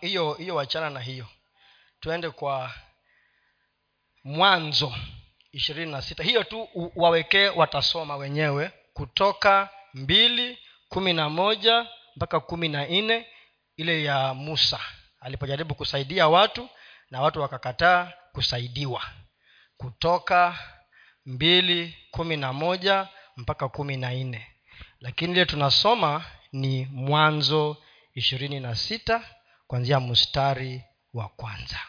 Hiyo 0.00 0.30
uh, 0.30 0.38
hiyo 0.38 0.54
wachana 0.54 0.90
na 0.90 1.00
hiyo. 1.00 1.26
Tuende 2.00 2.30
kwa 2.30 2.74
mwanzo 4.24 4.94
ishirini 5.52 5.92
na 5.92 6.02
sita. 6.02 6.22
Hiyo 6.22 6.44
tu 6.44 6.68
wawekee 6.96 7.48
watasoma 7.48 8.16
wenyewe. 8.16 8.70
Kutoka 8.92 9.68
mbili 9.94 10.58
kumi 10.88 11.12
na 11.12 11.28
moja 11.28 11.86
mpaka 12.16 12.40
kumi 12.40 12.68
na 12.68 12.86
nne 12.86 13.26
ile 13.76 14.04
ya 14.04 14.34
musa. 14.34 14.80
Alipojaribu 15.20 15.74
kusaidia 15.74 16.28
watu 16.28 16.68
na 17.10 17.20
watu 17.20 17.40
wakakataa 17.40 18.12
kusaidiwa 18.32 19.02
kutoka 19.78 20.58
mbili 21.26 21.98
kumi 22.10 22.36
na 22.36 22.52
moja 22.52 23.08
mpaka 23.36 23.68
kumi 23.68 23.96
na 23.96 24.10
nne. 24.10 24.46
Lakini 25.00 25.32
ile 25.32 25.46
tunasoma 25.46 26.24
ni 26.52 26.84
mwanzo 26.92 27.76
ishirini 28.14 28.60
na 28.60 28.74
sita 28.74 29.22
kwanzia 29.66 30.00
mstari 30.00 30.84
wa 31.14 31.28
kwanza 31.28 31.80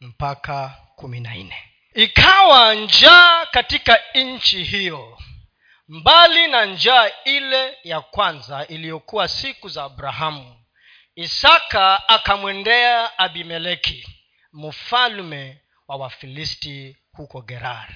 mpaka 0.00 0.68
kumi 0.96 1.20
na 1.20 1.34
nne. 1.34 1.56
Ikawa 1.94 2.74
njaa 2.74 3.46
katika 3.46 3.98
nchi 4.14 4.64
hiyo 4.64 5.18
mbali 5.88 6.46
na 6.48 6.64
njaa 6.64 7.10
ile 7.24 7.78
ya 7.84 8.00
kwanza 8.00 8.66
iliyokuwa 8.66 9.28
siku 9.28 9.68
za 9.68 9.84
abrahamu 9.84 10.60
isaka 11.14 12.08
akamwendea 12.08 13.18
abimeleki 13.18 14.06
mfalme 14.52 15.60
wa 15.88 15.96
wafilisti 15.96 16.96
huko 17.16 17.42
gerar 17.42 17.88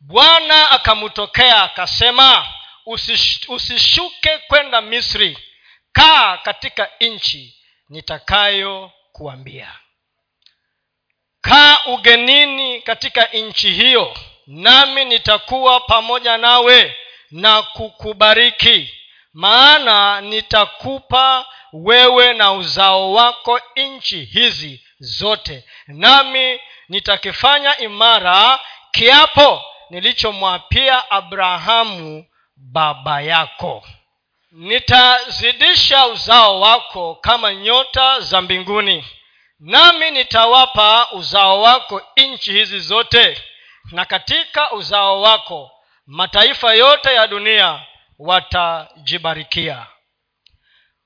bwana 0.00 0.70
akamtokea 0.70 1.62
akasema 1.62 2.46
usish, 2.86 3.48
usishuke 3.48 4.38
kwenda 4.38 4.80
misri. 4.80 5.38
Kaa 5.92 6.36
katika 6.36 6.90
nchi 7.00 7.56
nitakayokuambia 7.88 9.72
kaa 11.40 11.84
ugenini 11.86 12.82
katika 12.82 13.24
nchi 13.24 13.72
hiyo 13.72 14.16
nami 14.46 15.04
nitakuwa 15.04 15.80
pamoja 15.80 16.36
nawe 16.38 16.96
na 17.30 17.62
kukubariki. 17.62 18.94
Maana 19.32 20.20
nitakupa 20.20 21.46
wewe 21.72 22.34
na 22.34 22.52
uzao 22.52 23.12
wako 23.12 23.60
nchi 23.76 24.24
hizi 24.24 24.84
zote. 25.00 25.64
Nami 25.86 26.60
nitakifanya 26.88 27.78
imara 27.78 28.58
kiapo 28.92 29.62
nilichomwapia 29.90 31.10
abrahamu 31.10 32.26
baba 32.56 33.20
yako. 33.20 33.86
Nitazidisha 34.52 36.06
uzao 36.06 36.60
wako 36.60 37.14
kama 37.14 37.54
nyota 37.54 38.20
za 38.20 38.40
mbinguni. 38.40 39.04
Nami 39.60 40.10
nitawapa 40.10 41.08
uzao 41.12 41.60
wako 41.62 42.02
nchi 42.16 42.52
hizi 42.52 42.80
zote. 42.80 43.42
Na 43.92 44.04
katika 44.04 44.72
uzao 44.72 45.20
wako 45.20 45.70
mataifa 46.06 46.74
yote 46.74 47.14
ya 47.14 47.26
dunia 47.26 47.82
watajibarikia. 48.18 49.86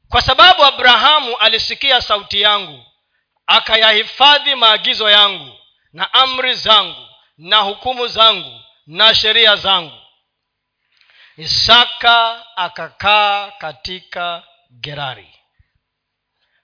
Kwa 0.09 0.23
sababu 0.23 0.65
abrahamu 0.65 1.37
alisikia 1.37 2.01
sauti 2.01 2.41
yangu 2.41 2.85
akayahifadhi 3.47 4.55
maagizo 4.55 5.11
yangu 5.11 5.59
na 5.93 6.13
amri 6.15 6.55
zangu 6.55 7.09
na 7.39 7.57
hukumu 7.59 8.07
zangu 8.07 8.61
na 8.87 9.15
sheria 9.15 9.57
zangu. 9.57 9.99
Isaka 11.37 12.47
akakaa 12.57 13.51
katika 13.51 14.43
gerari. 14.71 15.35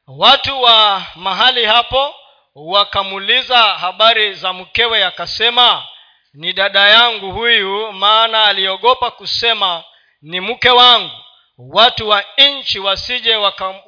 Watu 0.06 0.62
wa 0.62 1.02
mahali 1.14 1.64
hapo 1.64 2.14
wakamuuliza 2.54 3.58
habari 3.58 4.34
za 4.34 4.52
mkewe 4.52 5.04
akasema 5.04 5.86
ni 6.34 6.52
dada 6.52 6.88
yangu 6.88 7.32
huyu 7.32 7.92
maana 7.92 8.44
aliogopa 8.44 9.10
kusema 9.10 9.84
ni 10.22 10.40
mke 10.40 10.70
wangu 10.70 11.24
watu 11.58 12.08
wa 12.08 12.24
nchi 12.38 12.78
wasije 12.78 13.36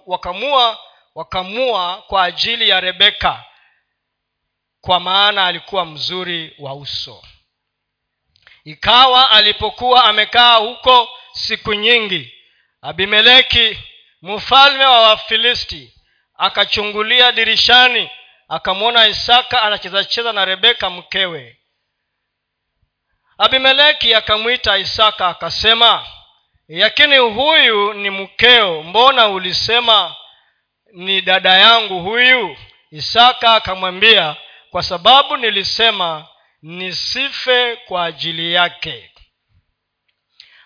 wakamua 0.07 0.79
wakamua 1.15 2.03
kwa 2.03 2.25
ajili 2.25 2.69
ya 2.69 2.81
rebeka 2.81 3.45
kwa 4.81 5.01
maana 5.01 5.47
alikuwa 5.47 5.87
mzuri 5.87 6.55
wa 6.59 6.75
uso. 6.75 7.23
Ikawa 8.65 9.31
alipokuwa 9.31 10.05
amekaa 10.05 10.57
huko 10.57 11.09
siku 11.33 11.75
nyingi 11.75 12.35
abimeleki 12.83 13.79
mfalme 14.23 14.85
wa 14.85 15.01
wafilisti 15.01 15.95
akachungulia 16.35 17.33
dirishani 17.33 18.11
akamwona 18.49 19.07
isaka 19.09 19.63
anachezacheza 19.63 20.33
na 20.33 20.45
rebeka 20.45 20.91
mkewe. 20.91 21.57
Abimeleki 23.39 24.15
akamwita 24.15 24.79
isaka 24.79 25.29
akasema 25.29 26.07
yakini 26.69 27.19
huyu 27.19 27.93
ni 27.95 28.11
mkeo 28.11 28.83
mbona 28.83 29.29
ulisema 29.29 30.17
ni 30.93 31.21
dada 31.21 31.57
yangu 31.59 32.01
huyu 32.03 32.57
isaka 32.91 33.55
akamwambia 33.55 34.37
kwa 34.71 34.83
sababu 34.83 35.37
nilisema 35.37 36.27
nisife 36.63 37.77
kwa 37.77 38.05
ajili 38.05 38.53
yake. 38.55 39.11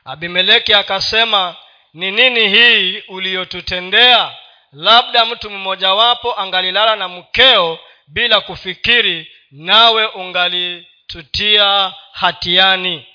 Abimeleki 0.05 0.75
akasema 0.75 1.57
ni 1.95 2.11
nini 2.11 2.49
hii 2.49 3.01
uliyotutendea? 3.09 4.35
Labda 4.73 5.25
mtu 5.25 5.51
mmojawapo 5.51 6.41
angalilala 6.41 6.97
na 6.97 7.09
mkeo 7.09 7.79
bila 8.09 8.41
kufikiri 8.41 9.33
nawe 9.51 10.07
ungalitutia 10.07 11.95
hatiani. 12.13 13.07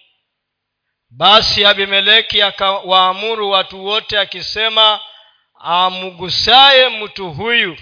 Basi 1.10 1.66
abimeleki 1.66 2.41
akawaamuru 2.41 3.49
watu 3.49 3.86
wote 3.86 4.20
akisema 4.20 4.99
amgusaye 5.60 6.89
mtu 6.89 7.32
huyu 7.32 7.78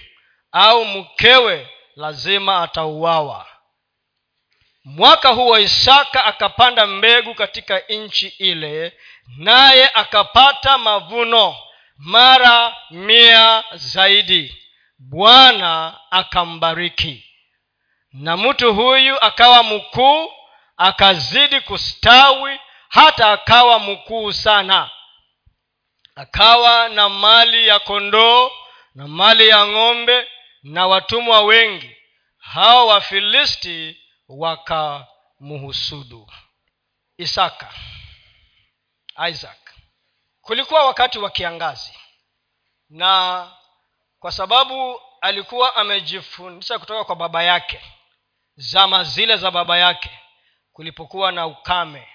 au 0.52 0.86
mkewe 0.86 1.70
lazima 1.96 2.62
atauawa. 2.64 3.48
Mwaka 4.86 5.30
huo 5.30 5.60
isaka 5.60 6.26
akapanda 6.26 6.88
mbegu 6.88 7.36
katika 7.36 7.80
nchi 7.80 8.28
ile 8.28 8.94
naye 9.38 9.90
akapata 9.94 10.78
mavuno 10.78 11.56
mara 11.98 12.76
mia 12.92 13.64
zaidi. 13.74 14.64
Bwana 15.00 16.00
akambariki. 16.12 17.24
Na 18.14 18.38
mtu 18.38 18.74
huyu 18.74 19.22
akawa 19.24 19.64
mkuu 19.64 20.32
akazidi 20.78 21.62
kustawi 21.62 22.60
hata 22.90 23.32
akawa 23.32 23.80
mkuu 23.80 24.32
sana 24.34 24.90
akawa 26.18 26.90
na 26.90 27.10
mali 27.10 27.68
ya 27.68 27.80
kondoo 27.80 28.52
na 28.96 29.08
mali 29.08 29.48
ya 29.48 29.68
ng'ombe 29.68 30.28
na 30.64 30.88
watumwa 30.88 31.42
wengi. 31.42 31.98
Hao 32.38 32.88
wafilisti 32.88 34.02
wakamhusudu 34.28 36.32
isaka 37.18 37.74
isaac. 39.30 39.58
Kulikuwa 40.42 40.86
wakati 40.86 41.20
wa 41.20 41.30
kiangazi 41.30 41.94
na 42.90 43.52
kwa 44.20 44.32
sababu 44.32 45.02
alikuwa 45.22 45.76
amejifundisha 45.76 46.80
kutoka 46.80 47.04
kwa 47.04 47.16
baba 47.16 47.44
yake 47.44 47.82
zama 48.56 49.04
zile 49.04 49.38
za 49.38 49.52
baba 49.52 49.78
yake 49.78 50.20
kulipokuwa 50.74 51.32
na 51.32 51.48
ukame 51.48 52.08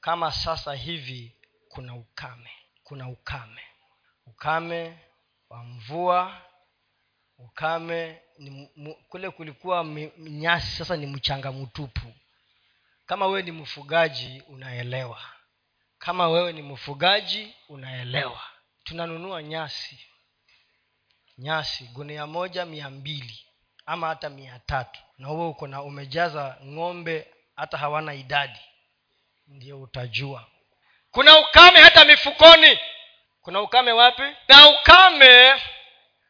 kama 0.00 0.32
sasa 0.32 0.74
hivi 0.74 1.36
kuna 1.68 1.94
ukame 1.94 2.50
kuna 2.84 3.08
ukame. 3.08 3.62
Ukame 4.26 4.98
wa 5.50 5.64
mvua 5.64 6.42
ukame 7.38 8.20
ni, 8.38 8.70
m, 8.76 8.94
kule 9.08 9.30
kulikuwa 9.30 9.84
nyasi 10.18 10.76
sasa 10.76 10.96
ni 10.96 11.06
mchanga 11.06 11.52
mtupu. 11.52 12.14
Kama 13.06 13.26
wewe 13.26 13.42
ni 13.42 13.50
mfugaji 13.52 14.42
unaelewa. 14.48 15.20
Kama 15.98 16.28
wewe 16.28 16.52
ni 16.52 16.62
mfugaji 16.62 17.54
unaelewa. 17.68 18.40
Tunanunua 18.84 19.42
nyasi. 19.42 20.06
Nyasi 21.38 21.84
gunia 21.84 22.26
moja 22.26 22.66
mia 22.66 22.90
mbili 22.90 23.40
ama 23.86 24.06
hata 24.08 24.30
mia 24.30 24.58
tatu. 24.58 25.00
Na 25.18 25.28
huwe 25.28 25.46
uko 25.48 25.66
na 25.66 25.82
umejaza 25.82 26.58
ng'ombe 26.64 27.34
hata 27.56 27.76
hawana 27.78 28.14
idadi. 28.14 28.60
Ndio 29.46 29.82
utajua 29.82 30.46
kuna 31.14 31.38
ukame 31.38 31.80
hata 31.80 32.04
mifukoni. 32.04 32.78
Kuna 33.42 33.60
ukame 33.60 33.92
wapi? 33.92 34.22
Na 34.48 34.68
ukame 34.68 35.62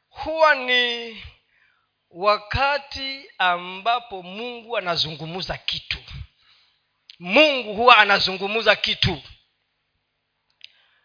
huwa 0.09 0.55
ni 0.55 1.25
wakati 2.11 3.31
ambapo 3.39 4.23
mungu 4.23 4.77
anazungumza 4.77 5.59
kitu. 5.59 5.99
Mungu 7.19 7.75
huwa 7.75 7.97
anazungumza 7.99 8.77
kitu. 8.77 9.23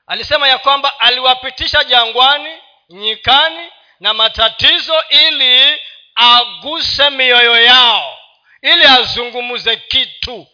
Alisema 0.07 0.47
ya 0.47 0.57
kwamba 0.57 0.99
aliwapitisha 0.99 1.83
jangwani 1.83 2.57
nyikani 2.89 3.69
na 3.99 4.13
matatizo 4.13 5.03
ili 5.09 5.81
aguse 6.15 7.09
mioyo 7.09 7.61
yao 7.61 8.17
ili 8.61 8.83
azungumze 8.85 9.77
kitu 9.77 10.47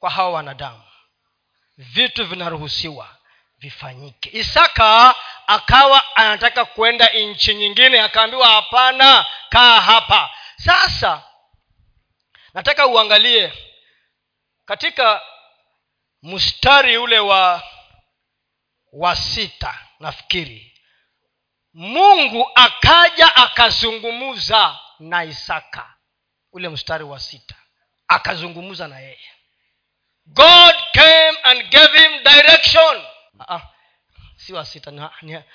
kwa 0.00 0.10
hawa 0.10 0.30
wanadamu 0.30 0.83
vitu 1.76 2.26
vinaruhusiwa 2.26 3.16
vifanyike. 3.58 4.30
Isaka 4.32 5.14
akawa 5.46 6.16
anataka 6.16 6.64
kwenda 6.64 7.08
nchi 7.08 7.54
nyingine 7.54 8.00
akaambiwa 8.00 8.48
hapana 8.48 9.26
kaa 9.48 9.80
hapa. 9.80 10.30
Sasa 10.56 11.22
nataka 12.54 12.86
uangalie 12.86 13.52
katika 14.64 15.22
mstari 16.22 16.98
ule 16.98 17.18
wa 17.18 17.62
wa 18.92 19.16
sita 19.16 19.78
nafikiri. 20.00 20.70
Mungu 21.74 22.50
akaja 22.54 23.36
akazungumuza 23.36 24.78
na 24.98 25.24
isaka. 25.24 25.94
Ule 26.52 26.68
mstari 26.68 27.04
wa 27.04 27.20
sita. 27.20 27.54
Akazungumza 28.08 28.88
na 28.88 28.98
yeye 29.00 29.33
god 30.26 30.74
came 30.92 31.36
and 31.44 31.70
gave 31.70 31.92
him 31.92 32.22
direction. 32.24 33.02
Ah, 33.48 33.62
si 34.36 34.52
wa 34.52 34.64
sita 34.64 34.90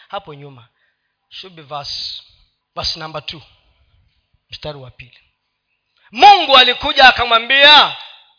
hapo 0.08 0.34
nyuma. 0.34 0.68
Should 1.30 1.56
be 1.56 1.62
verse, 1.62 2.22
verse 2.76 3.00
mstari 4.50 4.78
wa 4.78 4.92
pili. 4.92 5.20
Mungu 6.12 6.58
alikuja 6.58 7.08
akamwambia 7.08 7.96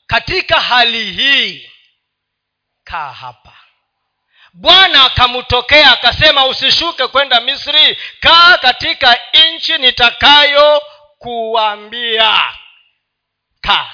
katika 0.06 0.60
hali 0.60 1.12
hii 1.12 1.70
kaa 2.84 3.12
hapa. 3.12 3.56
Bwana 4.52 5.04
akamtokea 5.04 5.92
akasema 5.92 6.46
usishuke 6.46 7.06
kwenda 7.06 7.40
misri 7.40 7.98
kaa 8.20 8.58
katika 8.58 9.18
nchi 9.54 9.78
nitakayo 9.78 10.82
kuambia 11.18 12.54
kaa. 13.60 13.90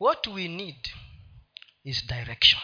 What 0.00 0.26
we 0.26 0.48
need 0.48 0.94
is 1.86 2.06
direction. 2.06 2.60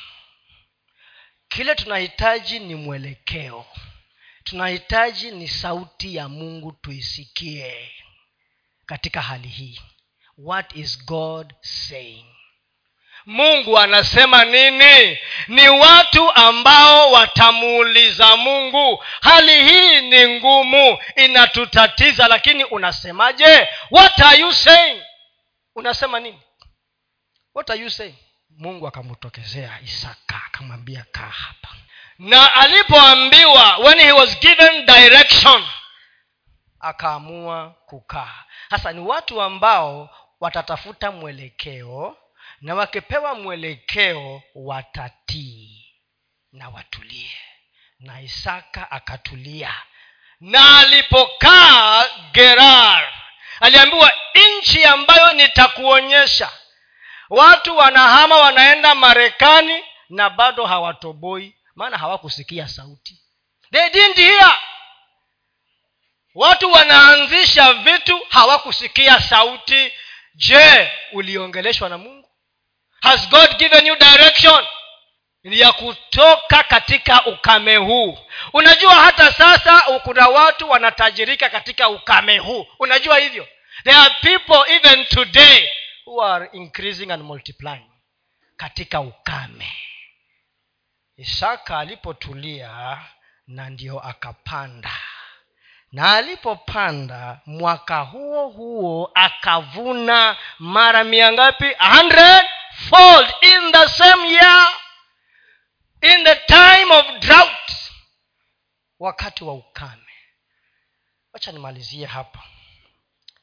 Kile 1.48 1.74
tunahitaji 1.74 2.58
ni 2.58 2.74
mwelekeo. 2.74 3.66
Tunahitaji 4.44 5.30
ni 5.30 5.48
sauti 5.48 6.16
ya 6.16 6.28
mungu 6.28 6.72
tuisikie 6.72 7.92
katika 8.86 9.22
hali 9.22 9.48
hii. 9.48 9.80
What 10.38 10.76
is 10.76 11.04
god 11.04 11.54
saying? 11.60 12.26
Mungu 13.26 13.78
anasema 13.78 14.44
nini? 14.44 15.18
Ni 15.48 15.68
watu 15.68 16.30
ambao 16.30 17.12
watamuuliza 17.12 18.36
mungu. 18.36 19.04
Hali 19.20 19.64
hii 19.68 20.00
ni 20.00 20.28
ngumu 20.28 20.98
inatutatiza 21.16 22.28
lakini 22.28 22.64
unasemaje? 22.64 23.68
What 23.90 24.20
are 24.20 24.38
you 24.40 24.52
saying? 24.52 25.02
Unasema 25.74 26.20
nini? 26.20 26.40
What 27.54 27.70
are 27.70 27.80
you 27.80 27.90
saying 27.90 28.14
mungu 28.62 28.86
akamtokezea 28.88 29.78
isaka 29.84 30.40
akamwambia 30.46 31.04
kaa 31.12 31.28
hapa. 31.30 31.68
Na 32.18 32.54
alipoambiwa 32.54 33.76
when 33.78 33.98
he 33.98 34.12
was 34.12 34.40
given 34.40 34.86
direction 34.86 35.64
akaamua 36.80 37.74
kukaa. 37.86 38.44
Sasa 38.70 38.92
ni 38.92 39.00
watu 39.00 39.42
ambao 39.42 40.10
watatafuta 40.40 41.10
mwelekeo 41.12 42.16
na 42.60 42.74
wakipewa 42.74 43.34
mwelekeo 43.34 44.42
watatii 44.54 45.94
na 46.52 46.68
watulie. 46.68 47.36
Na 48.00 48.20
isaka 48.20 48.90
akatulia. 48.90 49.74
Na 50.40 50.78
alipokaa 50.78 52.04
gerar 52.32 53.12
aliambiwa 53.60 54.12
nchi 54.58 54.84
ambayo 54.84 55.32
nitakuonyesha 55.32 56.50
watu 57.32 57.76
wanahama 57.76 58.36
wanaenda 58.36 58.94
marekani 58.94 59.84
na 60.08 60.30
bado 60.30 60.66
hawatoboi 60.66 61.54
maana 61.74 61.98
hawakusikia 61.98 62.68
sauti. 62.68 63.22
They 63.72 63.90
didn't 63.90 64.16
hear. 64.16 64.58
Watu 66.34 66.72
wanaanzisha 66.72 67.72
vitu 67.72 68.20
hawakusikia 68.28 69.20
sauti. 69.20 69.92
Je 70.34 70.92
uliongeleshwa 71.12 71.88
na 71.88 71.98
mungu? 71.98 72.28
Has 73.02 73.28
god 73.28 73.56
given 73.56 73.86
you 73.86 73.96
direction? 73.96 74.66
Ya 75.42 75.72
kutoka 75.72 76.62
katika 76.62 77.26
ukame 77.26 77.76
huu. 77.76 78.18
Unajua 78.52 78.94
hata 78.94 79.32
sasa 79.32 79.80
kuna 79.80 80.28
watu 80.28 80.70
wanatajirika 80.70 81.50
katika 81.50 81.88
ukame 81.88 82.38
huu. 82.38 82.66
Unajua 82.78 83.18
hivyo. 83.18 83.48
There 83.84 83.96
are 83.96 84.14
people 84.20 84.72
even 84.72 85.06
today 85.06 85.68
who 86.06 86.20
are 86.22 86.48
increasing 86.52 87.10
and 87.10 87.22
multiplying 87.22 87.90
katika 88.56 89.00
ukame. 89.00 89.72
Isaka 91.16 91.78
alipotulia 91.78 92.98
na 93.46 93.70
ndio 93.70 94.00
akapanda. 94.00 94.92
Na 95.92 96.14
alipopanda 96.14 97.40
mwaka 97.46 98.00
huo 98.00 98.48
huo 98.48 99.10
akavuna 99.14 100.36
mara 100.58 101.04
mia 101.04 101.32
ngapi? 101.32 101.76
Fold 102.90 103.34
in 103.42 103.72
the 103.72 103.88
same 103.88 104.28
year. 104.28 104.68
In 106.00 106.24
the 106.24 106.36
time 106.36 106.94
of 106.94 107.06
drought. 107.20 107.72
Wakati 108.98 109.44
wa 109.44 109.54
ukame. 109.54 110.12
Wacha 111.32 111.52
nimalizie 111.52 112.06
hapa 112.06 112.42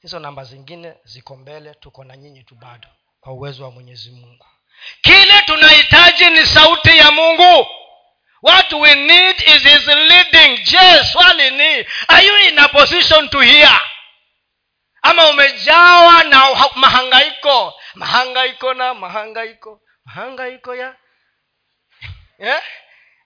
hizo 0.02 0.20
namba 0.20 0.43
zingine 0.43 0.95
ziko 1.04 1.36
mbele 1.36 1.74
tuko 1.74 2.04
na 2.04 2.18
nyinyi 2.18 2.43
tu 2.43 2.56
bado 2.56 2.88
kwa 3.20 3.34
uwezo 3.34 3.64
wa 3.64 3.72
mwenyezi 3.72 4.12
mungu. 4.12 4.45
Kile 5.02 5.41
tunahitaji 5.45 6.30
ni 6.30 6.45
sauti 6.45 6.97
ya 6.97 7.12
mungu. 7.12 7.68
What 8.41 8.74
we 8.74 8.95
need 8.95 9.36
is 9.41 9.64
his 9.64 9.88
leading. 9.88 10.58
Je 10.64 11.04
swali 11.12 11.52
ni 11.52 11.86
are 12.08 12.26
you 12.28 12.38
in 12.50 12.60
a 12.60 12.68
position 12.68 13.30
to 13.30 13.39
hear? 13.39 13.82
Ama 15.02 15.30
umejawa 15.30 16.24
na 16.24 16.56
mahangaiko? 16.76 17.74
Mahangaiko 17.95 18.74
na 18.74 18.93
mahangaiko 18.93 19.82
mahangaiko 20.06 20.76
ya 20.76 20.95
yeah? 22.39 22.64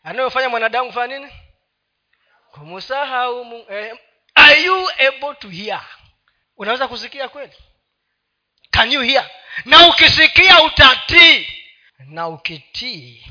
anayofanya 0.03 0.49
mwanadamu 0.49 0.87
kufanya 0.89 1.19
nini? 1.19 1.31
Kumsahau 2.51 3.65
eh, 3.69 3.97
are 4.35 4.61
you 4.63 4.89
able 4.99 5.35
to 5.39 5.49
hear 5.49 5.81
unaweza 6.57 6.87
kusikia 6.87 7.29
kweli? 7.29 7.53
Can 8.71 8.91
you 8.91 9.01
hear? 9.01 9.29
Na 9.65 9.87
ukisikia 9.87 10.63
utatii. 10.63 11.47
Na 11.99 12.27
ukitii 12.27 13.25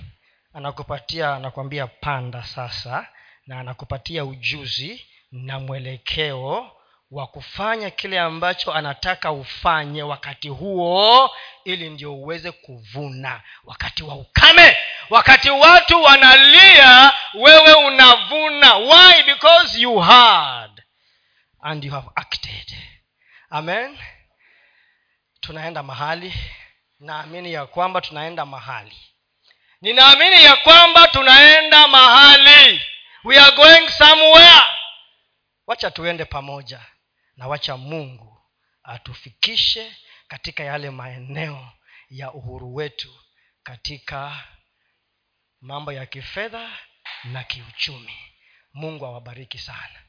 anakupatia 0.55 1.35
anakuambia 1.35 1.87
panda 1.87 2.45
sasa 2.45 3.07
na 3.47 3.61
anakupatia 3.61 4.25
ujuzi 4.25 5.07
na 5.33 5.61
mwelekeo 5.61 6.71
wa 7.11 7.27
kufanya 7.27 7.91
kile 7.91 8.21
ambacho 8.21 8.73
anataka 8.73 9.33
ufanye 9.33 10.03
wakati 10.03 10.49
huo 10.49 11.31
ili 11.65 11.91
ndio 11.91 12.15
uweze 12.15 12.53
kuvuna. 12.53 13.43
Wakati 13.65 14.03
wa 14.03 14.15
ukame 14.15 14.77
wakati 15.11 15.51
watu 15.51 16.03
wanalia 16.03 17.13
wewe 17.35 17.73
unavuna. 17.75 18.75
Why? 18.77 19.23
Because 19.27 19.81
you 19.81 20.01
heard 20.01 20.83
and 21.63 21.85
you 21.85 21.93
have 21.93 22.09
acted 22.15 22.73
amen. 23.53 23.99
Tunaenda 25.41 25.83
mahali. 25.83 26.35
Naamini 27.01 27.53
ya 27.53 27.67
kwamba 27.67 28.01
tunaenda 28.01 28.47
mahali. 28.47 28.97
Ninaamini 29.81 30.45
ya 30.45 30.57
kwamba 30.57 31.09
tunaenda 31.09 31.89
mahali. 31.89 32.83
We 33.25 33.39
are 33.39 33.57
going 33.57 33.89
somewhere. 33.89 34.63
Wacha 35.67 35.91
tuende 35.91 36.25
pamoja 36.25 36.81
na 37.37 37.49
wacha 37.49 37.77
mungu 37.77 38.43
atufikishe 38.83 39.97
katika 40.29 40.65
yale 40.65 40.91
maeneo 40.91 41.73
ya 42.11 42.33
uhuru 42.33 42.75
wetu 42.75 43.15
katika 43.63 44.45
mambo 45.61 45.93
ya 45.93 46.07
kifedha 46.07 46.71
na 47.25 47.45
kiuchumi. 47.45 48.17
Mungu 48.75 49.07
awabariki 49.07 49.59
sana 49.59 50.03